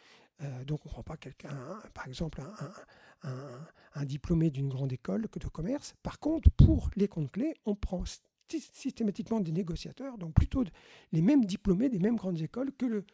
donc 0.65 0.86
on 0.86 0.89
ne 0.89 0.94
prend 0.94 1.04
pas 1.04 1.17
quelqu'un, 1.17 1.56
par 1.94 2.08
exemple, 2.08 2.41
un, 3.24 4.06
diplômé 4.06 4.50
d'une 4.50 4.70
grande 4.70 4.91
école 4.91 5.28
de 5.39 5.48
commerce. 5.48 5.96
Par 6.02 6.20
contre, 6.20 6.50
pour 6.52 6.89
les 6.96 7.08
comptes 7.08 7.32
clés, 7.32 7.54
on 7.65 7.76
prend 7.76 8.04
systématiquement 8.60 9.39
des 9.39 9.52
négociateurs, 9.52 10.17
donc 10.17 10.34
plutôt 10.34 10.63
les 11.12 11.22
mêmes 11.22 11.46
diplômés 11.46 11.89
des 11.89 12.00
mêmes 12.00 12.15
grandes 12.15 12.41
écoles 12.41 12.72
que 12.74 12.86
le, 12.86 13.06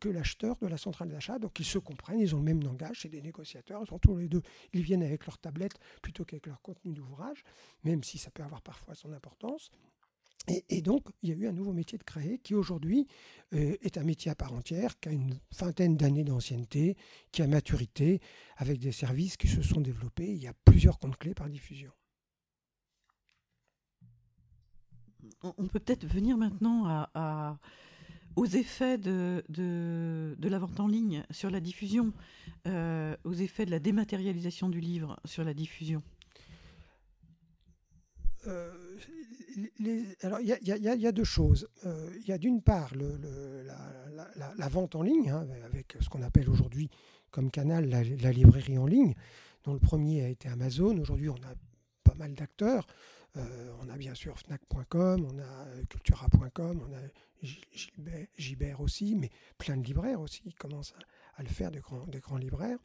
que 0.00 0.08
l'acheteur 0.08 0.56
de 0.56 0.66
la 0.66 0.76
centrale 0.76 1.08
d'achat. 1.08 1.38
Donc 1.38 1.58
ils 1.60 1.64
se 1.64 1.78
comprennent, 1.78 2.20
ils 2.20 2.34
ont 2.34 2.38
le 2.38 2.44
même 2.44 2.62
langage, 2.62 3.00
c'est 3.02 3.08
des 3.08 3.22
négociateurs, 3.22 3.82
ils 3.82 3.88
sont 3.88 3.98
tous 3.98 4.16
les 4.16 4.28
deux, 4.28 4.42
ils 4.72 4.82
viennent 4.82 5.02
avec 5.02 5.26
leur 5.26 5.38
tablette 5.38 5.78
plutôt 6.02 6.24
qu'avec 6.24 6.46
leur 6.46 6.60
contenu 6.62 6.92
d'ouvrage, 6.92 7.44
même 7.84 8.02
si 8.02 8.18
ça 8.18 8.30
peut 8.30 8.42
avoir 8.42 8.62
parfois 8.62 8.94
son 8.94 9.12
importance. 9.12 9.70
Et, 10.70 10.80
donc, 10.80 11.06
il 11.22 11.28
y 11.28 11.32
a 11.32 11.34
eu 11.34 11.46
un 11.46 11.52
nouveau 11.52 11.74
métier 11.74 11.98
de 11.98 12.04
créer 12.04 12.38
qui 12.38 12.54
aujourd'hui 12.54 13.06
euh, 13.52 13.76
est 13.82 13.98
un 13.98 14.02
métier 14.02 14.30
à 14.30 14.34
part 14.34 14.54
entière, 14.54 14.98
qui 14.98 15.10
a 15.10 15.12
une 15.12 15.38
vingtaine 15.58 15.98
d'années 15.98 16.24
d'ancienneté, 16.24 16.96
qui 17.32 17.42
a 17.42 17.46
maturité, 17.46 18.22
avec 18.56 18.78
des 18.78 18.92
services 18.92 19.36
qui 19.36 19.46
se 19.46 19.60
sont 19.60 19.82
développés. 19.82 20.30
Il 20.30 20.42
y 20.42 20.46
a 20.46 20.54
plusieurs 20.64 20.98
comptes 20.98 21.18
clés 21.18 21.34
par 21.34 21.50
diffusion. 21.50 21.92
On 25.42 25.66
peut 25.66 25.80
peut-être 25.80 26.06
venir 26.06 26.38
maintenant 26.38 26.86
à 26.86 27.58
aux 28.38 28.46
effets 28.46 28.98
de, 28.98 29.44
de, 29.48 30.48
la 30.48 30.58
vente 30.60 30.78
en 30.78 30.86
ligne 30.86 31.24
sur 31.30 31.50
la 31.50 31.58
diffusion, 31.58 32.12
euh, 32.66 33.16
aux 33.24 33.34
effets 33.34 33.66
de 33.66 33.72
la 33.72 33.80
dématérialisation 33.80 34.68
du 34.68 34.80
livre 34.80 35.18
sur 35.24 35.42
la 35.44 35.54
diffusion 35.54 36.02
euh, 38.46 38.72
alors, 40.22 40.38
il 40.40 40.46
y, 40.46 41.06
a 41.06 41.12
deux 41.12 41.24
choses. 41.24 41.68
Euh, 41.84 42.10
il 42.20 42.28
y 42.28 42.32
a 42.32 42.38
d'une 42.38 42.62
part 42.62 42.94
le, 42.94 43.18
la, 44.56 44.68
vente 44.68 44.94
en 44.94 45.02
ligne, 45.02 45.30
hein, 45.30 45.46
avec 45.64 45.96
ce 46.00 46.08
qu'on 46.08 46.22
appelle 46.22 46.48
aujourd'hui 46.48 46.88
comme 47.32 47.50
canal 47.50 47.88
la, 47.88 48.32
librairie 48.32 48.78
en 48.78 48.86
ligne, 48.86 49.14
dont 49.64 49.72
le 49.72 49.80
premier 49.80 50.22
a 50.22 50.28
été 50.28 50.48
Amazon. 50.48 50.96
Aujourd'hui, 50.98 51.28
on 51.28 51.34
a 51.34 51.54
pas 52.04 52.14
mal 52.14 52.34
d'acteurs. 52.34 52.86
on 53.34 53.88
a 53.88 53.96
bien 53.96 54.14
sûr 54.14 54.38
Fnac.com, 54.38 55.26
on 55.28 55.38
a 55.40 55.84
Cultura.com, 55.88 56.80
on 56.88 56.94
a 56.94 57.00
Gilbert, 57.42 58.80
aussi, 58.80 59.14
mais 59.14 59.30
plein 59.58 59.76
de 59.76 59.84
libraires 59.84 60.20
aussi 60.20 60.40
qui 60.42 60.54
commencent 60.54 60.94
à, 61.36 61.42
le 61.42 61.48
faire, 61.48 61.70
des 61.70 61.80
grands, 61.80 62.04
grands 62.06 62.38
libraires. 62.38 62.78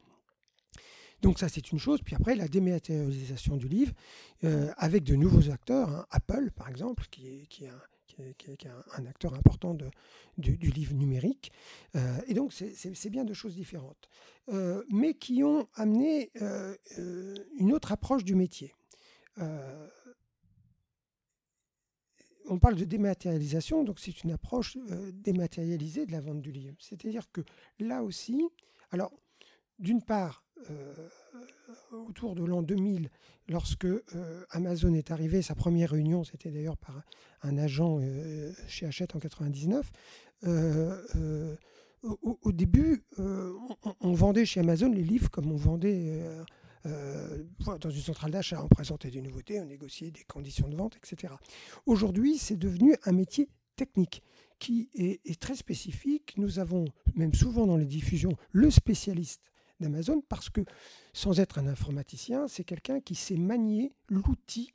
Donc 1.23 1.39
ça, 1.39 1.47
c'est 1.47 1.71
une 1.71 1.79
chose. 1.79 2.01
Puis 2.03 2.15
après, 2.15 2.35
la 2.35 2.47
dématérialisation 2.47 3.55
du 3.55 3.67
livre, 3.67 3.93
euh, 4.43 4.71
avec 4.77 5.03
de 5.03 5.15
nouveaux 5.15 5.49
acteurs, 5.49 5.89
hein. 5.89 6.05
Apple 6.11 6.51
par 6.51 6.69
exemple, 6.69 7.05
qui 7.09 7.27
est, 7.27 7.47
qui 7.47 7.63
est, 7.63 7.69
un, 8.97 9.05
acteur 9.07 9.33
important 9.33 9.73
de, 9.73 9.89
du, 10.37 10.69
livre 10.69 10.93
numérique. 10.93 11.51
Euh, 11.95 12.19
et 12.27 12.33
donc, 12.33 12.53
c'est 12.53 13.09
bien 13.09 13.23
deux 13.23 13.33
choses 13.33 13.55
différentes, 13.55 14.09
euh, 14.49 14.83
mais 14.91 15.15
qui 15.15 15.43
ont 15.43 15.67
amené 15.75 16.29
une 17.57 17.73
autre 17.73 17.91
approche 17.91 18.23
du 18.23 18.35
métier 18.35 18.75
on 22.47 22.59
parle 22.59 22.75
de 22.75 22.85
dématérialisation, 22.85 23.83
donc 23.83 23.99
c'est 23.99 24.23
une 24.23 24.31
approche 24.31 24.77
euh, 24.91 25.11
dématérialisée 25.13 26.05
de 26.05 26.11
la 26.11 26.21
vente 26.21 26.41
du 26.41 26.51
livre. 26.51 26.75
C'est-à-dire 26.79 27.31
que 27.31 27.41
là 27.79 28.03
aussi, 28.03 28.43
alors 28.91 29.11
d'une 29.79 30.01
part, 30.01 30.45
euh, 30.69 30.93
autour 31.91 32.35
de 32.35 32.43
l'an 32.43 32.61
2000, 32.61 33.09
lorsque 33.49 33.85
euh, 33.85 34.45
Amazon 34.51 34.93
est 34.93 35.11
arrivé, 35.11 35.41
sa 35.41 35.55
première 35.55 35.89
réunion, 35.91 36.23
c'était 36.23 36.51
d'ailleurs 36.51 36.77
par 36.77 37.01
un 37.41 37.57
agent 37.57 37.99
chez 38.67 38.85
Hachette 38.85 39.15
en 39.15 39.19
99. 39.19 39.91
Au, 42.03 42.51
début, 42.51 43.03
on, 43.17 44.13
vendait 44.13 44.45
chez 44.45 44.59
Amazon 44.59 44.91
les 44.91 45.03
livres 45.03 45.29
comme 45.31 45.51
on 45.51 45.57
vendait 45.57 46.21
euh, 46.85 47.43
dans 47.79 47.89
une 47.89 48.01
centrale 48.01 48.31
d'achat, 48.31 48.61
on 48.63 48.67
présentait 48.67 49.11
des 49.11 49.21
nouveautés, 49.21 49.59
on 49.59 49.65
négociait 49.65 50.11
des 50.11 50.23
conditions 50.23 50.67
de 50.67 50.75
vente, 50.75 50.97
etc. 50.97 51.33
Aujourd'hui, 51.85 52.37
c'est 52.37 52.57
devenu 52.57 52.95
un 53.05 53.11
métier 53.11 53.49
technique 53.75 54.21
qui 54.59 54.89
est, 54.93 55.39
très 55.39 55.55
spécifique. 55.55 56.35
Nous 56.37 56.59
avons 56.59 56.85
même 57.15 57.33
souvent 57.33 57.67
dans 57.67 57.77
les 57.77 57.85
diffusions 57.85 58.37
le 58.51 58.71
spécialiste 58.71 59.51
d'Amazon 59.79 60.23
parce 60.29 60.49
que 60.49 60.61
sans 61.11 61.39
être 61.39 61.59
un 61.59 61.67
informaticien, 61.67 62.47
c'est 62.47 62.63
quelqu'un 62.63 63.01
qui 63.01 63.15
sait 63.15 63.35
manier 63.35 63.93
l'outil 64.07 64.73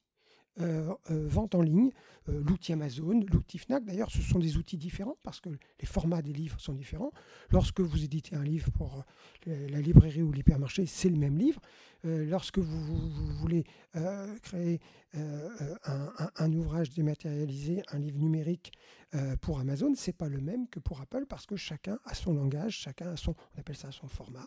euh, 0.61 0.92
euh, 1.11 1.27
vente 1.29 1.55
en 1.55 1.62
ligne, 1.62 1.90
l'outil 2.27 2.73
Amazon, 2.73 3.21
l'outil 3.33 3.59
Fnac. 3.59 3.85
D'ailleurs, 3.85 4.11
ce 4.11 4.21
sont 4.21 4.38
des 4.38 4.57
outils 4.57 4.77
différents 4.77 5.16
parce 5.23 5.40
que 5.40 5.49
les 5.49 5.87
formats 5.87 6.21
des 6.21 6.33
livres 6.33 6.61
sont 6.61 6.75
différents. 6.75 7.12
Lorsque 7.51 7.81
vous 7.81 8.05
éditez 8.05 8.37
un 8.37 8.44
livre 8.44 8.71
pour 8.73 9.05
la 9.47 9.81
librairie 9.81 10.23
ou 10.23 10.31
l'hypermarché, 10.31 10.85
c'est 10.85 11.09
le 11.09 11.16
même 11.16 11.38
livre. 11.38 11.61
Euh, 12.05 12.25
lorsque 12.27 12.59
vous, 12.59 13.11
voulez 13.40 13.64
euh, 13.97 14.37
créer 14.42 14.81
euh, 15.16 15.49
un, 16.37 16.53
ouvrage 16.53 16.90
dématérialisé, 16.90 17.83
un 17.90 17.99
livre 17.99 18.18
numérique 18.18 18.73
pour 19.40 19.59
Amazon, 19.59 19.94
c'est 19.97 20.12
pas 20.12 20.29
le 20.29 20.40
même 20.40 20.68
que 20.68 20.81
pour 20.81 21.01
Apple 21.01 21.25
parce 21.27 21.47
que 21.47 21.57
chacun 21.57 21.99
a 22.05 22.14
son 22.14 22.35
langage, 22.35 22.77
chacun 22.77 23.11
a 23.11 23.16
son, 23.16 23.35
on 23.55 23.61
appelle 23.61 23.77
ça 23.77 23.90
son 23.90 24.07
format. 24.09 24.47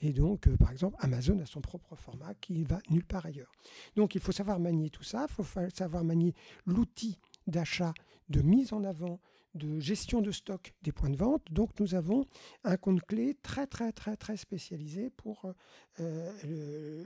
Et 0.00 0.12
donc, 0.12 0.48
par 0.56 0.72
exemple, 0.72 0.96
Amazon 1.00 1.38
a 1.40 1.46
son 1.46 1.60
propre 1.60 1.94
format 1.96 2.34
qui 2.34 2.64
va 2.64 2.78
nulle 2.90 3.04
part 3.04 3.26
ailleurs. 3.26 3.52
Donc, 3.96 4.14
il 4.14 4.20
faut 4.20 4.32
savoir 4.32 4.60
manier 4.60 4.88
tout 4.90 5.02
ça, 5.02 5.26
il 5.28 5.34
faut 5.34 5.44
savoir 5.74 6.04
manier 6.04 6.34
l'outil 6.64 7.18
d'achat, 7.46 7.92
de 8.28 8.40
mise 8.40 8.72
en 8.72 8.84
avant, 8.84 9.20
de 9.54 9.80
gestion 9.80 10.20
de 10.20 10.30
stock 10.30 10.74
des 10.82 10.92
points 10.92 11.10
de 11.10 11.16
vente. 11.16 11.42
Donc 11.50 11.78
nous 11.80 11.94
avons 11.94 12.26
un 12.64 12.76
compte 12.76 13.02
clé 13.02 13.36
très 13.42 13.66
très 13.66 13.92
très 13.92 14.16
très 14.16 14.36
spécialisé 14.36 15.10
pour 15.10 15.52
euh, 16.00 17.04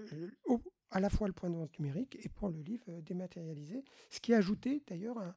à 0.91 1.01
la 1.01 1.09
fois 1.09 1.27
le 1.27 1.33
point 1.33 1.51
de 1.51 1.57
vente 1.57 1.79
numérique 1.79 2.19
et 2.23 2.29
pour 2.29 2.51
le 2.51 2.61
livre 2.61 3.01
dématérialisé, 3.01 3.85
ce 4.11 4.21
qui 4.21 4.35
a 4.35 4.39
ajouté 4.39 4.83
d'ailleurs 4.87 5.19
un, 5.19 5.35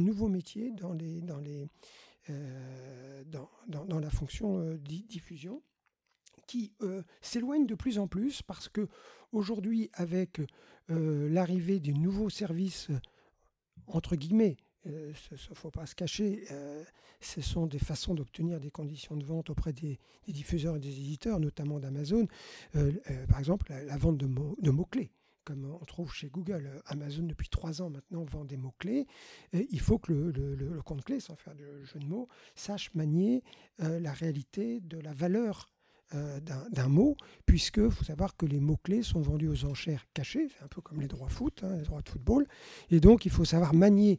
nouveau 0.00 0.28
métier 0.28 0.72
dans, 0.72 0.92
les, 0.92 1.20
dans, 1.20 1.38
les, 1.38 1.68
euh, 2.28 3.24
dans, 3.26 3.48
dans, 3.68 3.98
la 3.98 4.10
fonction 4.10 4.58
euh, 4.58 4.76
diffusion 4.78 5.62
qui 6.46 6.72
s'éloigne 7.20 7.66
de 7.66 7.76
plus 7.76 7.98
en 7.98 8.08
plus 8.08 8.42
parce 8.42 8.68
que 8.68 8.88
aujourd'hui 9.30 9.88
avec 9.92 10.40
l'arrivée 10.88 11.78
des 11.78 11.92
nouveaux 11.92 12.30
services 12.30 12.88
entre 13.86 14.16
guillemets 14.16 14.56
il 14.86 14.92
euh, 14.92 15.12
ne 15.32 15.54
faut 15.54 15.70
pas 15.70 15.86
se 15.86 15.94
cacher, 15.94 16.44
euh, 16.50 16.82
ce 17.20 17.42
sont 17.42 17.66
des 17.66 17.78
façons 17.78 18.14
d'obtenir 18.14 18.60
des 18.60 18.70
conditions 18.70 19.16
de 19.16 19.24
vente 19.24 19.50
auprès 19.50 19.72
des, 19.72 19.98
diffuseurs 20.26 20.76
et 20.76 20.80
des 20.80 20.88
éditeurs, 20.98 21.38
notamment 21.38 21.78
d'Amazon. 21.78 22.26
Euh, 22.76 22.92
par 23.28 23.38
exemple, 23.38 23.70
la, 23.70 23.96
vente 23.98 24.16
de, 24.16 24.70
mots-clés 24.70 25.10
comme 25.44 25.64
on 25.80 25.84
trouve 25.84 26.12
chez 26.12 26.28
Google. 26.28 26.82
Amazon, 26.86 27.24
depuis 27.24 27.48
trois 27.48 27.82
ans 27.82 27.90
maintenant, 27.90 28.24
vend 28.24 28.44
des 28.44 28.56
mots-clés. 28.56 29.06
Il 29.52 29.80
faut 29.80 29.98
que 29.98 30.12
le, 30.12 30.82
compte-clé, 30.82 31.20
sans 31.20 31.36
faire 31.36 31.54
de 31.54 31.84
jeu 31.84 31.98
de 31.98 32.06
mots, 32.06 32.28
sache 32.54 32.94
manier 32.94 33.42
la 33.78 34.12
réalité 34.12 34.80
de 34.80 34.98
la 34.98 35.12
valeur 35.12 35.68
d'un 36.12 36.88
mot, 36.88 37.16
puisque 37.46 37.88
faut 37.88 38.04
savoir 38.04 38.36
que 38.36 38.44
les 38.44 38.58
mots-clés 38.58 39.02
sont 39.02 39.20
vendus 39.20 39.48
aux 39.48 39.64
enchères 39.64 40.06
cachées, 40.12 40.48
c'est 40.48 40.64
un 40.64 40.68
peu 40.68 40.80
comme 40.80 41.00
les 41.00 41.06
droits 41.06 41.28
foot, 41.28 41.62
hein, 41.62 41.76
les 41.76 41.84
droits 41.84 42.02
de 42.02 42.08
football, 42.08 42.46
et 42.90 42.98
donc 42.98 43.26
il 43.26 43.30
faut 43.30 43.44
savoir 43.44 43.74
manier 43.74 44.18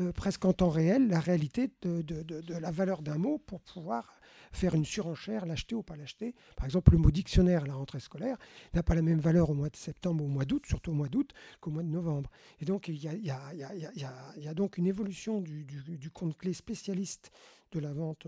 euh, 0.00 0.12
presque 0.12 0.44
en 0.44 0.52
temps 0.52 0.68
réel 0.68 1.08
la 1.08 1.18
réalité 1.18 1.70
de, 1.82 2.04
la 2.48 2.70
valeur 2.70 3.02
d'un 3.02 3.18
mot 3.18 3.38
pour 3.38 3.60
pouvoir 3.60 4.17
faire 4.52 4.74
une 4.74 4.84
surenchère, 4.84 5.46
l'acheter 5.46 5.74
ou 5.74 5.82
pas 5.82 5.96
l'acheter. 5.96 6.34
Par 6.56 6.64
exemple, 6.64 6.92
le 6.92 6.98
mot 6.98 7.10
dictionnaire 7.10 7.64
à 7.64 7.66
la 7.66 7.74
rentrée 7.74 8.00
scolaire 8.00 8.36
n'a 8.74 8.82
pas 8.82 8.94
la 8.94 9.02
même 9.02 9.20
valeur 9.20 9.50
au 9.50 9.54
mois 9.54 9.70
de 9.70 9.76
septembre 9.76 10.24
ou 10.24 10.26
au 10.26 10.30
mois 10.30 10.44
d'août, 10.44 10.64
surtout 10.66 10.90
au 10.90 10.94
mois 10.94 11.08
d'août, 11.08 11.32
qu'au 11.60 11.70
mois 11.70 11.82
de 11.82 11.88
novembre. 11.88 12.30
Et 12.60 12.64
donc, 12.64 12.88
il 12.88 12.96
y 12.96 13.30
a, 13.30 14.54
donc 14.54 14.78
une 14.78 14.86
évolution 14.86 15.40
du, 15.40 16.10
compte 16.12 16.36
clé 16.36 16.52
spécialiste 16.52 17.30
de 17.72 17.80
la 17.80 17.92
vente 17.92 18.26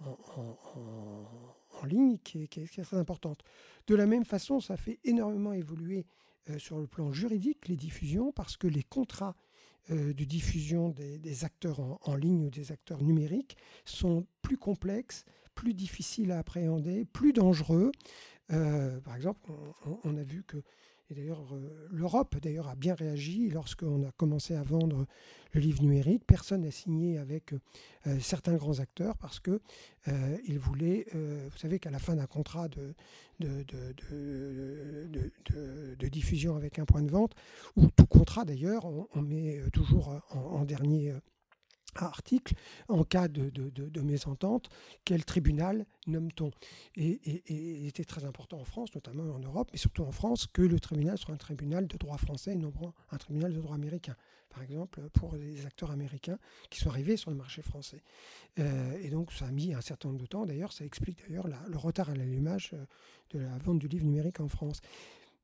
en, 0.00 1.86
ligne 1.86 2.18
qui 2.18 2.42
est, 2.42 2.82
très 2.82 2.96
importante. 2.96 3.42
De 3.86 3.94
la 3.94 4.06
même 4.06 4.24
façon, 4.24 4.60
ça 4.60 4.76
fait 4.76 4.98
énormément 5.04 5.52
évoluer 5.52 6.06
euh, 6.50 6.58
sur 6.58 6.78
le 6.78 6.86
plan 6.86 7.12
juridique 7.12 7.68
les 7.68 7.76
diffusions 7.76 8.32
parce 8.32 8.56
que 8.56 8.66
les 8.66 8.82
contrats 8.82 9.36
de 9.90 10.24
diffusion 10.24 10.90
des, 10.90 11.44
acteurs 11.44 11.80
en, 11.80 12.14
ligne 12.14 12.46
ou 12.46 12.50
des 12.50 12.72
acteurs 12.72 13.02
numériques 13.02 13.56
sont 13.84 14.26
plus 14.40 14.56
complexes, 14.56 15.24
plus 15.54 15.74
difficiles 15.74 16.32
à 16.32 16.38
appréhender, 16.38 17.04
plus 17.04 17.32
dangereux. 17.32 17.92
Euh, 18.52 19.00
par 19.00 19.16
exemple, 19.16 19.40
on, 20.04 20.16
a 20.16 20.22
vu 20.22 20.42
que 20.44 20.62
Et 21.12 21.14
d'ailleurs, 21.14 21.44
euh, 21.52 21.88
l'Europe 21.90 22.36
d'ailleurs 22.40 22.68
a 22.68 22.74
bien 22.74 22.94
réagi 22.94 23.50
lorsqu'on 23.50 24.02
a 24.02 24.10
commencé 24.12 24.54
à 24.54 24.62
vendre 24.62 25.04
le 25.52 25.60
livre 25.60 25.82
numérique. 25.82 26.22
Personne 26.26 26.62
n'a 26.62 26.70
signé 26.70 27.18
avec 27.18 27.52
euh, 27.52 28.18
certains 28.18 28.54
grands 28.54 28.80
acteurs 28.80 29.18
parce 29.18 29.38
que 29.38 29.60
euh, 30.08 30.38
ils 30.46 30.58
voulaient. 30.58 31.04
vous 31.12 31.58
savez 31.58 31.78
qu'à 31.78 31.90
la 31.90 31.98
fin 31.98 32.16
d'un 32.16 32.26
contrat 32.26 32.68
de 32.68 32.94
de, 33.40 33.64
de, 35.98 36.08
diffusion 36.08 36.54
avec 36.56 36.78
un 36.78 36.84
point 36.84 37.02
de 37.02 37.10
vente, 37.10 37.34
ou 37.76 37.88
tout 37.88 38.06
contrat 38.06 38.44
d'ailleurs, 38.44 38.86
on, 38.86 39.20
met 39.20 39.60
toujours 39.72 40.22
en 40.30 40.64
dernier 40.64 41.12
article, 41.96 42.54
en 42.88 43.04
cas 43.04 43.28
de, 43.28 43.50
de, 43.50 44.00
mésentente, 44.00 44.68
quel 45.04 45.24
tribunal 45.24 45.86
nomme-t-on? 46.06 46.50
Et, 46.96 47.20
il 47.48 47.86
était 47.86 48.04
très 48.04 48.24
important 48.24 48.58
en 48.58 48.64
France, 48.64 48.94
notamment 48.94 49.34
en 49.34 49.38
Europe, 49.38 49.68
mais 49.72 49.78
surtout 49.78 50.02
en 50.02 50.12
France, 50.12 50.46
que 50.46 50.62
le 50.62 50.80
tribunal 50.80 51.18
soit 51.18 51.34
un 51.34 51.38
tribunal 51.38 51.86
de 51.86 51.96
droit 51.96 52.18
français 52.18 52.52
et 52.52 52.56
non 52.56 52.72
un 53.10 53.16
tribunal 53.18 53.52
de 53.52 53.60
droit 53.60 53.74
américain. 53.74 54.16
Par 54.48 54.62
exemple, 54.62 55.00
pour 55.14 55.34
les 55.34 55.64
acteurs 55.64 55.90
américains 55.90 56.38
qui 56.68 56.78
sont 56.78 56.90
arrivés 56.90 57.16
sur 57.16 57.30
le 57.30 57.36
marché 57.36 57.62
français. 57.62 58.02
Euh, 58.58 58.98
et 59.00 59.08
donc, 59.08 59.32
ça 59.32 59.46
a 59.46 59.50
mis 59.50 59.72
un 59.72 59.80
certain 59.80 60.08
nombre 60.08 60.20
de 60.20 60.26
temps. 60.26 60.44
D'ailleurs, 60.44 60.72
ça 60.72 60.84
explique 60.84 61.26
d'ailleurs 61.26 61.48
le 61.48 61.78
retard 61.78 62.10
à 62.10 62.14
l'allumage 62.14 62.70
euh, 62.74 62.84
de 63.30 63.38
la 63.38 63.56
vente 63.58 63.78
du 63.78 63.88
livre 63.88 64.04
numérique 64.04 64.40
en 64.40 64.48
France. 64.48 64.80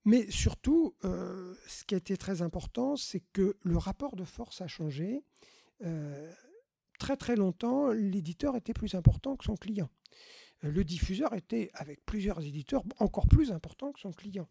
Mais 0.04 0.30
surtout, 0.30 0.94
euh, 1.04 1.54
ce 1.66 1.84
qui 1.84 1.94
a 1.94 1.98
été 1.98 2.16
très 2.16 2.42
important, 2.42 2.96
c'est 2.96 3.22
que 3.32 3.56
le 3.62 3.76
rapport 3.76 4.16
de 4.16 4.24
force 4.24 4.60
a 4.60 4.66
changé. 4.66 5.22
Euh, 5.82 6.32
très 6.98 7.16
très 7.16 7.36
longtemps, 7.36 7.92
l'éditeur 7.92 8.56
était 8.56 8.72
plus 8.72 8.94
important 8.94 9.36
que 9.36 9.44
son 9.44 9.56
client. 9.56 9.88
Euh, 10.64 10.72
le 10.72 10.82
diffuseur 10.82 11.32
était, 11.34 11.70
avec 11.74 12.04
plusieurs 12.04 12.40
éditeurs, 12.40 12.82
encore 12.98 13.28
plus 13.28 13.52
important 13.52 13.92
que 13.92 14.00
son 14.00 14.12
client. 14.12 14.48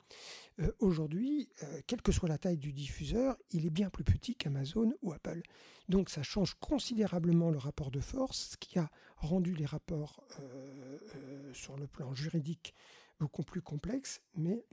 Euh, 0.60 0.72
aujourd'hui, 0.80 1.50
quelle 1.88 2.02
que 2.02 2.12
soit 2.12 2.30
la 2.30 2.38
taille 2.38 2.58
du 2.58 2.72
diffuseur, 2.72 3.38
il 3.52 3.66
est 3.66 3.72
bien 3.72 3.90
plus 3.90 4.04
petit 4.04 4.36
qu'Amazon 4.36 4.94
ou 5.02 5.12
Apple. 5.12 5.42
Donc 5.90 6.10
ça 6.10 6.24
change 6.24 6.54
considérablement 6.56 7.50
le 7.50 7.58
rapport 7.58 7.92
de 7.92 8.00
force, 8.00 8.52
ce 8.52 8.58
qui 8.58 8.80
a 8.80 8.90
rendu 9.18 9.54
les 9.54 9.66
rapports 9.66 10.24
sur 11.54 11.76
le 11.78 11.88
plan 11.88 12.14
juridique 12.14 12.74
beaucoup 13.20 13.44
plus 13.44 13.62
complexes, 13.62 14.22
mais 14.36 14.64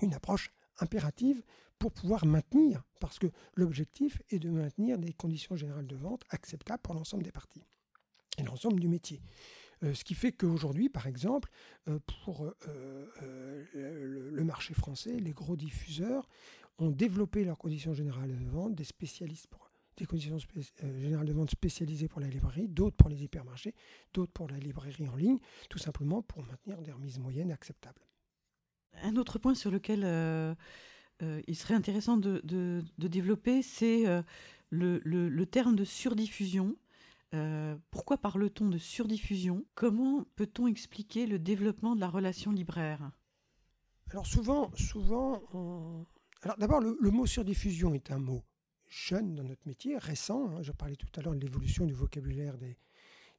une 0.00 0.14
approche 0.14 0.50
impérative 0.78 1.42
pour 1.84 1.92
pouvoir 1.92 2.24
maintenir, 2.24 2.82
parce 2.98 3.18
que 3.18 3.26
l'objectif 3.56 4.22
est 4.30 4.38
de 4.38 4.48
maintenir 4.48 4.96
des 4.96 5.12
conditions 5.12 5.54
générales 5.54 5.86
de 5.86 5.96
vente 5.96 6.22
acceptables 6.30 6.80
pour 6.80 6.94
l'ensemble 6.94 7.24
des 7.24 7.30
parties 7.30 7.62
et 8.38 8.42
l'ensemble 8.42 8.80
du 8.80 8.88
métier. 8.88 9.20
Euh, 9.82 9.92
ce 9.92 10.02
qui 10.02 10.14
fait 10.14 10.32
qu'aujourd'hui, 10.32 10.88
par 10.88 11.06
exemple, 11.06 11.50
euh, 11.88 11.98
pour 12.06 12.50
euh, 12.68 13.66
le, 13.74 14.44
marché 14.44 14.72
français, 14.72 15.18
les 15.18 15.32
gros 15.32 15.56
diffuseurs 15.56 16.26
ont 16.78 16.90
développé 16.90 17.44
leurs 17.44 17.58
conditions 17.58 17.92
générales 17.92 18.34
de 18.34 18.48
vente, 18.48 18.74
des 18.74 18.84
spécialistes 18.84 19.48
pour 19.48 19.70
des 19.98 20.06
conditions 20.06 20.38
générales 20.80 21.26
de 21.26 21.34
vente 21.34 21.50
spécialisées 21.50 22.08
pour 22.08 22.22
la 22.22 22.28
librairie, 22.28 22.66
d'autres 22.66 22.96
pour 22.96 23.10
les 23.10 23.22
hypermarchés, 23.24 23.74
d'autres 24.14 24.32
pour 24.32 24.48
la 24.48 24.56
librairie 24.56 25.06
en 25.06 25.16
ligne, 25.16 25.38
tout 25.68 25.78
simplement 25.78 26.22
pour 26.22 26.46
maintenir 26.46 26.80
des 26.80 26.92
remises 26.92 27.18
moyennes 27.18 27.52
acceptables. 27.52 28.00
Un 29.02 29.16
autre 29.16 29.38
point 29.38 29.54
sur 29.54 29.70
lequel 29.70 30.56
euh, 31.22 31.24
euh, 31.24 31.42
il 31.46 31.56
serait 31.56 31.74
intéressant 31.74 32.16
de, 32.16 32.82
développer, 32.98 33.62
c'est 33.62 34.06
euh, 34.06 34.22
le, 34.70 35.44
terme 35.44 35.76
de 35.76 35.84
surdiffusion. 35.84 36.76
pourquoi 37.90 38.18
parle-t-on 38.18 38.68
de 38.68 38.78
surdiffusion? 38.78 39.64
Comment 39.74 40.24
peut-on 40.36 40.66
expliquer 40.66 41.26
le 41.26 41.38
développement 41.38 41.94
de 41.94 42.00
la 42.00 42.08
relation 42.08 42.52
libraire? 42.52 43.10
Alors 44.10 44.26
souvent, 44.26 44.70
souvent, 44.76 45.42
alors 46.42 46.56
d'abord 46.58 46.80
le, 46.80 47.10
mot 47.10 47.26
surdiffusion 47.26 47.94
est 47.94 48.10
un 48.10 48.18
mot 48.18 48.44
jeune 48.86 49.34
dans 49.34 49.44
notre 49.44 49.66
métier, 49.66 49.98
récent. 49.98 50.50
Hein. 50.50 50.62
je 50.62 50.70
parlais 50.70 50.96
tout 50.96 51.08
à 51.16 51.22
l'heure 51.22 51.34
de 51.34 51.40
l'évolution 51.40 51.84
du 51.86 51.94
vocabulaire 51.94 52.56
des, 52.58 52.76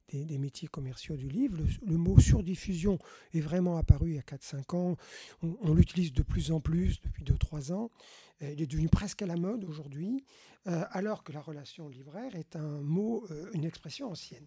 des, 0.08 0.38
métiers 0.38 0.68
commerciaux 0.68 1.16
du 1.16 1.28
livre. 1.28 1.58
Le, 1.82 1.96
mot 1.96 2.18
surdiffusion 2.18 2.98
est 3.32 3.40
vraiment 3.40 3.76
apparu 3.76 4.10
il 4.10 4.16
y 4.16 4.18
a 4.18 4.22
4-5 4.22 4.76
ans. 4.76 4.96
On, 5.42 5.74
l'utilise 5.74 6.12
de 6.12 6.22
plus 6.22 6.52
en 6.52 6.60
plus 6.60 7.00
depuis 7.00 7.24
2-3 7.24 7.72
ans. 7.72 7.90
Euh, 8.42 8.52
il 8.52 8.62
est 8.62 8.66
devenu 8.66 8.88
presque 8.88 9.22
à 9.22 9.26
la 9.26 9.36
mode 9.36 9.64
aujourd'hui, 9.64 10.24
euh, 10.66 10.84
alors 10.90 11.24
que 11.24 11.32
la 11.32 11.40
relation 11.40 11.88
libraire 11.88 12.34
est 12.36 12.56
un 12.56 12.80
mot, 12.80 13.26
euh, 13.30 13.50
une 13.54 13.64
expression 13.64 14.10
ancienne. 14.10 14.46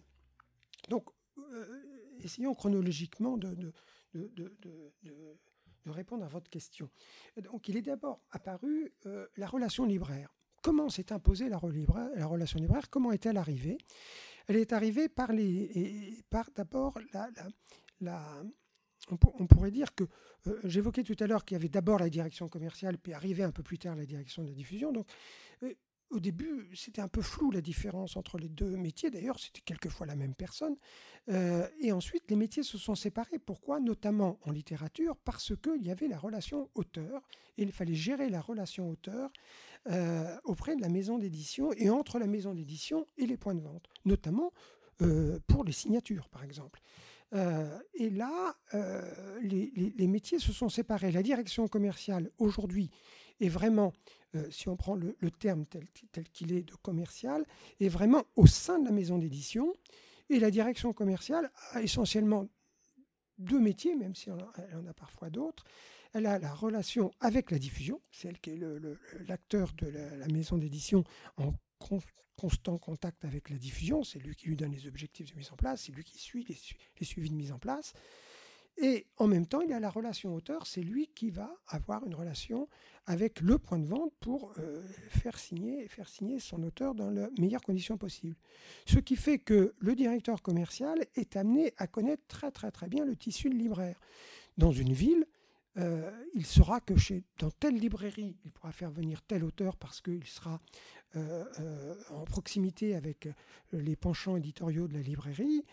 Donc, 0.88 1.08
essayons 2.20 2.54
chronologiquement 2.54 3.36
de, 3.36 3.54
de, 3.54 3.72
de, 4.14 4.56
de, 5.02 5.36
répondre 5.86 6.24
à 6.24 6.28
votre 6.28 6.48
question. 6.50 6.88
Donc, 7.42 7.68
il 7.68 7.76
est 7.76 7.82
d'abord 7.82 8.22
apparu 8.30 8.92
la 9.36 9.46
relation 9.46 9.84
libraire. 9.84 10.39
Comment 10.62 10.88
s'est 10.88 11.12
imposée 11.12 11.48
la, 11.48 11.60
la 12.16 12.26
relation 12.26 12.58
libraire 12.58 12.90
Comment 12.90 13.12
est-elle 13.12 13.36
arrivée? 13.36 13.78
Elle 14.46 14.56
est 14.56 14.72
arrivée 14.72 15.08
par, 15.08 15.32
les, 15.32 16.18
par 16.28 16.50
d'abord 16.54 16.98
la, 18.00 18.42
on, 19.10 19.46
pourrait 19.46 19.70
dire 19.70 19.94
que 19.94 20.04
euh, 20.46 20.58
j'évoquais 20.64 21.02
tout 21.02 21.16
à 21.20 21.26
l'heure 21.26 21.44
qu'il 21.44 21.54
y 21.54 21.60
avait 21.60 21.68
d'abord 21.68 21.98
la 21.98 22.10
direction 22.10 22.48
commerciale, 22.48 22.98
puis 22.98 23.12
arrivé 23.12 23.42
un 23.42 23.52
peu 23.52 23.62
plus 23.62 23.78
tard 23.78 23.96
la 23.96 24.06
direction 24.06 24.42
de 24.42 24.48
la 24.48 24.54
diffusion. 24.54 24.92
Donc, 24.92 25.06
euh, 25.62 25.72
au 26.10 26.18
début, 26.18 26.68
c'était 26.74 27.00
un 27.00 27.08
peu 27.08 27.22
flou 27.22 27.50
la 27.50 27.60
différence 27.60 28.16
entre 28.16 28.36
les 28.36 28.48
deux 28.48 28.76
métiers. 28.76 29.10
D'ailleurs, 29.10 29.38
c'était 29.38 29.60
quelquefois 29.60 30.06
la 30.06 30.16
même 30.16 30.34
personne. 30.34 30.76
Euh, 31.28 31.68
et 31.80 31.92
ensuite, 31.92 32.24
les 32.28 32.36
métiers 32.36 32.64
se 32.64 32.78
sont 32.78 32.96
séparés. 32.96 33.38
Pourquoi? 33.38 33.78
Notamment 33.80 34.38
en 34.42 34.50
littérature, 34.50 35.16
parce 35.24 35.52
qu'il 35.56 35.82
y 35.82 35.90
avait 35.90 36.08
la 36.08 36.18
relation 36.18 36.68
auteur. 36.74 37.22
Et 37.58 37.62
il 37.62 37.72
fallait 37.72 37.94
gérer 37.94 38.28
la 38.28 38.40
relation 38.40 38.90
auteur 38.90 39.30
euh, 39.88 40.36
auprès 40.44 40.74
de 40.74 40.80
la 40.80 40.88
maison 40.88 41.18
d'édition 41.18 41.72
et 41.74 41.90
entre 41.90 42.18
la 42.18 42.26
maison 42.26 42.54
d'édition 42.54 43.06
et 43.16 43.26
les 43.26 43.36
points 43.36 43.54
de 43.54 43.62
vente, 43.62 43.86
notamment 44.04 44.52
euh, 45.02 45.38
pour 45.46 45.64
les 45.64 45.72
signatures, 45.72 46.28
par 46.28 46.42
exemple. 46.44 46.80
Et 47.94 48.10
là, 48.10 48.56
les, 49.40 50.08
métiers 50.08 50.40
se 50.40 50.52
sont 50.52 50.68
séparés. 50.68 51.12
La 51.12 51.22
direction 51.22 51.68
commerciale, 51.68 52.28
aujourd'hui, 52.38 52.90
est 53.40 53.48
vraiment, 53.48 53.92
si 54.50 54.68
on 54.68 54.76
prend 54.76 54.94
le, 54.94 55.14
terme 55.30 55.66
tel, 55.66 55.86
tel 56.12 56.28
qu'il 56.30 56.52
est 56.52 56.62
de 56.62 56.74
commercial, 56.76 57.44
est 57.80 57.88
vraiment 57.88 58.24
au 58.36 58.46
sein 58.46 58.78
de 58.78 58.84
la 58.84 58.92
maison 58.92 59.18
d'édition. 59.18 59.72
Et 60.28 60.38
la 60.38 60.50
direction 60.50 60.92
commerciale 60.92 61.50
a 61.72 61.82
essentiellement 61.82 62.48
deux 63.40 63.58
métiers, 63.58 63.96
même 63.96 64.14
si 64.14 64.30
elle 64.30 64.76
en 64.76 64.86
a 64.86 64.94
parfois 64.94 65.30
d'autres. 65.30 65.64
Elle 66.12 66.26
a 66.26 66.38
la 66.38 66.52
relation 66.52 67.10
avec 67.20 67.50
la 67.50 67.58
diffusion, 67.58 68.00
c'est 68.10 68.28
elle 68.28 68.38
qui 68.40 68.50
est 68.50 68.60
l'acteur 69.28 69.72
de 69.74 69.86
la, 69.86 70.26
maison 70.28 70.58
d'édition 70.58 71.04
en 71.36 71.52
constant 72.36 72.78
contact 72.78 73.24
avec 73.24 73.48
la 73.48 73.56
diffusion, 73.56 74.02
c'est 74.02 74.18
lui 74.18 74.34
qui 74.34 74.48
lui 74.48 74.56
donne 74.56 74.72
les 74.72 74.86
objectifs 74.86 75.30
de 75.30 75.36
mise 75.36 75.52
en 75.52 75.56
place, 75.56 75.84
c'est 75.84 75.92
lui 75.92 76.04
qui 76.04 76.18
suit 76.18 76.44
les, 76.48 77.04
suivis 77.04 77.30
de 77.30 77.34
mise 77.34 77.52
en 77.52 77.58
place. 77.58 77.92
Et 78.78 79.06
en 79.18 79.26
même 79.26 79.46
temps, 79.46 79.60
il 79.60 79.72
a 79.72 79.80
la 79.80 79.90
relation 79.90 80.34
auteur, 80.34 80.66
c'est 80.66 80.80
lui 80.80 81.08
qui 81.14 81.30
va 81.30 81.54
avoir 81.68 82.04
une 82.06 82.14
relation 82.14 82.68
avec 83.06 83.40
le 83.40 83.58
point 83.58 83.78
de 83.78 83.86
vente 83.86 84.12
pour 84.20 84.54
euh, 84.58 84.82
faire, 85.10 85.38
signer, 85.38 85.86
faire 85.88 86.08
signer 86.08 86.38
son 86.38 86.62
auteur 86.62 86.94
dans 86.94 87.10
les 87.10 87.26
meilleures 87.38 87.62
conditions 87.62 87.98
possibles. 87.98 88.36
Ce 88.86 88.98
qui 88.98 89.16
fait 89.16 89.38
que 89.38 89.74
le 89.78 89.94
directeur 89.94 90.40
commercial 90.42 91.04
est 91.14 91.36
amené 91.36 91.74
à 91.76 91.86
connaître 91.86 92.22
très 92.28 92.50
très 92.50 92.70
très 92.70 92.88
bien 92.88 93.04
le 93.04 93.16
tissu 93.16 93.48
libraire. 93.50 94.00
Dans 94.56 94.72
une 94.72 94.92
ville, 94.92 95.26
euh, 95.76 96.10
il 96.34 96.46
saura 96.46 96.80
que 96.80 96.96
chez, 96.96 97.22
dans 97.38 97.50
telle 97.50 97.76
librairie, 97.76 98.36
il 98.44 98.50
pourra 98.50 98.72
faire 98.72 98.90
venir 98.90 99.22
tel 99.22 99.44
auteur 99.44 99.76
parce 99.76 100.00
qu'il 100.00 100.24
sera 100.24 100.60
en 101.16 102.24
proximité 102.24 102.94
avec 102.94 103.28
les 103.72 103.96
penchants 103.96 104.36
éditoriaux 104.36 104.88
de 104.88 104.94
la 104.94 105.02
librairie. 105.02 105.64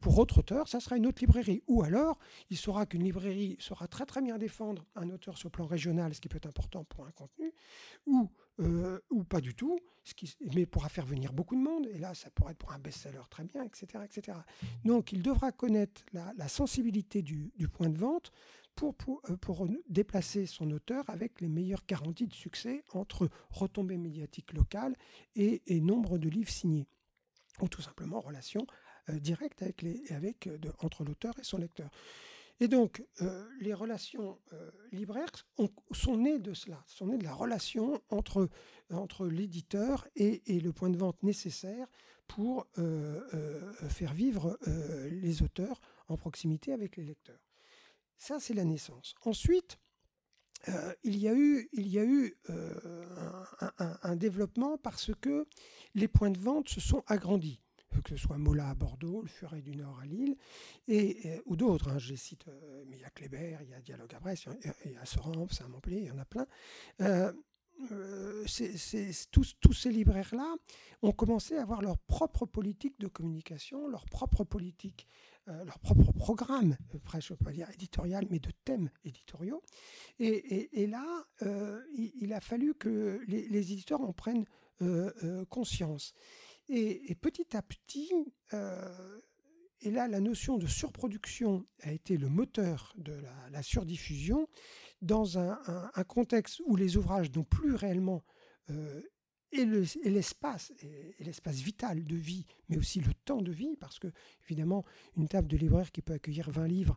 pour 0.00 0.18
autre 0.18 0.38
auteur, 0.38 0.68
ça 0.68 0.80
sera 0.80 0.96
une 0.96 1.06
autre 1.06 1.20
librairie. 1.20 1.62
Ou 1.66 1.82
alors, 1.82 2.18
il 2.50 2.56
saura 2.56 2.86
qu'une 2.86 3.02
librairie 3.02 3.56
saura 3.58 3.88
très 3.88 4.06
très 4.06 4.22
bien 4.22 4.38
défendre 4.38 4.84
un 4.94 5.10
auteur 5.10 5.36
sur 5.36 5.48
le 5.48 5.52
plan 5.52 5.66
régional, 5.66 6.14
ce 6.14 6.20
qui 6.20 6.28
peut 6.28 6.36
être 6.36 6.46
important 6.46 6.84
pour 6.84 7.06
un 7.06 7.10
contenu, 7.10 7.52
ou, 8.06 8.30
ou 9.10 9.24
pas 9.24 9.40
du 9.40 9.54
tout, 9.54 9.78
ce 10.04 10.14
qui, 10.14 10.36
mais 10.54 10.66
pourra 10.66 10.88
faire 10.88 11.06
venir 11.06 11.32
beaucoup 11.32 11.56
de 11.56 11.62
monde. 11.62 11.86
Et 11.88 11.98
là, 11.98 12.14
ça 12.14 12.30
pourrait 12.30 12.52
être 12.52 12.58
pour 12.58 12.72
un 12.72 12.78
best-seller 12.78 13.22
très 13.30 13.44
bien, 13.44 13.64
etc., 13.64 14.04
etc. 14.04 14.38
Donc, 14.84 15.12
il 15.12 15.22
devra 15.22 15.50
connaître 15.52 16.02
la, 16.12 16.48
sensibilité 16.48 17.22
du 17.22 17.68
point 17.68 17.88
de 17.88 17.98
vente 17.98 18.32
pour, 18.74 18.94
euh, 19.30 19.82
déplacer 19.88 20.46
son 20.46 20.70
auteur 20.70 21.08
avec 21.08 21.40
les 21.40 21.48
meilleures 21.48 21.84
garanties 21.86 22.26
de 22.26 22.34
succès 22.34 22.84
entre 22.92 23.28
retombées 23.50 23.98
médiatiques 23.98 24.52
locales 24.52 24.96
et, 25.36 25.62
nombre 25.80 26.18
de 26.18 26.28
livres 26.28 26.50
signés, 26.50 26.86
ou 27.60 27.68
tout 27.68 27.82
simplement 27.82 28.20
relation 28.20 28.66
euh, 29.08 29.18
directe 29.18 29.62
avec 30.10 30.46
euh, 30.46 30.58
entre 30.80 31.04
l'auteur 31.04 31.38
et 31.38 31.44
son 31.44 31.58
lecteur. 31.58 31.90
Et 32.60 32.68
donc, 32.68 33.04
les 33.60 33.74
relations 33.74 34.38
libraires 34.92 35.28
sont 35.90 36.16
nées 36.16 36.38
de 36.38 36.54
cela, 36.54 36.84
sont 36.86 37.08
nées 37.08 37.18
de 37.18 37.24
la 37.24 37.34
relation 37.34 38.00
entre, 38.10 38.48
entre 38.92 39.26
l'éditeur 39.26 40.06
et, 40.14 40.40
le 40.46 40.72
point 40.72 40.88
de 40.88 40.96
vente 40.96 41.20
nécessaire 41.24 41.88
pour 42.28 42.68
faire 43.88 44.14
vivre 44.14 44.56
les 45.10 45.42
auteurs 45.42 45.80
en 46.06 46.16
proximité 46.16 46.72
avec 46.72 46.96
les 46.96 47.02
lecteurs. 47.02 47.40
Ça, 48.18 48.40
c'est 48.40 48.54
la 48.54 48.64
naissance. 48.64 49.14
Ensuite, 49.22 49.78
il 51.02 51.18
y 51.18 51.28
a 51.28 51.34
eu, 51.34 51.68
il 51.72 51.88
y 51.88 51.98
a 51.98 52.04
eu 52.04 52.34
un, 54.02 54.16
développement 54.16 54.78
parce 54.78 55.10
que 55.20 55.46
les 55.94 56.08
points 56.08 56.30
de 56.30 56.38
vente 56.38 56.68
se 56.68 56.80
sont 56.80 57.02
agrandis 57.06 57.60
que 58.02 58.10
ce 58.10 58.16
soit 58.16 58.38
Mola 58.38 58.70
à 58.70 58.74
Bordeaux, 58.74 59.22
le 59.22 59.28
Furet 59.28 59.62
du 59.62 59.76
Nord 59.76 60.00
à 60.00 60.06
Lille, 60.06 60.36
et, 60.88 61.40
ou 61.46 61.54
d'autres. 61.54 61.88
Hein, 61.88 61.98
je 61.98 62.10
les 62.10 62.16
cite, 62.16 62.44
mais 62.86 62.96
il 62.96 63.00
y 63.00 63.04
a 63.04 63.10
Kléber, 63.10 63.58
il 63.62 63.68
y 63.70 63.74
a 63.74 63.80
Dialogue 63.80 64.12
à 64.14 64.18
Brest, 64.20 64.48
il 64.84 64.92
y 64.92 64.96
a 64.96 65.04
Sorens, 65.04 65.60
à 65.60 65.68
Montpellier, 65.68 65.98
il 65.98 66.06
y 66.06 66.10
en 66.10 66.18
a 66.18 66.24
plein. 66.24 66.46
Euh, 67.92 68.44
tous, 69.30 69.72
ces 69.72 69.90
libraires-là 69.90 70.54
ont 71.02 71.12
commencé 71.12 71.56
à 71.56 71.62
avoir 71.62 71.82
leur 71.82 71.98
propre 71.98 72.46
politique 72.46 72.98
de 73.00 73.08
communication, 73.08 73.88
leur 73.88 74.06
propre 74.06 74.44
politique, 74.44 75.06
euh, 75.48 75.64
leur 75.64 75.78
propre 75.78 76.12
programme, 76.12 76.76
euh, 76.94 77.20
je 77.20 77.34
peux 77.34 77.44
pas 77.44 77.52
dire 77.52 77.68
éditorial, 77.70 78.26
mais 78.30 78.38
de 78.38 78.50
thèmes 78.64 78.90
éditoriaux. 79.04 79.62
Et, 80.18 80.86
là, 80.86 81.26
il, 81.96 82.32
a 82.32 82.40
fallu 82.40 82.74
que 82.74 83.20
les, 83.26 83.72
éditeurs 83.72 84.00
en 84.00 84.12
prennent 84.12 84.46
conscience. 85.50 86.14
Et, 86.68 87.14
petit 87.20 87.56
à 87.56 87.62
petit, 87.62 88.12
et 88.52 89.90
là, 89.90 90.08
la 90.08 90.20
notion 90.20 90.56
de 90.56 90.66
surproduction 90.66 91.66
a 91.82 91.92
été 91.92 92.16
le 92.16 92.28
moteur 92.28 92.94
de 92.96 93.14
la 93.50 93.62
surdiffusion 93.62 94.48
dans 95.02 95.38
un, 95.38 95.58
contexte 96.08 96.62
où 96.66 96.76
les 96.76 96.96
ouvrages 96.96 97.30
n'ont 97.32 97.44
plus 97.44 97.74
réellement 97.74 98.24
euh, 98.70 99.02
et 99.52 99.64
l'espace, 100.10 100.72
et, 100.82 101.22
l'espace 101.22 101.58
vital 101.58 102.04
de 102.04 102.16
vie, 102.16 102.44
mais 102.68 102.76
aussi 102.76 103.00
le 103.00 103.14
temps 103.24 103.40
de 103.40 103.52
vie, 103.52 103.76
parce 103.78 104.00
que 104.00 104.08
évidemment, 104.46 104.84
une 105.16 105.28
table 105.28 105.46
de 105.46 105.56
libraire 105.56 105.92
qui 105.92 106.02
peut 106.02 106.14
accueillir 106.14 106.50
20 106.50 106.66
livres, 106.66 106.96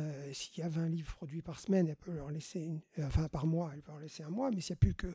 euh, 0.00 0.32
s'il 0.32 0.58
y 0.58 0.62
a 0.66 0.68
20 0.68 0.88
livres 0.88 1.14
produits 1.14 1.42
par 1.42 1.60
semaine, 1.60 1.88
elle 1.88 1.96
peut 1.96 2.12
leur 2.12 2.30
laisser, 2.30 2.70
euh, 2.98 3.06
enfin 3.06 3.28
par 3.28 3.46
mois, 3.46 3.70
elle 3.72 3.82
peut 3.82 3.92
leur 3.92 4.00
laisser 4.00 4.24
un 4.24 4.30
mois, 4.30 4.50
mais 4.50 4.60
s'il 4.60 4.70
y 4.70 4.72
a 4.72 4.76
plus 4.76 4.94
que, 4.94 5.14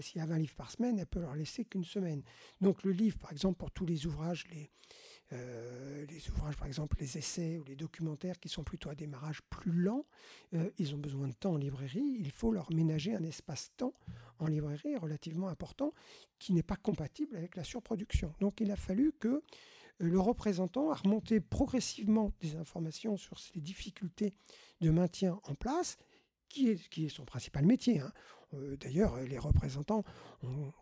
s'il 0.00 0.18
y 0.18 0.20
a 0.22 0.26
20 0.26 0.38
livres 0.38 0.54
par 0.54 0.70
semaine, 0.70 1.00
elle 1.00 1.06
peut 1.06 1.20
leur 1.20 1.34
laisser 1.34 1.64
qu'une 1.64 1.84
semaine. 1.84 2.22
Donc 2.60 2.84
le 2.84 2.92
livre, 2.92 3.18
par 3.18 3.32
exemple, 3.32 3.58
pour 3.58 3.72
tous 3.72 3.86
les 3.86 4.06
ouvrages, 4.06 4.46
les, 4.52 4.70
euh, 5.32 6.04
les 6.06 6.28
ouvrages, 6.30 6.56
par 6.56 6.66
exemple, 6.66 6.96
les 6.98 7.16
essais 7.16 7.58
ou 7.58 7.64
les 7.64 7.76
documentaires 7.76 8.38
qui 8.40 8.48
sont 8.48 8.64
plutôt 8.64 8.90
à 8.90 8.94
démarrage 8.94 9.42
plus 9.48 9.72
lent, 9.72 10.04
euh, 10.54 10.70
ils 10.78 10.94
ont 10.94 10.98
besoin 10.98 11.28
de 11.28 11.32
temps 11.34 11.52
en 11.52 11.56
librairie. 11.56 12.16
Il 12.18 12.30
faut 12.32 12.50
leur 12.50 12.72
ménager 12.72 13.14
un 13.14 13.22
espace-temps 13.22 13.94
en 14.38 14.46
librairie 14.46 14.96
relativement 14.96 15.48
important 15.48 15.94
qui 16.38 16.52
n'est 16.52 16.64
pas 16.64 16.76
compatible 16.76 17.36
avec 17.36 17.54
la 17.56 17.64
surproduction. 17.64 18.34
Donc 18.40 18.60
il 18.60 18.70
a 18.72 18.76
fallu 18.76 19.12
que 19.20 19.28
euh, 19.28 19.42
le 20.00 20.18
représentant 20.18 20.90
a 20.90 20.94
remonté 20.94 21.40
progressivement 21.40 22.32
des 22.40 22.56
informations 22.56 23.16
sur 23.16 23.36
les 23.54 23.60
difficultés 23.60 24.34
de 24.80 24.90
maintien 24.90 25.38
en 25.44 25.54
place, 25.54 25.96
qui 26.48 26.68
est, 26.68 27.08
son 27.08 27.24
principal 27.24 27.64
métier. 27.64 28.00
Hein. 28.00 28.12
Euh, 28.54 28.76
d'ailleurs, 28.76 29.16
les 29.22 29.38
représentants, 29.38 30.04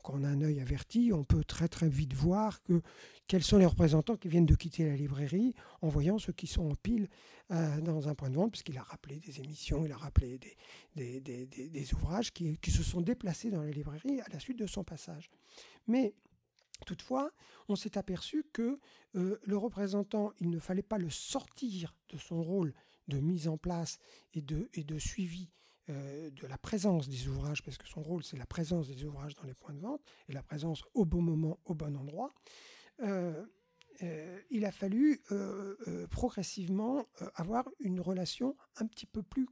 quand 0.02 0.14
on 0.14 0.24
a 0.24 0.28
un 0.28 0.40
œil 0.40 0.60
averti, 0.60 1.10
on 1.12 1.24
peut 1.24 1.44
très 1.44 1.68
très 1.68 1.88
vite 1.88 2.14
voir 2.14 2.62
que 2.62 2.80
quels 3.26 3.42
sont 3.42 3.58
les 3.58 3.66
représentants 3.66 4.16
qui 4.16 4.28
viennent 4.28 4.46
de 4.46 4.54
quitter 4.54 4.88
la 4.88 4.96
librairie 4.96 5.54
en 5.82 5.88
voyant 5.88 6.18
ceux 6.18 6.32
qui 6.32 6.46
sont 6.46 6.70
en 6.70 6.74
pile 6.74 7.08
euh, 7.50 7.80
dans 7.80 8.08
un 8.08 8.14
point 8.14 8.30
de 8.30 8.36
vente, 8.36 8.52
puisqu'il 8.52 8.78
a 8.78 8.82
rappelé 8.82 9.20
des 9.20 9.40
émissions, 9.40 9.84
il 9.84 9.92
a 9.92 9.96
rappelé 9.96 10.40
des, 10.96 11.94
ouvrages 11.94 12.32
qui, 12.32 12.58
se 12.70 12.82
sont 12.82 13.00
déplacés 13.00 13.50
dans 13.50 13.62
la 13.62 13.70
librairie 13.70 14.20
à 14.20 14.28
la 14.32 14.40
suite 14.40 14.58
de 14.58 14.66
son 14.66 14.84
passage. 14.84 15.30
Mais 15.86 16.14
Toutefois, 16.86 17.32
on 17.68 17.74
s'est 17.74 17.98
aperçu 17.98 18.44
que 18.52 18.78
euh, 19.16 19.40
le 19.42 19.56
représentant, 19.56 20.32
il 20.38 20.48
ne 20.48 20.60
fallait 20.60 20.80
pas 20.80 20.96
le 20.96 21.10
sortir 21.10 21.92
de 22.10 22.18
son 22.18 22.40
rôle 22.40 22.72
de 23.08 23.18
mise 23.18 23.48
en 23.48 23.58
place 23.58 23.98
et 24.32 24.42
de 24.42 24.98
suivi 25.00 25.50
euh, 25.90 26.30
de 26.30 26.46
la 26.46 26.58
présence 26.58 27.08
des 27.08 27.28
ouvrages, 27.28 27.62
parce 27.62 27.78
que 27.78 27.88
son 27.88 28.02
rôle 28.02 28.22
c'est 28.22 28.36
la 28.36 28.46
présence 28.46 28.88
des 28.88 29.04
ouvrages 29.04 29.34
dans 29.34 29.44
les 29.44 29.54
points 29.54 29.74
de 29.74 29.80
vente 29.80 30.02
et 30.28 30.32
la 30.32 30.42
présence 30.42 30.82
au 30.94 31.04
bon 31.04 31.22
moment, 31.22 31.58
au 31.64 31.74
bon 31.74 31.96
endroit, 31.96 32.34
euh, 33.00 33.46
euh, 34.02 34.40
il 34.50 34.64
a 34.64 34.70
fallu 34.70 35.22
progressivement 36.10 37.04
avoir 37.34 37.68
une 37.80 38.00
relation 38.00 38.56
un 38.76 38.86
petit 38.86 39.06
peu 39.06 39.22
plus 39.22 39.48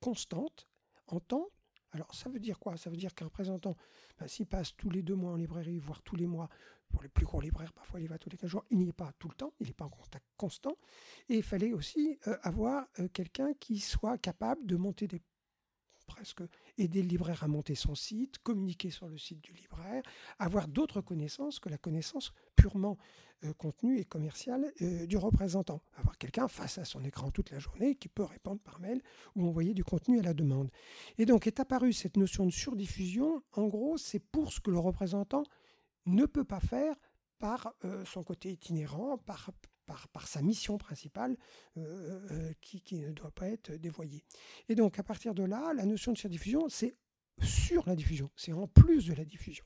constante 0.00 0.66
en 1.08 1.20
temps. 1.20 1.48
Alors 1.92 2.14
ça 2.14 2.30
veut 2.30 2.38
dire 2.38 2.58
quoi? 2.58 2.76
Ça 2.76 2.88
veut 2.88 2.96
dire 2.96 3.14
qu'un 3.14 3.26
représentant, 3.26 3.76
ben, 4.18 4.28
s'il 4.28 4.46
passe 4.46 4.74
tous 4.76 4.88
les 4.88 5.02
deux 5.02 5.16
mois 5.16 5.32
en 5.32 5.36
librairie, 5.36 5.78
voire 5.78 6.02
tous 6.02 6.16
les 6.16 6.26
mois, 6.26 6.48
pour 6.90 7.02
les 7.02 7.08
plus 7.08 7.24
gros 7.24 7.40
libraires, 7.40 7.72
parfois 7.72 8.00
il 8.00 8.04
y 8.04 8.06
va 8.06 8.18
tous 8.18 8.30
les 8.30 8.36
15 8.36 8.50
jours, 8.50 8.64
il 8.70 8.78
n'y 8.78 8.88
est 8.88 8.92
pas 8.92 9.12
tout 9.18 9.28
le 9.28 9.34
temps, 9.34 9.52
il 9.60 9.66
n'est 9.66 9.72
pas 9.72 9.86
en 9.86 9.90
contact 9.90 10.26
constant. 10.36 10.76
Et 11.28 11.36
il 11.36 11.42
fallait 11.42 11.72
aussi 11.72 12.18
euh, 12.26 12.36
avoir 12.42 12.86
euh, 12.98 13.08
quelqu'un 13.08 13.52
qui 13.54 13.78
soit 13.78 14.18
capable 14.18 14.66
de 14.66 14.76
monter 14.76 15.06
des 15.06 15.22
presque 16.06 16.42
aider 16.76 17.02
le 17.02 17.08
libraire 17.08 17.44
à 17.44 17.46
monter 17.46 17.76
son 17.76 17.94
site, 17.94 18.38
communiquer 18.38 18.90
sur 18.90 19.06
le 19.06 19.16
site 19.16 19.40
du 19.44 19.52
libraire, 19.52 20.02
avoir 20.40 20.66
d'autres 20.66 21.00
connaissances 21.00 21.60
que 21.60 21.68
la 21.68 21.78
connaissance 21.78 22.32
purement 22.56 22.98
euh, 23.44 23.52
contenue 23.52 24.00
et 24.00 24.04
commerciale 24.04 24.72
du 25.06 25.16
représentant. 25.16 25.82
Avoir 25.94 26.18
quelqu'un 26.18 26.48
face 26.48 26.78
à 26.78 26.84
son 26.84 27.04
écran 27.04 27.30
toute 27.30 27.52
la 27.52 27.60
journée 27.60 27.94
qui 27.94 28.08
peut 28.08 28.24
répondre 28.24 28.60
par 28.60 28.80
mail 28.80 29.00
ou 29.36 29.46
envoyer 29.46 29.72
du 29.72 29.84
contenu 29.84 30.18
à 30.18 30.22
la 30.22 30.34
demande. 30.34 30.68
Et 31.18 31.26
donc 31.26 31.46
est 31.46 31.60
apparue 31.60 31.92
cette 31.92 32.16
notion 32.16 32.44
de 32.44 32.50
surdiffusion. 32.50 33.44
En 33.52 33.68
gros, 33.68 33.96
c'est 33.96 34.18
pour 34.18 34.52
ce 34.52 34.58
que 34.58 34.72
le 34.72 34.80
représentant 34.80 35.44
ne 36.14 36.26
peut 36.26 36.44
pas 36.44 36.60
faire 36.60 36.96
par 37.40 37.74
euh, 37.84 38.04
son 38.04 38.22
côté 38.22 38.52
itinérant, 38.52 39.18
par, 39.18 39.50
sa 40.24 40.42
mission 40.42 40.78
principale 40.78 41.36
euh, 41.76 42.20
euh, 42.30 42.52
qui, 42.60 43.00
ne 43.00 43.10
doit 43.10 43.32
pas 43.32 43.48
être 43.48 43.72
dévoyée. 43.72 44.22
Et 44.68 44.76
donc 44.76 45.00
à 45.00 45.02
partir 45.02 45.34
de 45.34 45.42
là, 45.42 45.72
la 45.74 45.86
notion 45.86 46.12
de 46.12 46.18
surdiffusion, 46.18 46.68
c'est 46.68 46.94
sur 47.42 47.88
la 47.88 47.96
diffusion, 47.96 48.30
c'est 48.36 48.52
en 48.52 48.68
plus 48.68 49.06
de 49.06 49.14
la 49.14 49.24
diffusion. 49.24 49.64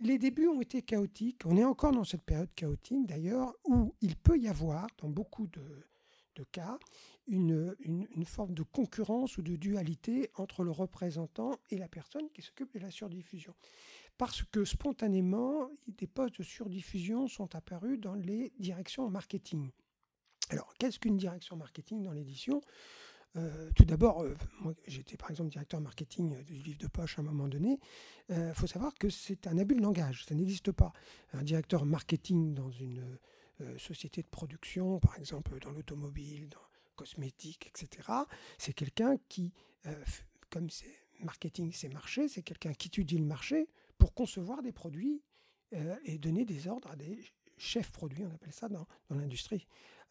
les 0.00 0.18
débuts 0.18 0.48
ont 0.48 0.60
été 0.60 0.82
chaotiques, 0.82 1.46
on 1.46 1.56
est 1.56 1.64
encore 1.64 1.92
dans 1.92 2.04
cette 2.04 2.24
période 2.24 2.52
chaotique 2.54 3.06
d'ailleurs, 3.06 3.54
où 3.64 3.94
il 4.02 4.16
peut 4.16 4.36
y 4.36 4.48
avoir, 4.48 4.88
dans 4.98 5.08
beaucoup 5.08 5.46
de, 5.46 5.86
cas, 6.52 6.78
une, 7.26 7.74
une, 7.80 8.26
forme 8.26 8.52
de 8.52 8.62
concurrence 8.62 9.38
ou 9.38 9.42
de 9.42 9.56
dualité 9.56 10.30
entre 10.34 10.64
le 10.64 10.70
représentant 10.70 11.52
et 11.70 11.78
la 11.78 11.88
personne 11.88 12.28
qui 12.34 12.42
s'occupe 12.42 12.74
de 12.74 12.80
la 12.80 12.90
surdiffusion 12.90 13.54
parce 14.18 14.42
que 14.44 14.64
spontanément, 14.64 15.70
des 15.88 16.06
postes 16.06 16.38
de 16.38 16.42
surdiffusion 16.42 17.28
sont 17.28 17.54
apparus 17.54 18.00
dans 18.00 18.14
les 18.14 18.52
directions 18.58 19.08
marketing. 19.10 19.70
Alors, 20.50 20.72
qu'est-ce 20.78 20.98
qu'une 20.98 21.16
direction 21.16 21.56
marketing 21.56 22.02
dans 22.02 22.12
l'édition? 22.12 22.60
Euh, 23.36 23.70
tout 23.74 23.84
d'abord, 23.84 24.22
euh, 24.22 24.34
j'étais 24.86 25.16
par 25.16 25.30
exemple 25.30 25.50
directeur 25.50 25.80
marketing 25.80 26.42
du 26.44 26.54
livre 26.54 26.78
de 26.78 26.86
poche 26.86 27.18
à 27.18 27.22
un 27.22 27.24
moment 27.24 27.48
donné. 27.48 27.78
Il 28.30 28.36
euh, 28.36 28.54
faut 28.54 28.66
savoir 28.66 28.94
que 28.94 29.10
c'est 29.10 29.46
un 29.46 29.58
abus 29.58 29.74
de 29.74 29.82
langage, 29.82 30.24
ça 30.24 30.34
n'existe 30.34 30.72
pas. 30.72 30.92
Un 31.32 31.42
directeur 31.42 31.84
marketing 31.84 32.54
dans 32.54 32.70
une 32.70 33.18
société 33.78 34.20
de 34.20 34.26
production, 34.26 35.00
par 35.00 35.16
exemple 35.18 35.58
dans 35.60 35.70
l'automobile, 35.70 36.50
dans 36.50 36.60
cosmétique, 36.94 37.66
etc., 37.66 38.10
c'est 38.58 38.74
quelqu'un 38.74 39.16
qui, 39.30 39.52
comme 40.50 40.68
c'est 40.68 40.94
marketing, 41.20 41.72
c'est 41.72 41.88
marché, 41.88 42.28
c'est 42.28 42.42
quelqu'un 42.42 42.74
qui 42.74 42.88
étudie 42.88 43.16
le 43.16 43.24
marché, 43.24 43.68
pour 43.98 44.14
concevoir 44.14 44.62
des 44.62 44.72
produits 44.72 45.22
euh, 45.74 45.96
et 46.04 46.18
donner 46.18 46.44
des 46.44 46.68
ordres 46.68 46.90
à 46.90 46.96
des 46.96 47.24
chefs 47.56 47.90
produits, 47.90 48.24
on 48.24 48.34
appelle 48.34 48.52
ça 48.52 48.68
dans, 48.68 48.86
l'industrie 49.10 49.66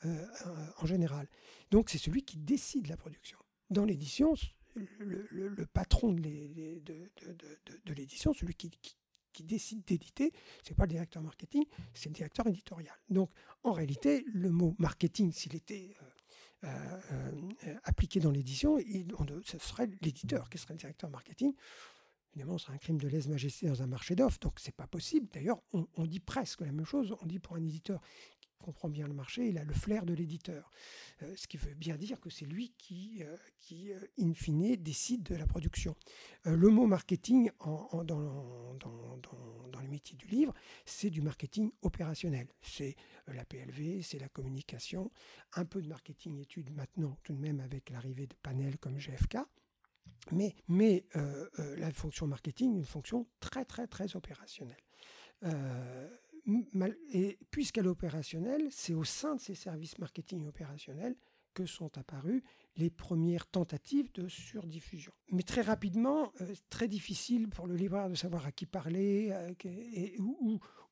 euh, 0.05 0.25
en 0.77 0.85
général. 0.85 1.27
Donc 1.71 1.89
c'est 1.89 1.97
celui 1.97 2.23
qui 2.23 2.37
décide 2.37 2.87
la 2.87 2.97
production. 2.97 3.37
Dans 3.69 3.85
l'édition, 3.85 4.35
le, 4.75 5.65
patron 5.65 6.11
de, 6.11 6.21
l'édition, 7.93 8.33
celui 8.33 8.53
qui, 8.55 8.71
décide 9.43 9.83
d'éditer, 9.85 10.31
c'est 10.63 10.75
pas 10.75 10.83
le 10.83 10.89
directeur 10.91 11.21
marketing, 11.21 11.65
c'est 11.93 12.09
le 12.09 12.15
directeur 12.15 12.47
éditorial. 12.47 12.95
Donc 13.09 13.31
en 13.63 13.73
réalité, 13.73 14.25
le 14.33 14.49
mot 14.49 14.75
marketing, 14.77 15.31
s'il 15.31 15.55
était 15.55 15.95
euh, 16.63 17.01
appliqué 17.83 18.19
dans 18.19 18.31
l'édition, 18.31 18.77
ce 19.45 19.57
serait 19.59 19.89
l'éditeur 20.01 20.49
qui 20.49 20.57
serait 20.57 20.73
le 20.73 20.79
directeur 20.79 21.09
marketing. 21.09 21.53
Évidemment, 22.35 22.57
ce 22.57 22.65
serait 22.65 22.73
un 22.75 22.79
crime 22.79 22.97
de 22.97 23.07
lèse-majesté 23.07 23.67
dans 23.67 23.81
un 23.81 23.87
marché 23.87 24.13
d'offres, 24.13 24.39
donc 24.41 24.59
c'est 24.59 24.75
pas 24.75 24.87
possible. 24.87 25.29
D'ailleurs, 25.31 25.61
on, 25.71 26.05
dit 26.05 26.19
presque 26.19 26.61
la 26.61 26.71
même 26.73 26.85
chose. 26.85 27.15
On 27.21 27.25
dit 27.25 27.39
pour 27.39 27.55
un 27.55 27.63
éditeur 27.63 28.01
qui 28.41 28.49
comprend 28.59 28.89
bien 28.89 29.07
le 29.07 29.13
marché, 29.13 29.47
il 29.47 29.57
a 29.57 29.63
le 29.63 29.73
flair 29.73 30.05
de 30.05 30.13
l'éditeur. 30.13 30.69
Euh, 31.21 31.33
ce 31.37 31.47
qui 31.47 31.55
veut 31.55 31.73
bien 31.75 31.95
dire 31.95 32.19
que 32.19 32.29
c'est 32.29 32.45
lui 32.45 32.73
qui, 32.77 33.23
euh, 33.23 33.37
qui 33.61 33.93
euh, 33.93 33.99
in 34.19 34.33
fine, 34.33 34.75
décide 34.75 35.23
de 35.23 35.35
la 35.35 35.47
production. 35.47 35.95
le 36.43 36.67
mot 36.69 36.87
marketing 36.87 37.51
en, 37.59 38.03
dans, 38.03 38.73
dans, 38.79 39.17
dans, 39.71 39.79
les 39.79 39.87
métiers 39.87 40.17
du 40.17 40.27
livre, 40.27 40.53
c'est 40.85 41.09
du 41.09 41.21
marketing 41.21 41.71
opérationnel. 41.83 42.47
C'est 42.61 42.95
la 43.27 43.45
PLV, 43.45 44.01
c'est 44.01 44.19
la 44.19 44.29
communication, 44.29 45.09
un 45.53 45.63
peu 45.63 45.81
de 45.81 45.87
marketing 45.87 46.39
études 46.39 46.71
maintenant, 46.75 47.17
tout 47.23 47.33
de 47.33 47.39
même 47.39 47.61
avec 47.61 47.91
l'arrivée 47.91 48.27
de 48.27 48.35
panels 48.41 48.77
comme 48.77 48.97
GFK. 48.97 49.37
Mais, 50.31 51.05
euh, 51.15 51.49
euh, 51.59 51.75
la 51.77 51.91
fonction 51.91 52.27
marketing 52.27 52.75
est 52.75 52.79
une 52.79 52.85
fonction 52.85 53.27
très, 53.39 53.65
très, 53.65 53.87
très 53.87 54.15
opérationnelle. 54.15 54.83
Euh, 55.43 56.09
et 57.11 57.39
puisqu'elle 57.51 57.85
est 57.85 57.89
opérationnelle, 57.89 58.67
c'est 58.71 58.93
au 58.93 59.03
sein 59.03 59.35
de 59.35 59.41
ces 59.41 59.55
services 59.55 59.97
marketing 59.97 60.45
opérationnels 60.47 61.15
que 61.55 61.65
sont 61.65 61.97
apparues 61.97 62.43
les 62.75 62.89
premières 62.89 63.47
tentatives 63.47 64.11
de 64.13 64.27
surdiffusion. 64.27 65.13
Mais 65.31 65.41
très 65.41 65.61
rapidement, 65.61 66.31
euh, 66.41 66.53
très 66.69 66.87
difficile 66.87 67.47
pour 67.47 67.65
le 67.65 67.75
libraire 67.75 68.09
de 68.09 68.15
savoir 68.15 68.45
à 68.45 68.51
qui 68.51 68.65
parler 68.65 69.29
euh, 69.31 69.53
et, 69.63 70.17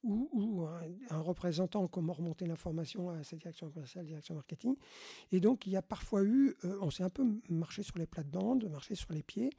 où, 0.04 0.68
un, 1.10 1.20
représentant, 1.22 1.88
comment 1.88 2.14
remonter 2.14 2.46
l'information 2.46 3.10
à 3.10 3.24
sa 3.24 3.38
direction 3.38 3.70
commerciale, 3.70 4.06
direction 4.06 4.36
marketing. 4.36 4.76
Et 5.32 5.40
donc, 5.40 5.66
il 5.66 5.72
y 5.74 5.78
a 5.78 5.82
parfois 5.82 6.24
eu, 6.24 6.56
euh, 6.66 6.78
on 6.82 6.92
s'est 6.92 7.04
un 7.04 7.10
peu 7.10 7.26
marché 7.50 7.84
sur 7.84 7.98
les 7.98 8.06
plates-bandes, 8.06 8.70
marché 8.70 8.96
sur 8.96 9.12
les 9.14 9.24
pieds. 9.24 9.50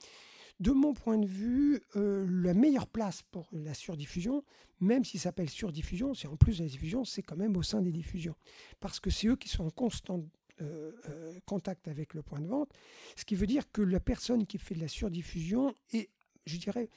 De 0.61 0.71
mon 0.71 0.95
point 0.95 1.19
de 1.19 1.27
vue, 1.27 1.83
la 1.97 2.55
meilleure 2.55 2.87
place 2.87 3.23
pour 3.23 3.49
la 3.51 3.75
surdiffusion, 3.75 4.45
même 4.79 5.05
s'il 5.05 5.19
s'appelle 5.19 5.51
surdiffusion, 5.51 6.15
c'est 6.15 6.29
en 6.29 6.37
plus 6.37 6.61
la 6.61 6.67
diffusion, 6.67 7.05
c'est 7.05 7.23
quand 7.23 7.37
même 7.37 7.57
au 7.57 7.65
sein 7.65 7.83
des 7.83 7.91
diffusions. 7.91 8.37
Parce 8.79 9.01
que 9.01 9.11
c'est 9.11 9.27
eux 9.27 9.35
qui 9.35 9.49
sont 9.49 9.65
en 9.65 9.71
constante 9.71 10.25
euh, 10.61 10.93
euh, 11.09 11.33
contact 11.47 11.89
avec 11.89 12.15
le 12.15 12.23
point 12.23 12.41
de 12.41 12.47
vente, 12.47 12.71
ce 13.17 13.25
qui 13.25 13.35
veut 13.35 13.49
dire 13.49 13.65
que 13.73 13.83
la 13.83 13.99
personne 13.99 14.47
qui 14.47 14.59
fait 14.59 14.77
de 14.77 14.81
la 14.81 14.87
surdiffusion 14.87 15.75
est, 15.93 16.11
je 16.47 16.59
dirais, 16.59 16.89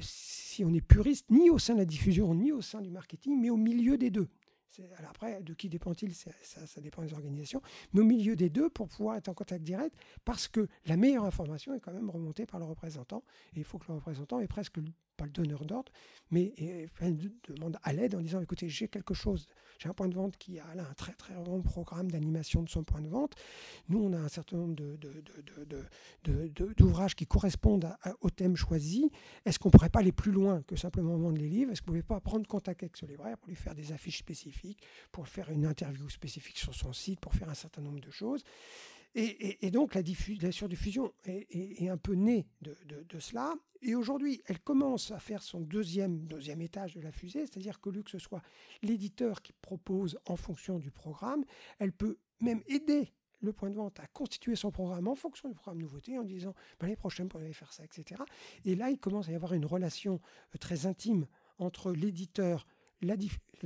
si 0.00 0.64
on 0.64 0.72
est 0.72 0.80
puriste, 0.80 1.26
ni 1.30 1.50
au 1.50 1.58
sein 1.58 1.74
de 1.74 1.80
la 1.80 1.84
diffusion, 1.84 2.34
ni 2.34 2.52
au 2.52 2.62
sein 2.62 2.80
du 2.80 2.90
marketing, 2.90 3.40
mais 3.40 3.50
au 3.50 3.56
milieu 3.56 3.98
des 3.98 4.10
deux. 4.10 4.28
Alors 4.98 5.10
après, 5.10 5.42
de 5.42 5.54
qui 5.54 5.68
dépend-il 5.68 6.14
ça, 6.14 6.30
ça, 6.42 6.80
dépend 6.80 7.02
des 7.02 7.14
organisations. 7.14 7.62
Mais 7.92 8.00
au 8.00 8.04
milieu 8.04 8.36
des 8.36 8.50
deux, 8.50 8.68
pour 8.68 8.88
pouvoir 8.88 9.16
être 9.16 9.28
en 9.28 9.34
contact 9.34 9.64
direct, 9.64 9.96
parce 10.24 10.48
que 10.48 10.68
la 10.84 10.96
meilleure 10.96 11.24
information 11.24 11.74
est 11.74 11.80
quand 11.80 11.92
même 11.92 12.10
remontée 12.10 12.46
par 12.46 12.60
le 12.60 12.66
représentant. 12.66 13.24
Et 13.54 13.60
il 13.60 13.64
faut 13.64 13.78
que 13.78 13.86
le 13.88 13.94
représentant 13.94 14.40
ait 14.40 14.46
presque 14.46 14.78
pas 15.16 15.24
le 15.24 15.30
donneur 15.30 15.64
d'ordre, 15.64 15.92
mais 16.30 16.54
demande 17.48 17.78
à 17.82 17.92
l'aide 17.92 18.14
en 18.14 18.20
disant 18.20 18.40
écoutez, 18.40 18.68
j'ai 18.68 18.88
quelque 18.88 19.14
chose, 19.14 19.46
j'ai 19.78 19.88
un 19.88 19.92
point 19.92 20.08
de 20.08 20.14
vente 20.14 20.36
qui 20.36 20.58
a 20.58 20.66
un 20.66 20.94
très 20.94 21.12
très 21.12 21.34
bon 21.34 21.62
programme 21.62 22.10
d'animation 22.10 22.62
de 22.62 22.68
son 22.68 22.84
point 22.84 23.00
de 23.00 23.08
vente. 23.08 23.34
Nous, 23.88 23.98
on 23.98 24.12
a 24.12 24.18
un 24.18 24.28
certain 24.28 24.56
nombre 24.56 24.76
d'ouvrages 26.76 27.14
qui 27.14 27.26
correspondent 27.26 27.88
au 28.20 28.30
thème 28.30 28.56
choisi. 28.56 29.10
Est-ce 29.44 29.58
qu'on 29.58 29.68
ne 29.68 29.72
pourrait 29.72 29.90
pas 29.90 30.00
aller 30.00 30.12
plus 30.12 30.32
loin 30.32 30.62
que 30.62 30.76
simplement 30.76 31.16
vendre 31.16 31.38
les 31.38 31.48
livres? 31.48 31.72
Est-ce 31.72 31.82
qu'on 31.82 31.92
ne 31.92 32.00
pouvait 32.00 32.14
pas 32.14 32.20
prendre 32.20 32.46
contact 32.46 32.82
avec 32.82 32.96
ce 32.96 33.06
libraire 33.06 33.38
pour 33.38 33.48
lui 33.48 33.56
faire 33.56 33.74
des 33.74 33.92
affiches 33.92 34.18
spécifiques, 34.18 34.82
pour 35.12 35.28
faire 35.28 35.50
une 35.50 35.66
interview 35.66 36.08
spécifique 36.08 36.58
sur 36.58 36.74
son 36.74 36.92
site, 36.92 37.20
pour 37.20 37.34
faire 37.34 37.48
un 37.48 37.54
certain 37.54 37.82
nombre 37.82 38.00
de 38.00 38.10
choses? 38.10 38.44
Et, 39.16 39.70
donc 39.70 39.94
la, 39.94 40.52
surdiffusion 40.52 41.12
est, 41.24 41.88
un 41.88 41.96
peu 41.96 42.12
née 42.12 42.46
de, 42.60 43.18
cela. 43.18 43.54
Et 43.80 43.94
aujourd'hui, 43.94 44.42
elle 44.46 44.60
commence 44.60 45.10
à 45.10 45.18
faire 45.18 45.42
son 45.42 45.60
deuxième, 45.60 46.26
étage 46.60 46.94
de 46.94 47.00
la 47.00 47.12
fusée, 47.12 47.40
c'est-à-dire 47.40 47.80
que 47.80 47.88
lieu 47.88 48.02
que 48.02 48.10
ce 48.10 48.18
soit 48.18 48.42
l'éditeur 48.82 49.40
qui 49.40 49.52
propose 49.54 50.18
en 50.26 50.36
fonction 50.36 50.78
du 50.78 50.90
programme, 50.90 51.44
elle 51.78 51.92
peut 51.92 52.18
même 52.40 52.62
aider 52.66 53.14
le 53.40 53.52
point 53.52 53.70
de 53.70 53.76
vente 53.76 54.00
à 54.00 54.06
constituer 54.08 54.56
son 54.56 54.70
programme 54.70 55.08
en 55.08 55.14
fonction 55.14 55.48
du 55.48 55.54
programme 55.54 55.78
nouveauté 55.78 56.18
en 56.18 56.24
disant 56.24 56.54
ben, 56.78 56.86
l'année 56.86 56.96
prochaine, 56.96 57.28
vous 57.32 57.38
allez 57.38 57.52
faire 57.52 57.72
ça, 57.72 57.84
etc. 57.84 58.22
Et 58.64 58.74
là, 58.74 58.90
il 58.90 58.98
commence 58.98 59.28
à 59.28 59.32
y 59.32 59.34
avoir 59.34 59.52
une 59.54 59.66
relation 59.66 60.20
euh, 60.54 60.58
très 60.58 60.86
intime 60.86 61.26
entre 61.58 61.92
l'éditeur 61.92 62.66
la 63.02 63.16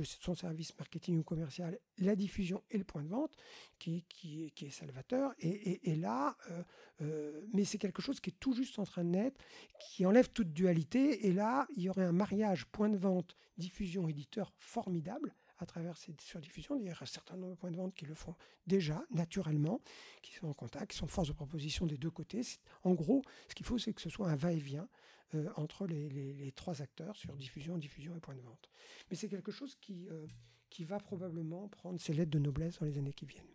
son 0.03 0.35
service 0.35 0.77
marketing 0.77 1.19
ou 1.19 1.23
commercial, 1.23 1.77
la 1.97 2.15
diffusion 2.15 2.63
et 2.69 2.77
le 2.77 2.83
point 2.83 3.03
de 3.03 3.09
vente, 3.09 3.35
qui, 3.79 4.05
qui, 4.09 4.51
est 4.61 4.69
salvateur. 4.69 5.33
Et, 5.39 5.95
là, 5.95 6.37
euh, 6.49 6.63
euh, 7.01 7.41
mais 7.53 7.65
c'est 7.65 7.77
quelque 7.77 8.01
chose 8.01 8.19
qui 8.19 8.29
est 8.29 8.39
tout 8.39 8.53
juste 8.53 8.79
en 8.79 8.83
train 8.83 9.03
de 9.03 9.09
naître, 9.09 9.39
qui 9.79 10.05
enlève 10.05 10.29
toute 10.29 10.53
dualité. 10.53 11.27
Et 11.27 11.33
là, 11.33 11.67
il 11.75 11.83
y 11.83 11.89
aurait 11.89 12.05
un 12.05 12.11
mariage 12.11 12.65
point 12.67 12.89
de 12.89 12.97
vente, 12.97 13.35
diffusion, 13.57 14.07
éditeur 14.07 14.53
formidable 14.57 15.33
à 15.61 15.65
travers 15.65 15.95
cette 15.97 16.21
surdiffusion. 16.21 16.75
Il 16.77 16.85
y 16.85 16.89
a 16.89 16.95
un 16.99 17.05
certain 17.05 17.37
nombre 17.37 17.53
de 17.53 17.59
points 17.59 17.71
de 17.71 17.77
vente 17.77 17.93
qui 17.93 18.05
le 18.05 18.15
font 18.15 18.35
déjà 18.65 19.03
naturellement, 19.11 19.81
qui 20.21 20.33
sont 20.33 20.47
en 20.47 20.53
contact, 20.53 20.91
qui 20.91 20.97
sont 20.97 21.07
force 21.07 21.27
de 21.27 21.33
proposition 21.33 21.85
des 21.85 21.97
deux 21.97 22.09
côtés. 22.09 22.41
En 22.83 22.93
gros, 22.93 23.21
ce 23.47 23.55
qu'il 23.55 23.65
faut, 23.65 23.77
c'est 23.77 23.93
que 23.93 24.01
ce 24.01 24.09
soit 24.09 24.27
un 24.27 24.35
va-et-vient 24.35 24.87
euh, 25.33 25.49
entre 25.55 25.87
les, 25.87 26.51
trois 26.55 26.81
acteurs 26.81 27.15
sur 27.15 27.35
diffusion, 27.35 27.77
diffusion 27.77 28.15
et 28.15 28.19
point 28.19 28.35
de 28.35 28.41
vente. 28.41 28.69
Mais 29.09 29.15
c'est 29.15 29.29
quelque 29.29 29.51
chose 29.51 29.75
qui, 29.75 30.07
euh, 30.09 30.27
qui 30.69 30.83
va 30.83 30.99
probablement 30.99 31.67
prendre 31.69 31.99
ses 31.99 32.13
lettres 32.13 32.31
de 32.31 32.39
noblesse 32.39 32.79
dans 32.79 32.85
les 32.85 32.97
années 32.97 33.13
qui 33.13 33.25
viennent. 33.25 33.45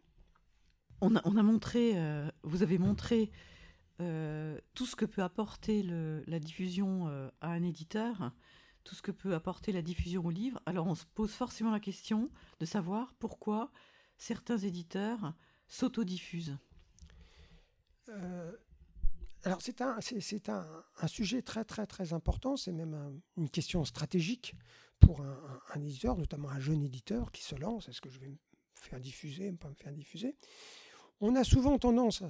On 1.03 1.17
a, 1.17 1.21
on 1.25 1.37
a 1.37 1.43
montré, 1.43 1.99
euh, 1.99 2.31
vous 2.43 2.63
avez 2.63 2.79
montré 2.79 3.31
tout 4.75 4.85
ce 4.85 4.95
que 4.95 5.07
peut 5.07 5.23
apporter 5.23 5.83
la 5.83 6.39
diffusion 6.39 7.09
à 7.41 7.49
un 7.49 7.63
éditeur, 7.63 8.31
tout 8.85 8.95
ce 8.95 9.01
que 9.01 9.11
peut 9.11 9.35
apporter 9.35 9.73
la 9.73 9.81
diffusion 9.81 10.23
au 10.27 10.29
livre. 10.29 10.61
Alors 10.67 10.87
on 10.87 10.95
se 10.95 11.07
pose 11.07 11.33
forcément 11.33 11.71
la 11.71 11.81
question 11.81 12.31
de 12.61 12.67
savoir 12.67 13.15
pourquoi 13.15 13.73
certains 14.19 14.59
éditeurs 14.59 15.33
s'autodiffusent. 15.67 16.59
Alors 19.47 19.63
c'est 19.63 19.81
un, 19.81 20.01
c'est, 20.01 20.49
un, 20.49 21.07
sujet 21.07 21.41
très 21.41 21.65
très 21.65 21.87
très 21.87 22.13
important, 22.13 22.57
c'est 22.57 22.73
même 22.73 23.21
une 23.37 23.49
question 23.49 23.85
stratégique 23.85 24.57
pour 24.99 25.21
un, 25.21 25.81
éditeur, 25.81 26.17
notamment 26.17 26.51
un 26.51 26.59
jeune 26.59 26.83
éditeur 26.83 27.31
qui 27.31 27.45
se 27.45 27.55
lance, 27.55 27.89
est-ce 27.89 28.01
que 28.01 28.11
je 28.11 28.19
vais 28.19 28.27
me 28.27 28.39
faire 28.75 28.99
diffuser, 28.99 29.53
pas 29.53 29.69
me 29.69 29.77
faire 29.77 29.93
diffuser? 29.93 30.35
On 31.21 31.37
a 31.37 31.45
souvent 31.45 31.79
tendance 31.79 32.25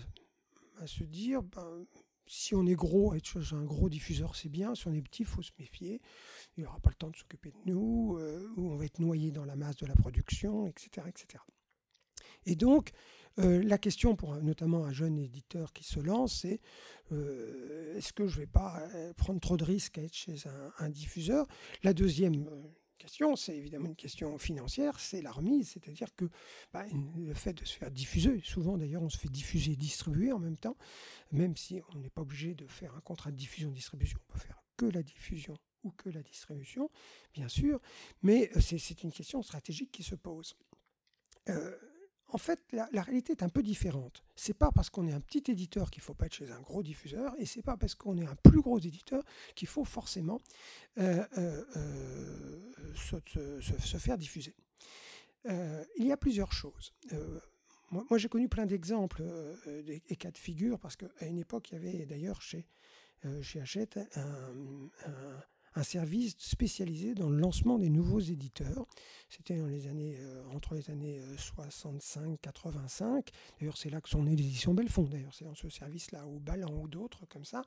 à, 0.78 0.86
se 0.86 1.04
dire, 1.04 1.42
ben, 1.42 1.86
si 2.26 2.54
on 2.54 2.66
est 2.66 2.74
gros, 2.74 3.14
être 3.14 3.40
un 3.54 3.64
gros 3.64 3.88
diffuseur 3.88 4.36
c'est 4.36 4.50
bien, 4.50 4.74
si 4.74 4.86
on 4.86 4.92
est 4.92 5.00
petit, 5.00 5.22
il 5.22 5.26
faut 5.26 5.40
se 5.40 5.52
méfier, 5.58 6.02
il 6.58 6.64
n'y 6.64 6.66
aura 6.66 6.80
pas 6.80 6.90
le 6.90 6.96
temps 6.96 7.08
de 7.08 7.16
s'occuper 7.16 7.50
de 7.50 7.72
nous, 7.72 8.18
euh, 8.18 8.46
ou 8.58 8.72
on 8.72 8.76
va 8.76 8.84
être 8.84 8.98
noyé 8.98 9.30
dans 9.30 9.46
la 9.46 9.56
masse 9.56 9.76
de 9.76 9.86
la 9.86 9.94
production, 9.94 10.66
etc. 10.66 11.06
etc. 11.08 11.42
Et 12.44 12.56
donc, 12.56 12.92
euh, 13.38 13.62
la 13.62 13.78
question 13.78 14.16
pour 14.16 14.34
notamment 14.36 14.84
un 14.84 14.92
jeune 14.92 15.18
éditeur 15.18 15.72
qui 15.72 15.84
se 15.84 16.00
lance, 16.00 16.40
c'est 16.40 16.60
euh, 17.12 17.96
est-ce 17.96 18.12
que 18.12 18.26
je 18.26 18.36
ne 18.36 18.40
vais 18.40 18.46
pas 18.46 18.80
euh, 18.94 19.12
prendre 19.14 19.40
trop 19.40 19.56
de 19.56 19.64
risques 19.64 19.98
à 19.98 20.02
être 20.02 20.14
chez 20.14 20.36
un, 20.78 20.88
diffuseur? 20.88 21.46
La 21.82 21.92
deuxième 21.92 22.48
question, 22.98 23.36
c'est 23.36 23.54
évidemment 23.54 23.88
une 23.88 23.96
question 23.96 24.38
financière, 24.38 24.98
c'est 24.98 25.20
la 25.20 25.32
remise, 25.32 25.70
c'est-à-dire 25.70 26.14
que 26.16 26.24
bah, 26.72 26.86
le 27.16 27.34
fait 27.34 27.52
de 27.52 27.64
se 27.64 27.76
faire 27.76 27.90
diffuser, 27.90 28.40
souvent 28.42 28.78
d'ailleurs 28.78 29.02
on 29.02 29.10
se 29.10 29.18
fait 29.18 29.28
diffuser 29.28 29.72
et 29.72 29.76
distribuer 29.76 30.32
en 30.32 30.38
même 30.38 30.56
temps, 30.56 30.76
même 31.30 31.56
si 31.56 31.82
on 31.94 31.98
n'est 31.98 32.10
pas 32.10 32.22
obligé 32.22 32.54
de 32.54 32.66
faire 32.66 32.94
un 32.94 33.00
contrat 33.00 33.30
de 33.30 33.36
diffusion-distribution, 33.36 34.18
on 34.28 34.32
peut 34.32 34.38
faire 34.38 34.62
que 34.78 34.86
la 34.86 35.02
diffusion 35.02 35.58
ou 35.84 35.90
que 35.90 36.08
la 36.08 36.22
distribution, 36.22 36.90
bien 37.34 37.48
sûr, 37.48 37.80
mais 38.22 38.50
c'est 38.60 39.02
une 39.02 39.12
question 39.12 39.42
stratégique 39.42 39.92
qui 39.92 40.02
se 40.02 40.14
pose. 40.14 40.56
En 42.28 42.38
fait, 42.38 42.60
la, 42.72 43.02
réalité 43.02 43.32
est 43.32 43.42
un 43.42 43.48
peu 43.48 43.62
différente. 43.62 44.24
C'est 44.34 44.54
pas 44.54 44.72
parce 44.72 44.90
qu'on 44.90 45.06
est 45.06 45.12
un 45.12 45.20
petit 45.20 45.50
éditeur 45.50 45.90
qu'il 45.90 46.02
faut 46.02 46.14
pas 46.14 46.26
être 46.26 46.34
chez 46.34 46.50
un 46.50 46.60
gros 46.60 46.82
diffuseur, 46.82 47.34
et 47.38 47.46
c'est 47.46 47.62
pas 47.62 47.76
parce 47.76 47.94
qu'on 47.94 48.16
est 48.18 48.26
un 48.26 48.34
plus 48.34 48.60
gros 48.60 48.78
éditeur 48.78 49.22
qu'il 49.54 49.68
faut 49.68 49.84
forcément 49.84 50.40
euh, 50.98 51.24
euh, 51.38 51.64
euh, 51.76 52.92
se, 52.94 53.96
faire 53.98 54.18
diffuser. 54.18 54.54
il 55.44 56.06
y 56.06 56.12
a 56.12 56.16
plusieurs 56.16 56.52
choses. 56.52 56.92
moi, 57.90 58.18
j'ai 58.18 58.28
connu 58.28 58.48
plein 58.48 58.66
d'exemples 58.66 59.22
et 60.08 60.16
cas 60.16 60.32
de 60.32 60.38
figure 60.38 60.80
parce 60.80 60.96
qu'à 60.96 61.26
une 61.26 61.38
époque, 61.38 61.70
il 61.70 61.74
y 61.74 61.76
avait 61.76 62.06
d'ailleurs 62.06 62.42
chez, 62.42 62.66
chez 63.42 63.60
Hachette 63.60 63.98
un 64.16 64.90
un 65.06 65.42
service 65.82 66.34
spécialisé 66.38 67.14
dans 67.14 67.28
le 67.28 67.38
lancement 67.38 67.78
des 67.78 67.88
nouveaux 67.88 68.20
éditeurs. 68.20 68.86
C'était 69.28 69.56
dans 69.56 69.66
les 69.66 69.86
années, 69.86 70.16
euh, 70.18 70.44
entre 70.54 70.74
les 70.74 70.90
années 70.90 71.20
65-85. 71.36 73.02
Euh, 73.02 73.22
d'ailleurs, 73.60 73.76
c'est 73.76 73.90
là 73.90 74.00
que 74.00 74.08
sont 74.08 74.22
nées 74.22 74.36
les 74.36 74.44
éditions 74.44 74.74
Belfond. 74.74 75.04
D'ailleurs, 75.04 75.34
c'est 75.34 75.44
dans 75.44 75.54
ce 75.54 75.68
service-là, 75.68 76.26
ou 76.26 76.40
Ballant 76.40 76.74
ou 76.74 76.88
d'autres 76.88 77.26
comme 77.26 77.44
ça. 77.44 77.62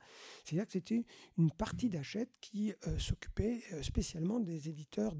C'est 0.45 0.55
là 0.55 0.65
que 0.65 0.71
c'était 0.71 1.05
une 1.37 1.51
partie 1.51 1.89
d'achète 1.89 2.29
qui 2.41 2.73
euh, 2.87 2.97
s'occupait 2.97 3.61
spécialement 3.81 4.39
des 4.39 4.69
éditeurs 4.69 5.15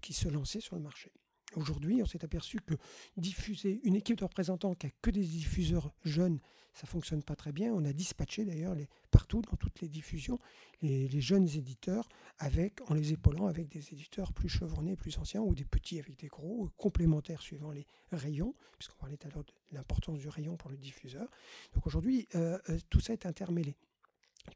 qui 0.00 0.12
se 0.12 0.28
lançaient 0.28 0.60
sur 0.60 0.76
le 0.76 0.82
marché. 0.82 1.10
Aujourd'hui, 1.56 2.02
on 2.02 2.06
s'est 2.06 2.24
aperçu 2.24 2.58
que 2.60 2.74
diffuser 3.16 3.80
une 3.84 3.94
équipe 3.94 4.18
de 4.18 4.24
représentants 4.24 4.74
qui 4.74 4.86
a 4.86 4.90
que 5.02 5.10
des 5.10 5.24
diffuseurs 5.24 5.92
jeunes, 6.04 6.40
ça 6.74 6.86
fonctionne 6.86 7.22
pas 7.22 7.36
très 7.36 7.52
bien. 7.52 7.72
On 7.72 7.84
a 7.84 7.92
dispatché 7.92 8.44
d'ailleurs 8.44 8.74
partout 9.10 9.42
dans 9.42 9.56
toutes 9.56 9.80
les 9.80 9.88
diffusions 9.88 10.38
les, 10.80 11.20
jeunes 11.20 11.48
éditeurs 11.48 12.08
avec 12.38 12.80
en 12.90 12.94
les 12.94 13.12
épaulant 13.12 13.46
avec 13.46 13.68
des 13.68 13.92
éditeurs 13.92 14.32
plus 14.32 14.48
chevronnés, 14.48 14.96
plus 14.96 15.18
anciens 15.18 15.42
ou 15.42 15.54
des 15.54 15.64
petits 15.64 15.98
avec 15.98 16.18
des 16.18 16.28
gros 16.28 16.70
complémentaires 16.76 17.42
suivant 17.42 17.70
les 17.70 17.86
rayons, 18.10 18.54
puisqu'on 18.78 18.96
parlait 18.96 19.16
tout 19.16 19.28
à 19.28 19.30
l'heure 19.30 19.44
de 19.44 19.52
l'importance 19.72 20.18
du 20.18 20.28
rayon 20.28 20.56
pour 20.56 20.70
le 20.70 20.76
diffuseur. 20.76 21.28
Donc 21.74 21.86
aujourd'hui, 21.86 22.26
euh, 22.34 22.58
euh, 22.68 22.78
tout 22.90 23.00
ça 23.00 23.12
est 23.12 23.26
intermêlé. 23.26 23.76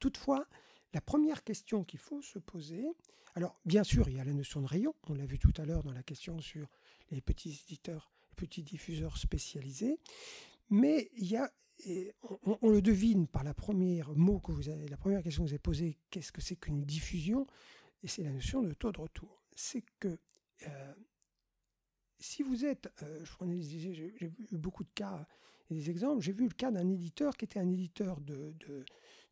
Toutefois, 0.01 0.47
la 0.95 1.01
première 1.01 1.45
question 1.45 1.85
qu'il 1.85 2.01
faut 2.01 2.23
se 2.23 2.39
poser, 2.39 2.87
alors 3.35 3.61
bien 3.65 3.85
sûr, 3.85 4.09
il 4.09 4.17
y 4.17 4.21
a 4.21 4.25
la 4.25 4.33
notion 4.33 4.61
de 4.63 4.67
rayon, 4.67 4.95
on 5.09 5.15
l'a 5.15 5.27
vu 5.27 5.39
tout 5.39 5.53
à 5.59 5.65
l'heure 5.65 5.83
dans 5.83 5.93
la 5.93 6.03
question 6.03 6.41
sur 6.41 6.69
les 7.11 7.21
petits 7.21 7.63
éditeurs, 7.67 8.13
les 8.31 8.35
petits 8.35 8.63
diffuseurs 8.63 9.17
spécialisés. 9.19 9.99
Mais 10.71 11.11
il 11.17 11.27
y 11.27 11.37
a, 11.37 11.51
on, 12.63 12.71
le 12.71 12.83
devine 12.83 13.27
par 13.27 13.45
la 13.45 13.55
première 13.55 14.15
mot 14.15 14.41
que 14.41 14.53
vous 14.53 14.69
avez, 14.69 14.89
la 14.89 14.97
première 14.97 15.23
question 15.23 15.45
que 15.45 15.49
vous 15.49 15.55
avez 15.55 15.59
posée, 15.59 15.99
qu'est-ce 16.11 16.33
que 16.33 16.41
c'est 16.41 16.57
qu'une 16.57 16.85
diffusion? 16.85 17.47
Et 18.03 18.09
c'est 18.09 18.23
la 18.23 18.33
notion 18.33 18.63
de 18.63 18.73
taux 18.73 18.93
de 18.93 19.01
retour. 19.01 19.45
C'est 19.55 19.85
que 19.99 20.19
euh, 20.67 20.95
si 22.19 22.43
vous 22.43 22.65
êtes, 22.65 22.89
j'ai 23.29 24.35
eu 24.51 24.59
beaucoup 24.59 24.85
de 24.85 24.93
cas 24.95 25.27
et 25.71 25.75
des 25.75 25.91
exemples, 25.91 26.23
j'ai 26.23 26.33
vu 26.33 26.45
le 26.45 26.55
cas 26.55 26.71
d'un 26.71 26.89
éditeur 26.89 27.37
qui 27.37 27.45
était 27.45 27.59
un 27.59 27.69
éditeur 27.69 28.21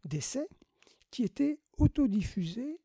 d'essais, 0.05 0.41
de, 0.41 0.49
qui 1.11 1.23
était 1.23 1.61
autodiffusé, 1.79 2.81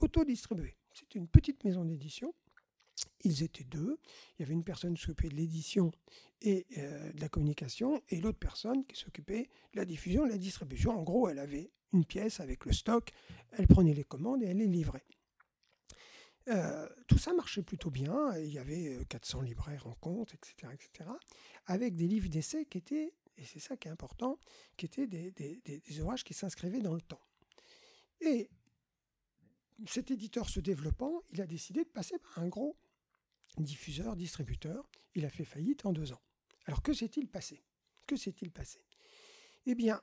autodistribué. 0.00 0.76
C'était 0.92 1.18
une 1.18 1.28
petite 1.28 1.64
maison 1.64 1.84
d'édition. 1.84 2.32
Ils 3.24 3.42
étaient 3.42 3.64
deux. 3.64 3.98
Il 4.38 4.42
y 4.42 4.44
avait 4.44 4.54
une 4.54 4.64
personne 4.64 4.94
qui 4.94 5.02
s'occupait 5.02 5.28
de 5.28 5.34
l'édition 5.34 5.92
et 6.42 6.66
euh, 6.78 7.12
de 7.12 7.20
la 7.20 7.28
communication, 7.28 8.02
et 8.08 8.20
l'autre 8.20 8.38
personne 8.38 8.84
qui 8.86 8.96
s'occupait 8.96 9.48
de 9.72 9.78
la 9.78 9.84
diffusion 9.84 10.24
de 10.24 10.30
la 10.30 10.38
distribution. 10.38 10.92
En 10.92 11.02
gros, 11.02 11.28
elle 11.28 11.38
avait 11.38 11.70
une 11.92 12.04
pièce 12.04 12.40
avec 12.40 12.64
le 12.64 12.72
stock, 12.72 13.10
elle 13.52 13.66
prenait 13.66 13.94
les 13.94 14.04
commandes 14.04 14.42
et 14.42 14.46
elle 14.46 14.58
les 14.58 14.66
livrait. 14.66 15.04
Euh, 16.48 16.88
tout 17.08 17.18
ça 17.18 17.32
marchait 17.32 17.62
plutôt 17.62 17.90
bien. 17.90 18.36
Il 18.36 18.52
y 18.52 18.58
avait 18.58 18.98
400 19.08 19.40
euh, 19.40 19.44
libraires 19.44 19.86
en 19.86 19.94
compte, 19.94 20.34
etc., 20.34 20.72
etc., 20.72 21.10
avec 21.66 21.96
des 21.96 22.06
livres 22.06 22.28
d'essai 22.28 22.66
qui 22.66 22.78
étaient, 22.78 23.12
et 23.36 23.44
c'est 23.44 23.58
ça 23.58 23.76
qui 23.76 23.88
est 23.88 23.90
important, 23.90 24.38
qui 24.76 24.86
étaient 24.86 25.06
des, 25.06 25.32
des 25.32 26.00
ouvrages 26.00 26.22
qui 26.22 26.34
s'inscrivaient 26.34 26.80
dans 26.80 26.94
le 26.94 27.00
temps. 27.00 27.20
Et 28.20 28.48
cet 29.86 30.10
éditeur 30.10 30.48
se 30.48 30.60
développant, 30.60 31.22
il 31.32 31.40
a 31.40 31.46
décidé 31.46 31.84
de 31.84 31.88
passer 31.88 32.18
par 32.18 32.38
un 32.38 32.48
gros 32.48 32.76
diffuseur, 33.62 34.16
distributeur. 34.16 34.88
Il 35.14 35.24
a 35.24 35.30
fait 35.30 35.44
faillite 35.44 35.86
en 35.86 35.92
deux 35.92 36.12
ans. 36.12 36.22
Alors 36.66 36.82
que 36.82 36.92
s'est-il 36.92 37.28
passé? 37.28 37.62
Que 38.06 38.16
s'est-il 38.16 38.50
passé? 38.50 38.80
Eh 39.66 39.74
bien, 39.74 40.00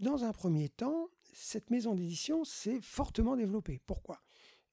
dans 0.00 0.24
un 0.24 0.32
premier 0.32 0.68
temps, 0.68 1.08
cette 1.32 1.70
maison 1.70 1.94
d'édition 1.94 2.44
s'est 2.44 2.80
fortement 2.80 3.36
développée. 3.36 3.80
Pourquoi? 3.86 4.22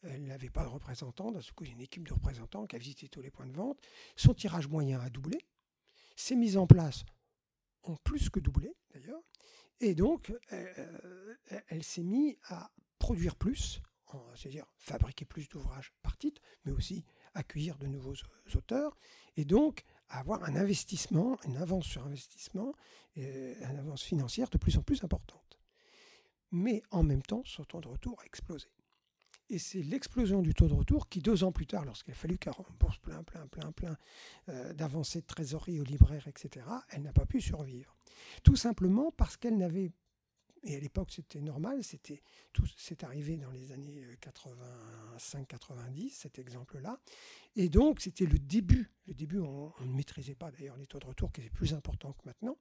Elle 0.02 0.26
n'avait 0.26 0.50
pas 0.50 0.64
de 0.64 0.70
représentants, 0.70 1.32
d'un 1.32 1.40
coup, 1.56 1.64
une 1.64 1.80
équipe 1.80 2.08
de 2.08 2.14
représentants 2.14 2.66
qui 2.68 2.76
a 2.76 2.80
visité 2.80 3.08
tous 3.08 3.22
les 3.22 3.32
points 3.32 3.48
de 3.48 3.54
vente. 3.54 3.80
Son 4.18 4.34
tirage 4.34 4.68
moyen 4.68 5.00
a 5.00 5.10
doublé. 5.10 5.38
Ses 6.16 6.36
mises 6.36 6.58
en 6.58 6.68
place 6.68 7.06
ont 7.84 7.96
plus 8.04 8.30
que 8.30 8.40
doublé, 8.40 8.76
d'ailleurs. 8.94 9.22
Et 9.80 9.96
donc, 9.96 10.34
euh, 10.52 11.36
elle 11.68 11.84
s'est 11.84 12.04
mise 12.04 12.36
à 12.44 12.72
produire 13.00 13.36
plus, 13.36 13.82
c'est-à-dire 14.36 14.66
fabriquer 14.78 15.26
plus 15.26 15.50
d'ouvrages 15.50 15.92
par 16.02 16.18
titre, 16.18 16.42
mais 16.66 16.72
aussi 16.72 17.06
accueillir 17.34 17.78
de 17.78 17.88
nouveaux 17.88 18.16
auteurs, 18.56 18.98
et 19.38 19.46
donc 19.46 19.84
avoir 20.10 20.44
un 20.44 20.56
investissement, 20.56 21.38
une 21.46 21.58
avance 21.58 21.86
sur 21.86 22.06
investissement, 22.06 22.74
et 23.16 23.56
une 23.62 23.78
avance 23.78 24.04
financière 24.04 24.50
de 24.50 24.58
plus 24.58 24.78
en 24.78 24.84
plus 24.84 25.04
importante. 25.04 25.60
Mais 26.52 26.84
en 26.92 27.04
même 27.04 27.24
temps, 27.24 27.44
son 27.46 27.64
taux 27.64 27.82
de 27.82 27.88
retour 27.88 28.20
a 28.22 28.26
explosé. 28.26 28.68
Et 29.50 29.60
c'est 29.60 29.82
l'explosion 29.82 30.42
du 30.42 30.54
taux 30.54 30.68
de 30.68 30.74
retour 30.74 31.10
qui, 31.10 31.20
deux 31.20 31.44
ans 31.44 31.52
plus 31.52 31.68
tard, 31.68 31.86
lorsqu'il 31.86 32.14
a 32.14 32.16
fallu 32.16 32.38
qu'elle 32.38 32.54
rembourse 32.54 32.98
plein, 33.00 33.24
plein, 33.24 33.46
plein, 33.48 33.72
plein 33.72 33.98
euh, 34.50 34.74
d'avancées 34.74 35.22
de 35.22 35.26
trésorerie 35.26 35.80
aux 35.80 35.84
libraires, 35.84 36.28
etc., 36.28 36.66
elle 36.90 37.02
n'a 37.02 37.14
pas 37.14 37.26
pu 37.26 37.42
survivre. 37.42 37.96
Tout 38.44 38.56
simplement 38.56 39.12
parce 39.12 39.38
qu'elle 39.38 39.58
n'avait 39.58 39.92
et 40.64 40.78
à 40.78 40.80
l'époque, 40.80 41.12
c'était 41.12 41.42
normal, 41.42 41.84
c'était 41.84 42.22
tout, 42.54 42.66
c'est 42.78 43.04
arrivé 43.04 43.36
dans 43.36 43.52
les 43.52 43.74
années 43.74 44.02
85-90, 44.22 46.06
euh, 46.06 46.10
cet 46.12 46.40
exemple-là. 46.40 47.00
Et 47.58 47.68
donc, 47.68 48.00
c'était 48.00 48.26
le 48.26 48.40
début. 48.40 48.90
Le 49.08 49.14
début, 49.14 49.40
on, 49.40 49.74
ne 49.82 49.94
maîtrisait 49.94 50.36
pas 50.36 50.52
d'ailleurs 50.52 50.78
les 50.78 50.88
taux 50.88 51.00
de 51.00 51.06
retour 51.06 51.34
qui 51.34 51.42
étaient 51.42 51.50
plus 51.50 51.74
importants 51.74 52.14
que 52.14 52.26
maintenant. 52.26 52.58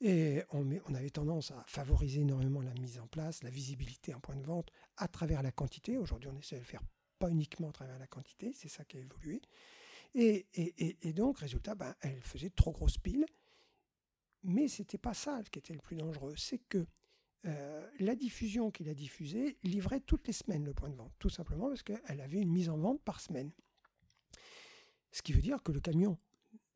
Et 0.00 0.42
on, 0.52 0.94
avait 0.94 1.10
tendance 1.10 1.50
à 1.50 1.64
favoriser 1.66 2.20
énormément 2.20 2.62
la 2.62 2.72
mise 2.74 2.98
en 2.98 3.06
place, 3.08 3.42
la 3.42 3.50
visibilité 3.50 4.14
en 4.14 4.20
point 4.20 4.36
de 4.36 4.44
vente 4.44 4.70
à 4.96 5.08
travers 5.08 5.42
la 5.42 5.52
quantité. 5.52 5.98
Aujourd'hui, 5.98 6.30
on 6.32 6.38
essaie 6.38 6.54
de 6.54 6.60
le 6.60 6.66
faire 6.66 6.82
pas 7.18 7.28
uniquement 7.28 7.68
à 7.68 7.72
travers 7.72 7.98
la 7.98 8.06
quantité, 8.06 8.52
c'est 8.54 8.68
ça 8.68 8.84
qui 8.84 8.96
a 8.96 9.00
évolué. 9.00 9.42
Et, 10.14 10.46
et, 10.54 10.96
et, 11.02 11.12
donc, 11.12 11.40
résultat, 11.40 11.74
ben, 11.74 11.94
elle 12.00 12.22
faisait 12.22 12.50
trop 12.50 12.70
grosses 12.70 12.96
piles. 12.96 13.26
Mais 14.44 14.68
ce 14.68 14.82
n'était 14.82 14.98
pas 14.98 15.14
ça 15.14 15.42
qui 15.50 15.58
était 15.58 15.74
le 15.74 15.80
plus 15.80 15.96
dangereux, 15.96 16.34
c'est 16.36 16.58
que 16.58 16.86
euh, 17.46 17.88
la 18.00 18.16
diffusion 18.16 18.70
qu'il 18.70 18.88
a 18.88 18.94
diffusée 18.94 19.58
livrait 19.62 20.00
toutes 20.00 20.26
les 20.26 20.32
semaines 20.32 20.64
le 20.64 20.74
point 20.74 20.88
de 20.88 20.96
vente, 20.96 21.12
tout 21.18 21.30
simplement 21.30 21.68
parce 21.68 21.82
qu'elle 21.82 22.20
avait 22.20 22.40
une 22.40 22.50
mise 22.50 22.68
en 22.68 22.76
vente 22.76 23.00
par 23.02 23.20
semaine. 23.20 23.52
Ce 25.12 25.22
qui 25.22 25.32
veut 25.32 25.40
dire 25.40 25.62
que 25.62 25.72
le 25.72 25.80
camion 25.80 26.18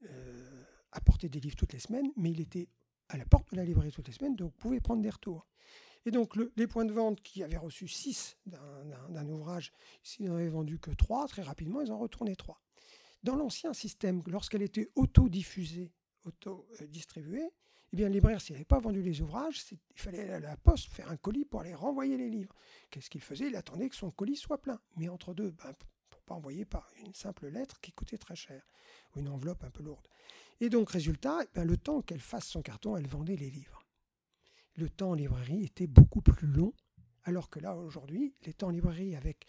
euh, 0.08 0.64
apportait 0.92 1.28
des 1.28 1.40
livres 1.40 1.56
toutes 1.56 1.72
les 1.72 1.80
semaines, 1.80 2.12
mais 2.16 2.30
il 2.30 2.40
était 2.40 2.68
à 3.08 3.16
la 3.16 3.26
porte 3.26 3.50
de 3.50 3.56
la 3.56 3.64
librairie 3.64 3.90
toutes 3.90 4.06
les 4.06 4.14
semaines, 4.14 4.36
donc 4.36 4.54
pouvez 4.54 4.80
prendre 4.80 5.02
des 5.02 5.10
retours. 5.10 5.46
Et 6.04 6.10
donc 6.10 6.34
les 6.56 6.66
points 6.66 6.84
de 6.84 6.92
vente 6.92 7.20
qui 7.22 7.42
avaient 7.42 7.56
reçu 7.56 7.86
6 7.86 8.38
d'un 8.46 9.28
ouvrage, 9.28 9.72
s'ils 10.02 10.26
n'en 10.26 10.34
avaient 10.34 10.48
vendu 10.48 10.78
que 10.78 10.90
3, 10.90 11.28
très 11.28 11.42
rapidement, 11.42 11.80
ils 11.80 11.92
en 11.92 11.98
retournaient 11.98 12.34
3. 12.34 12.60
Dans 13.22 13.36
l'ancien 13.36 13.72
système, 13.72 14.22
lorsqu'elle 14.26 14.62
était 14.62 14.90
auto-diffusée, 14.96 15.92
auto-distribuée, 16.24 17.50
eh 17.92 17.96
bien, 17.96 18.08
le 18.08 18.14
libraire, 18.14 18.40
s'il 18.40 18.54
n'avait 18.54 18.64
pas 18.64 18.78
vendu 18.78 19.02
les 19.02 19.20
ouvrages, 19.20 19.64
il 19.70 20.00
fallait 20.00 20.20
aller 20.20 20.32
à 20.32 20.40
la 20.40 20.56
poste, 20.56 20.90
faire 20.90 21.10
un 21.10 21.16
colis 21.18 21.44
pour 21.44 21.60
aller 21.60 21.74
renvoyer 21.74 22.16
les 22.16 22.30
livres. 22.30 22.54
Qu'est-ce 22.90 23.10
qu'il 23.10 23.20
faisait 23.20 23.48
Il 23.48 23.56
attendait 23.56 23.90
que 23.90 23.96
son 23.96 24.10
colis 24.10 24.36
soit 24.36 24.62
plein. 24.62 24.80
Mais 24.96 25.10
entre 25.10 25.34
deux, 25.34 25.50
ben, 25.50 25.74
pour 26.08 26.20
ne 26.20 26.24
pas 26.24 26.34
envoyer 26.34 26.64
par 26.64 26.90
une 27.04 27.12
simple 27.12 27.48
lettre 27.48 27.80
qui 27.80 27.92
coûtait 27.92 28.16
très 28.16 28.34
cher, 28.34 28.66
ou 29.14 29.20
une 29.20 29.28
enveloppe 29.28 29.62
un 29.64 29.70
peu 29.70 29.82
lourde. 29.82 30.08
Et 30.60 30.70
donc, 30.70 30.90
résultat, 30.90 31.40
eh 31.42 31.48
ben, 31.54 31.64
le 31.64 31.76
temps 31.76 32.00
qu'elle 32.00 32.20
fasse 32.20 32.46
son 32.46 32.62
carton, 32.62 32.96
elle 32.96 33.06
vendait 33.06 33.36
les 33.36 33.50
livres. 33.50 33.84
Le 34.76 34.88
temps 34.88 35.10
en 35.10 35.14
librairie 35.14 35.64
était 35.64 35.86
beaucoup 35.86 36.22
plus 36.22 36.46
long, 36.46 36.72
alors 37.24 37.50
que 37.50 37.60
là, 37.60 37.76
aujourd'hui, 37.76 38.34
les 38.46 38.54
temps 38.54 38.68
en 38.68 38.70
librairie 38.70 39.16
avec 39.16 39.44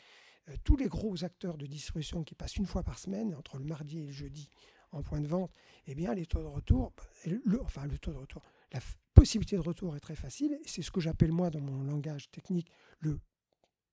euh, 0.50 0.56
tous 0.66 0.76
les 0.76 0.88
gros 0.88 1.24
acteurs 1.24 1.58
de 1.58 1.66
distribution 1.66 2.26
qui 2.26 2.36
passent 2.36 2.58
une 2.58 2.66
fois 2.66 2.84
par 2.84 3.00
semaine, 3.00 3.34
entre 3.36 3.58
le 3.58 3.64
mardi 3.64 4.00
et 4.00 4.06
le 4.08 4.12
jeudi, 4.12 4.50
en 4.94 5.02
point 5.04 5.20
de 5.20 5.28
vente, 5.28 5.52
eh 5.88 5.96
bien, 5.96 6.14
les 6.14 6.26
taux 6.26 6.42
de 6.42 6.48
retour, 6.48 6.94
le, 7.26 7.62
enfin, 7.62 7.86
le 7.86 7.98
taux 7.98 8.12
de 8.12 8.18
retour, 8.18 8.42
la 8.72 8.80
possibilité 9.14 9.56
de 9.56 9.62
retour 9.62 9.96
est 9.96 10.00
très 10.00 10.16
facile. 10.16 10.58
C'est 10.66 10.82
ce 10.82 10.92
que 10.92 11.02
j'appelle, 11.02 11.32
moi, 11.32 11.50
dans 11.50 11.62
mon 11.62 11.84
langage 11.84 12.30
technique, 12.32 12.72
le, 13.00 13.20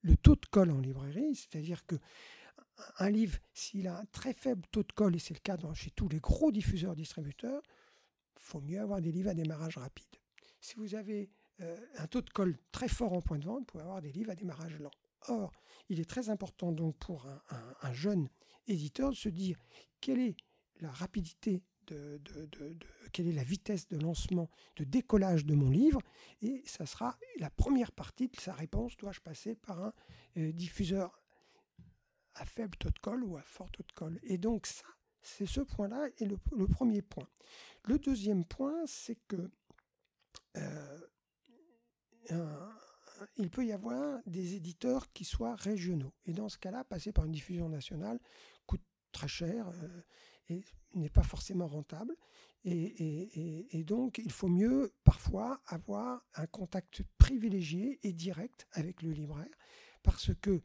le 0.02 0.16
taux 0.16 0.36
de 0.36 0.46
colle 0.46 0.70
en 0.70 0.78
librairie. 0.78 1.34
C'est-à-dire 1.34 1.84
que 1.86 1.96
un 2.98 3.10
livre, 3.10 3.38
s'il 3.52 3.88
a 3.88 3.98
un 3.98 4.04
très 4.06 4.32
faible 4.32 4.62
taux 4.70 4.82
de 4.82 4.92
colle, 4.92 5.16
et 5.16 5.18
c'est 5.18 5.34
le 5.34 5.40
cas 5.40 5.56
dans, 5.56 5.74
chez 5.74 5.90
tous 5.90 6.08
les 6.08 6.20
gros 6.20 6.50
diffuseurs 6.52 6.94
distributeurs, 6.94 7.62
faut 8.38 8.60
mieux 8.60 8.80
avoir 8.80 9.00
des 9.00 9.12
livres 9.12 9.30
à 9.30 9.34
démarrage 9.34 9.76
rapide. 9.76 10.08
Si 10.60 10.76
vous 10.76 10.94
avez 10.94 11.30
euh, 11.60 11.76
un 11.98 12.06
taux 12.06 12.22
de 12.22 12.30
colle 12.30 12.56
très 12.72 12.88
fort 12.88 13.12
en 13.12 13.20
point 13.20 13.38
de 13.38 13.44
vente, 13.44 13.60
vous 13.60 13.64
pouvez 13.66 13.82
avoir 13.82 14.00
des 14.00 14.12
livres 14.12 14.30
à 14.30 14.34
démarrage 14.34 14.78
lent. 14.78 14.90
Or, 15.28 15.52
il 15.90 16.00
est 16.00 16.08
très 16.08 16.30
important 16.30 16.72
donc 16.72 16.96
pour 16.96 17.26
un, 17.26 17.42
un 17.82 17.92
jeune 17.92 18.30
éditeur 18.66 19.10
de 19.10 19.16
se 19.16 19.28
dire 19.28 19.58
quelle 20.00 20.20
est 20.20 20.36
la 20.80 20.90
rapidité 20.90 21.62
de, 21.86 22.20
quelle 23.12 23.26
est 23.26 23.32
la 23.32 23.42
vitesse 23.42 23.88
de 23.88 23.98
lancement, 23.98 24.48
de 24.76 24.84
décollage 24.84 25.44
de 25.44 25.54
mon 25.54 25.70
livre, 25.70 26.00
et 26.40 26.62
ça 26.64 26.86
sera 26.86 27.18
la 27.38 27.50
première 27.50 27.90
partie 27.90 28.28
de 28.28 28.38
sa 28.38 28.52
réponse. 28.52 28.96
Dois-je 28.96 29.20
passer 29.20 29.56
par 29.56 29.82
un 29.82 29.92
euh, 30.36 30.52
diffuseur 30.52 31.20
à 32.34 32.44
faible 32.44 32.76
taux 32.76 32.90
de 32.90 32.98
colle 33.00 33.24
ou 33.24 33.36
à 33.36 33.42
fort 33.42 33.70
taux 33.72 33.82
de 33.82 33.92
colle 33.92 34.20
Et 34.22 34.38
donc 34.38 34.66
ça, 34.66 34.86
c'est 35.20 35.46
ce 35.46 35.60
point-là 35.60 36.08
est 36.18 36.26
le, 36.26 36.66
premier 36.68 37.02
point. 37.02 37.28
Le 37.84 37.98
deuxième 37.98 38.44
point, 38.44 38.86
c'est 38.86 39.18
que 39.26 39.50
euh, 40.56 41.00
il 43.36 43.50
peut 43.50 43.66
y 43.66 43.72
avoir 43.72 44.20
des 44.26 44.54
éditeurs 44.54 45.12
qui 45.12 45.24
soient 45.24 45.54
régionaux. 45.54 46.12
Et 46.24 46.32
dans 46.32 46.48
ce 46.48 46.58
cas-là, 46.58 46.84
passer 46.84 47.12
par 47.12 47.24
une 47.24 47.32
diffusion 47.32 47.68
nationale 47.68 48.18
coûte 48.66 48.82
très 49.12 49.28
cher. 49.28 49.68
Euh, 49.68 50.02
n'est 50.94 51.08
pas 51.10 51.22
forcément 51.22 51.66
rentable. 51.66 52.16
Et, 52.64 53.84
donc, 53.84 54.18
il 54.18 54.30
faut 54.30 54.48
mieux 54.48 54.92
parfois 55.04 55.62
avoir 55.66 56.26
un 56.34 56.46
contact 56.46 57.02
privilégié 57.18 57.98
et 58.02 58.12
direct 58.12 58.66
avec 58.72 59.02
le 59.02 59.12
libraire, 59.12 59.48
parce 60.02 60.32
que 60.42 60.60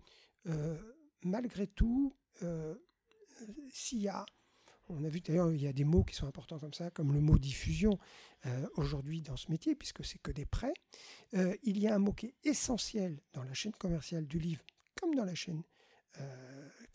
euh, 0.47 0.77
malgré 1.23 1.67
tout, 1.67 2.15
euh, 2.43 2.75
s'il 3.71 4.01
y 4.01 4.09
a, 4.09 4.25
on 4.89 5.03
a 5.05 5.09
vu 5.09 5.21
d'ailleurs, 5.21 5.51
il 5.53 5.61
y 5.61 5.67
a 5.67 5.73
des 5.73 5.85
mots 5.85 6.03
qui 6.03 6.15
sont 6.15 6.27
importants 6.27 6.59
comme 6.59 6.73
ça, 6.73 6.91
comme 6.91 7.13
le 7.13 7.21
mot 7.21 7.37
diffusion 7.37 7.97
euh, 8.45 8.67
aujourd'hui 8.75 9.21
dans 9.21 9.37
ce 9.37 9.49
métier, 9.49 9.73
puisque 9.73 10.03
c'est 10.03 10.19
que 10.19 10.31
des 10.31 10.45
prêts, 10.45 10.73
il 11.63 11.79
y 11.79 11.87
a 11.87 11.95
un 11.95 11.99
mot 11.99 12.13
qui 12.13 12.27
est 12.27 12.35
essentiel 12.43 13.21
dans 13.33 13.43
la 13.43 13.53
chaîne 13.53 13.73
commerciale 13.73 14.27
du 14.27 14.39
livre, 14.39 14.63
comme 14.95 15.15
dans 15.15 15.25
la 15.25 15.35
chaîne 15.35 15.63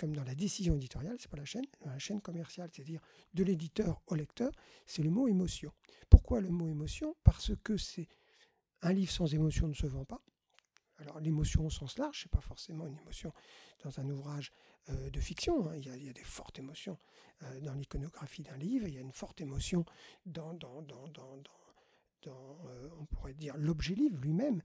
comme 0.01 0.17
dans 0.17 0.25
la 0.25 0.35
décision 0.35 0.75
éditoriale, 0.77 1.17
c'est 1.21 1.31
pas 1.31 1.37
la 1.37 1.45
chaîne, 1.45 1.67
dans 1.85 1.91
la 1.91 1.99
chaîne 1.99 2.23
commerciale, 2.23 2.71
c'est-à-dire 2.73 3.03
de 3.35 3.45
l'éditeur 3.45 4.01
au 4.07 4.15
lecteur, 4.15 4.51
c'est 4.87 5.03
le 5.03 5.11
mot 5.11 5.29
émotion. 5.29 5.75
Pourquoi 6.09 6.41
le 6.41 6.49
mot 6.49 6.69
émotion? 6.69 7.15
Parce 7.23 7.53
que 7.63 7.77
c'est 7.77 8.09
un 8.81 8.95
livre 8.95 9.13
sans 9.13 9.35
émotion 9.35 9.69
ne 9.69 9.75
se 9.75 9.87
vend 9.87 10.07
pas. 10.07 10.23
Alors 10.97 11.21
l'émotion 11.21 11.67
au 11.67 11.71
sens 11.71 11.99
large, 11.99 12.23
c'est 12.23 12.31
pas 12.31 12.41
forcément 12.41 12.87
une 12.87 12.97
émotion 12.97 13.31
dans 13.85 14.01
un 14.01 14.09
ouvrage 14.09 14.53
euh, 14.89 15.11
de 15.11 15.21
fiction. 15.21 15.69
Hein. 15.69 15.77
Il, 15.77 15.87
y 16.03 16.09
a, 16.09 16.13
des 16.15 16.25
fortes 16.25 16.59
émotions 16.59 16.99
euh, 17.43 17.61
dans 17.61 17.75
l'iconographie 17.75 18.43
d'un 18.43 18.57
livre. 18.57 18.89
Il 18.89 18.95
y 18.95 18.99
a 18.99 19.03
une 19.03 19.13
forte 19.13 19.43
émotion 19.43 19.85
dans, 20.25 20.55
dans, 20.55 20.81
dans, 20.81 21.09
dans 21.09 21.37
euh, 22.27 22.89
on 22.99 23.05
pourrait 23.05 23.35
dire 23.35 23.55
l'objet 23.59 23.95
livre 23.95 24.19
lui-même. 24.19 24.63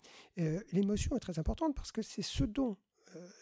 l'émotion 0.72 1.16
est 1.18 1.22
très 1.22 1.40
importante 1.40 1.76
parce 1.76 1.92
que 1.92 2.02
c'est 2.02 2.22
ce 2.22 2.46
dont, 2.46 2.78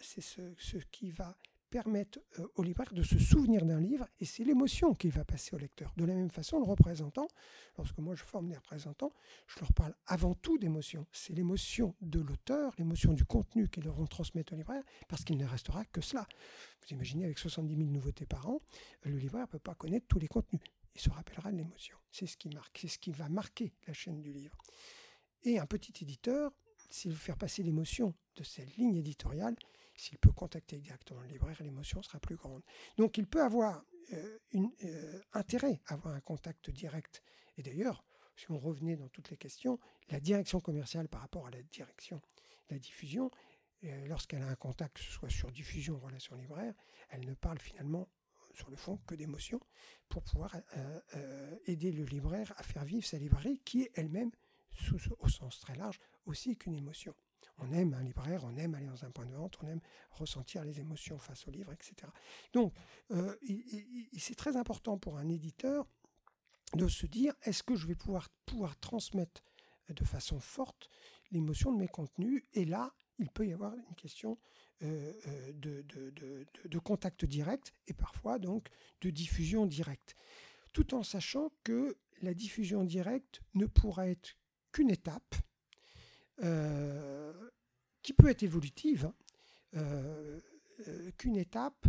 c'est 0.01 0.21
ce, 0.21 0.53
ce, 0.57 0.77
qui 0.77 1.11
va 1.11 1.35
permettent 1.73 2.19
euh, 2.37 2.45
au 2.53 2.61
libraire 2.61 2.93
de 2.93 3.01
se 3.01 3.17
souvenir 3.17 3.65
d'un 3.65 3.79
livre 3.79 4.07
et 4.19 4.25
c'est 4.25 4.43
l'émotion 4.43 4.93
qu'il 4.93 5.09
va 5.09 5.25
passer 5.25 5.55
au 5.55 5.57
lecteur. 5.57 5.91
De 5.97 6.05
la 6.05 6.13
même 6.13 6.29
façon, 6.29 6.59
le 6.59 6.65
représentant, 6.65 7.27
lorsque 7.79 7.97
moi 7.97 8.13
je 8.13 8.23
forme 8.23 8.47
des 8.47 8.55
représentants, 8.55 9.11
je 9.47 9.59
leur 9.59 9.73
parle 9.73 9.95
avant 10.05 10.35
tout 10.35 10.59
d'émotion. 10.59 11.07
C'est 11.11 11.33
l'émotion 11.33 11.95
de 11.99 12.19
l'auteur, 12.19 12.75
l'émotion 12.77 13.13
du 13.13 13.25
contenu 13.25 13.69
qu'ils 13.69 13.81
devront 13.81 14.05
transmettre 14.05 14.53
au 14.53 14.55
libraire 14.55 14.83
parce 15.07 15.23
qu'il 15.23 15.35
ne 15.35 15.47
restera 15.47 15.83
que 15.85 15.99
cela. 15.99 16.27
Vous 16.83 16.93
imaginez 16.93 17.25
avec 17.25 17.39
70 17.39 17.75
000 17.75 17.89
nouveautés 17.89 18.27
par 18.27 18.47
an, 18.47 18.61
le 19.01 19.17
libraire 19.17 19.47
ne 19.47 19.51
peut 19.53 19.57
pas 19.57 19.73
connaître 19.73 20.05
tous 20.07 20.19
les 20.19 20.27
contenus. 20.27 20.61
Il 20.93 21.01
se 21.01 21.09
rappellera 21.09 21.51
de 21.51 21.57
l'émotion. 21.57 21.97
C'est 22.11 22.27
ce 22.27 22.37
qui 22.37 22.49
marque, 22.49 22.77
c'est 22.79 22.87
ce 22.87 22.99
qui 22.99 23.09
va 23.09 23.29
marquer 23.29 23.73
la 23.87 23.93
chaîne 23.93 24.21
du 24.21 24.31
livre. 24.31 24.59
Et 25.41 25.57
un 25.57 25.65
petit 25.65 26.03
éditeur, 26.03 26.51
s'il 26.91 27.13
veut 27.13 27.17
faire 27.17 27.37
passer 27.37 27.63
l'émotion 27.63 28.13
de 28.35 28.43
cette 28.43 28.77
ligne 28.77 28.95
éditoriale, 28.95 29.55
s'il 29.95 30.17
peut 30.17 30.31
contacter 30.31 30.79
directement 30.79 31.21
le 31.21 31.27
libraire, 31.27 31.61
l'émotion 31.61 32.01
sera 32.01 32.19
plus 32.19 32.35
grande. 32.35 32.63
Donc 32.97 33.17
il 33.17 33.27
peut 33.27 33.41
avoir 33.41 33.83
euh, 34.11 34.39
euh, 34.55 35.21
intérêt 35.33 35.81
à 35.87 35.93
avoir 35.93 36.13
un 36.13 36.19
contact 36.19 36.69
direct. 36.69 37.23
Et 37.57 37.63
d'ailleurs, 37.63 38.03
si 38.35 38.51
on 38.51 38.57
revenait 38.57 38.95
dans 38.95 39.07
toutes 39.09 39.29
les 39.29 39.37
questions, 39.37 39.79
la 40.09 40.19
direction 40.19 40.59
commerciale 40.59 41.07
par 41.07 41.21
rapport 41.21 41.47
à 41.47 41.51
la 41.51 41.61
direction 41.63 42.17
de 42.69 42.75
la 42.75 42.79
diffusion, 42.79 43.31
euh, 43.83 44.07
lorsqu'elle 44.07 44.41
a 44.41 44.47
un 44.47 44.55
contact, 44.55 44.97
que 44.97 45.03
ce 45.03 45.11
soit 45.11 45.29
sur 45.29 45.51
diffusion 45.51 45.95
ou 45.95 45.99
relation 45.99 46.35
libraire, 46.35 46.73
elle 47.09 47.25
ne 47.25 47.33
parle 47.33 47.59
finalement 47.59 48.09
sur 48.53 48.69
le 48.69 48.75
fond 48.75 48.97
que 49.07 49.15
d'émotion 49.15 49.59
pour 50.09 50.21
pouvoir 50.21 50.55
aider 51.65 51.91
le 51.91 52.05
libraire 52.05 52.53
à 52.57 52.61
faire 52.61 52.85
vivre 52.85 53.03
sa 53.03 53.17
librairie 53.17 53.59
qui 53.65 53.81
est 53.81 53.91
elle-même, 53.95 54.29
au 55.19 55.27
sens 55.27 55.59
très 55.59 55.75
large, 55.75 55.99
aussi 56.27 56.55
qu'une 56.55 56.75
émotion. 56.75 57.15
On 57.59 57.71
aime 57.71 57.93
un 57.93 58.03
libraire, 58.03 58.43
on 58.43 58.55
aime 58.57 58.75
aller 58.75 58.87
dans 58.87 59.05
un 59.05 59.11
point 59.11 59.25
de 59.25 59.33
vente, 59.33 59.57
on 59.61 59.67
aime 59.67 59.81
ressentir 60.11 60.63
les 60.63 60.79
émotions 60.79 61.17
face 61.17 61.47
au 61.47 61.51
livre, 61.51 61.71
etc. 61.73 62.11
Donc, 62.53 62.73
euh, 63.11 63.35
c'est 64.17 64.35
très 64.35 64.55
important 64.57 64.97
pour 64.97 65.17
un 65.17 65.29
éditeur 65.29 65.87
de 66.75 66.87
se 66.87 67.05
dire 67.05 67.33
est-ce 67.43 67.63
que 67.63 67.75
je 67.75 67.87
vais 67.87 67.95
pouvoir, 67.95 68.29
transmettre 68.79 69.43
de 69.89 70.03
façon 70.03 70.39
forte 70.39 70.89
l'émotion 71.31 71.71
de 71.71 71.77
mes 71.77 71.87
contenus? 71.87 72.43
Et 72.53 72.65
là, 72.65 72.93
il 73.19 73.29
peut 73.29 73.47
y 73.47 73.53
avoir 73.53 73.73
une 73.73 73.95
question 73.95 74.37
euh, 74.81 75.13
euh, 75.27 75.53
de, 75.53 75.85
de, 76.65 76.79
contact 76.79 77.25
direct 77.25 77.73
et 77.87 77.93
parfois 77.93 78.39
donc 78.39 78.67
de 79.01 79.09
diffusion 79.09 79.65
directe. 79.65 80.15
Tout 80.73 80.95
en 80.95 81.03
sachant 81.03 81.51
que 81.63 81.95
la 82.21 82.33
diffusion 82.33 82.83
directe 82.83 83.41
ne 83.53 83.65
pourra 83.65 84.07
être 84.07 84.35
qu'une 84.71 84.89
étape 84.89 85.35
euh, 86.41 87.31
qui 88.01 88.13
peut 88.13 88.29
être 88.29 88.43
évolutive, 88.43 89.05
hein, 89.05 89.13
euh, 89.75 90.39
euh, 90.87 91.11
qu'une 91.17 91.37
étape, 91.37 91.87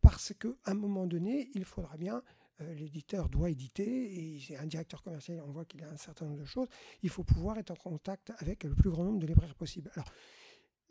parce 0.00 0.32
qu'à 0.38 0.48
un 0.66 0.74
moment 0.74 1.06
donné, 1.06 1.50
il 1.54 1.64
faudra 1.64 1.96
bien 1.96 2.22
l'éditeur 2.60 3.28
doit 3.28 3.50
éditer 3.50 4.38
et 4.48 4.56
un 4.56 4.66
directeur 4.66 5.02
commercial, 5.02 5.42
on 5.44 5.50
voit 5.50 5.64
qu'il 5.64 5.82
a 5.82 5.90
un 5.90 5.96
certain 5.96 6.26
nombre 6.26 6.38
de 6.38 6.44
choses. 6.44 6.68
Il 7.02 7.10
faut 7.10 7.24
pouvoir 7.24 7.58
être 7.58 7.72
en 7.72 7.74
contact 7.74 8.32
avec 8.38 8.62
le 8.62 8.76
plus 8.76 8.90
grand 8.90 9.02
nombre 9.02 9.18
de 9.18 9.26
libraires 9.26 9.56
possible. 9.56 9.90
Alors, 9.94 10.08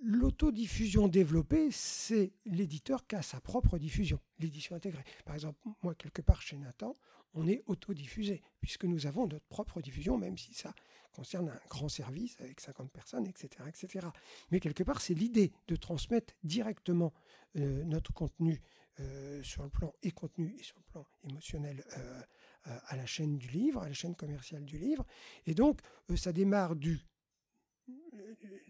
l'autodiffusion 0.03 1.07
développée, 1.07 1.69
c'est 1.71 2.33
l'éditeur 2.45 3.07
qui 3.07 3.15
a 3.15 3.21
sa 3.21 3.39
propre 3.39 3.77
diffusion, 3.77 4.19
l'édition 4.39 4.75
intégrée. 4.75 5.03
Par 5.25 5.35
exemple, 5.35 5.59
moi, 5.81 5.95
quelque 5.95 6.21
part 6.21 6.41
chez 6.41 6.57
Nathan, 6.57 6.97
on 7.33 7.47
est 7.47 7.63
autodiffusé, 7.65 8.43
puisque 8.61 8.83
nous 8.83 9.07
avons 9.07 9.27
notre 9.27 9.45
propre 9.45 9.81
diffusion, 9.81 10.17
même 10.17 10.37
si 10.37 10.53
ça 10.53 10.75
concerne 11.13 11.49
un 11.49 11.59
grand 11.69 11.89
service 11.89 12.39
avec 12.41 12.59
50 12.59 12.91
personnes, 12.91 13.25
etc. 13.25 13.63
etc. 13.67 14.07
Mais 14.51 14.59
quelque 14.59 14.83
part, 14.83 15.01
c'est 15.01 15.13
l'idée 15.13 15.51
de 15.67 15.75
transmettre 15.75 16.33
directement 16.43 17.13
euh, 17.55 17.83
notre 17.85 18.13
contenu 18.13 18.61
euh, 18.99 19.41
sur 19.41 19.63
le 19.63 19.69
plan 19.69 19.93
et 20.03 20.11
contenu 20.11 20.55
et 20.59 20.63
sur 20.63 20.75
le 20.77 20.83
plan 20.83 21.05
émotionnel 21.23 21.83
euh, 21.97 22.21
à 22.65 22.95
la 22.95 23.05
chaîne 23.05 23.37
du 23.37 23.47
livre, 23.47 23.81
à 23.81 23.87
la 23.87 23.93
chaîne 23.93 24.15
commerciale 24.15 24.65
du 24.65 24.77
livre. 24.77 25.05
Et 25.45 25.53
donc, 25.53 25.79
ça 26.15 26.31
démarre 26.31 26.75
du 26.75 26.99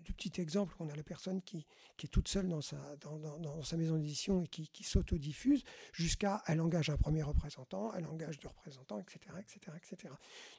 du 0.04 0.14
petit 0.14 0.42
exemple 0.42 0.76
qu'on 0.76 0.90
a 0.90 0.96
la 0.96 1.04
personne 1.04 1.42
qui, 1.42 1.66
est 2.04 2.08
toute 2.08 2.28
seule 2.28 2.48
dans 2.48 2.62
sa, 2.62 3.78
maison 3.78 3.98
d'édition 3.98 4.42
et 4.42 4.48
qui, 4.48 4.68
qui 4.70 4.84
s'autodiffuse, 4.84 5.64
jusqu'à 5.94 6.42
elle 6.48 6.62
engage 6.62 6.90
un 6.90 6.98
premier 6.98 7.24
représentant, 7.24 7.94
elle 7.94 8.06
engage 8.06 8.40
deux 8.40 8.48
représentants, 8.48 9.00
etc. 9.00 9.20
etc., 9.40 9.78
etc. 9.78 10.14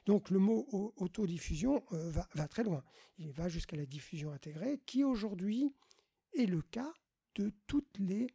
Donc 0.05 0.29
le 0.29 0.39
mot 0.39 0.67
autodiffusion 0.97 1.83
euh, 1.91 2.11
va, 2.11 2.27
va, 2.33 2.47
très 2.47 2.63
loin. 2.63 2.83
Il 3.17 3.31
va 3.31 3.49
jusqu'à 3.49 3.75
la 3.75 3.85
diffusion 3.85 4.31
intégrée, 4.31 4.79
qui 4.85 5.03
aujourd'hui 5.03 5.73
est 6.37 6.45
le 6.45 6.61
cas 6.61 6.93
de 7.35 7.51
toutes 7.67 7.97
les 7.99 8.27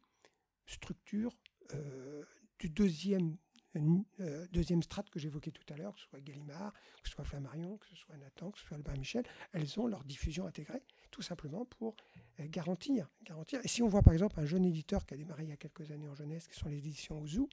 structures 0.66 1.36
euh, 1.74 2.24
du 2.58 2.68
deuxième 2.68 3.36
euh, 3.76 4.46
deuxième 4.52 4.82
strate 4.82 5.10
que 5.10 5.18
j'évoquais 5.18 5.52
tout 5.52 5.64
à 5.72 5.76
l'heure, 5.76 5.94
que 5.94 6.00
ce 6.00 6.06
soit 6.06 6.20
Gallimard, 6.20 6.72
que 7.02 7.08
ce 7.08 7.14
soit 7.14 7.24
Flammarion, 7.24 7.76
que 7.78 7.86
ce 7.86 7.96
soit 7.96 8.16
Nathan, 8.16 8.50
que 8.50 8.58
ce 8.58 8.66
soit 8.66 8.76
Albert 8.76 8.96
Michel, 8.96 9.24
elles 9.52 9.78
ont 9.78 9.86
leur 9.86 10.04
diffusion 10.04 10.46
intégrée, 10.46 10.82
tout 11.10 11.22
simplement 11.22 11.64
pour 11.64 11.94
euh, 12.40 12.46
garantir, 12.48 13.08
garantir. 13.22 13.60
Et 13.62 13.68
si 13.68 13.82
on 13.82 13.88
voit 13.88 14.02
par 14.02 14.12
exemple 14.12 14.40
un 14.40 14.46
jeune 14.46 14.64
éditeur 14.64 15.06
qui 15.06 15.14
a 15.14 15.16
démarré 15.16 15.44
il 15.44 15.50
y 15.50 15.52
a 15.52 15.56
quelques 15.56 15.90
années 15.92 16.08
en 16.08 16.14
jeunesse, 16.14 16.48
qui 16.48 16.58
sont 16.58 16.68
les 16.68 16.78
éditions 16.78 17.20
Ouzou, 17.20 17.48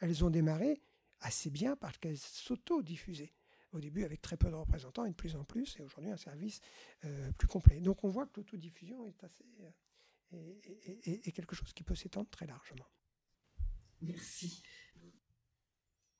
elles 0.00 0.24
ont 0.24 0.30
démarré 0.30 0.80
assez 1.20 1.50
bien 1.50 1.76
parce 1.76 1.98
qu'elles 1.98 2.18
s'auto-diffusaient 2.18 3.32
au 3.72 3.80
début 3.80 4.04
avec 4.04 4.22
très 4.22 4.38
peu 4.38 4.48
de 4.48 4.54
représentants 4.54 5.04
et 5.04 5.10
de 5.10 5.14
plus 5.14 5.36
en 5.36 5.44
plus, 5.44 5.76
et 5.78 5.82
aujourd'hui 5.82 6.10
un 6.10 6.16
service 6.16 6.60
euh, 7.04 7.30
plus 7.32 7.48
complet. 7.48 7.80
Donc 7.80 8.04
on 8.04 8.08
voit 8.08 8.26
que 8.26 8.40
l'autodiffusion 8.40 9.04
est, 9.06 9.22
assez, 9.24 9.44
est, 11.04 11.32
quelque 11.32 11.54
chose 11.54 11.74
qui 11.74 11.82
peut 11.82 11.94
s'étendre 11.94 12.30
très 12.30 12.46
largement. 12.46 12.86
Merci. 14.00 14.62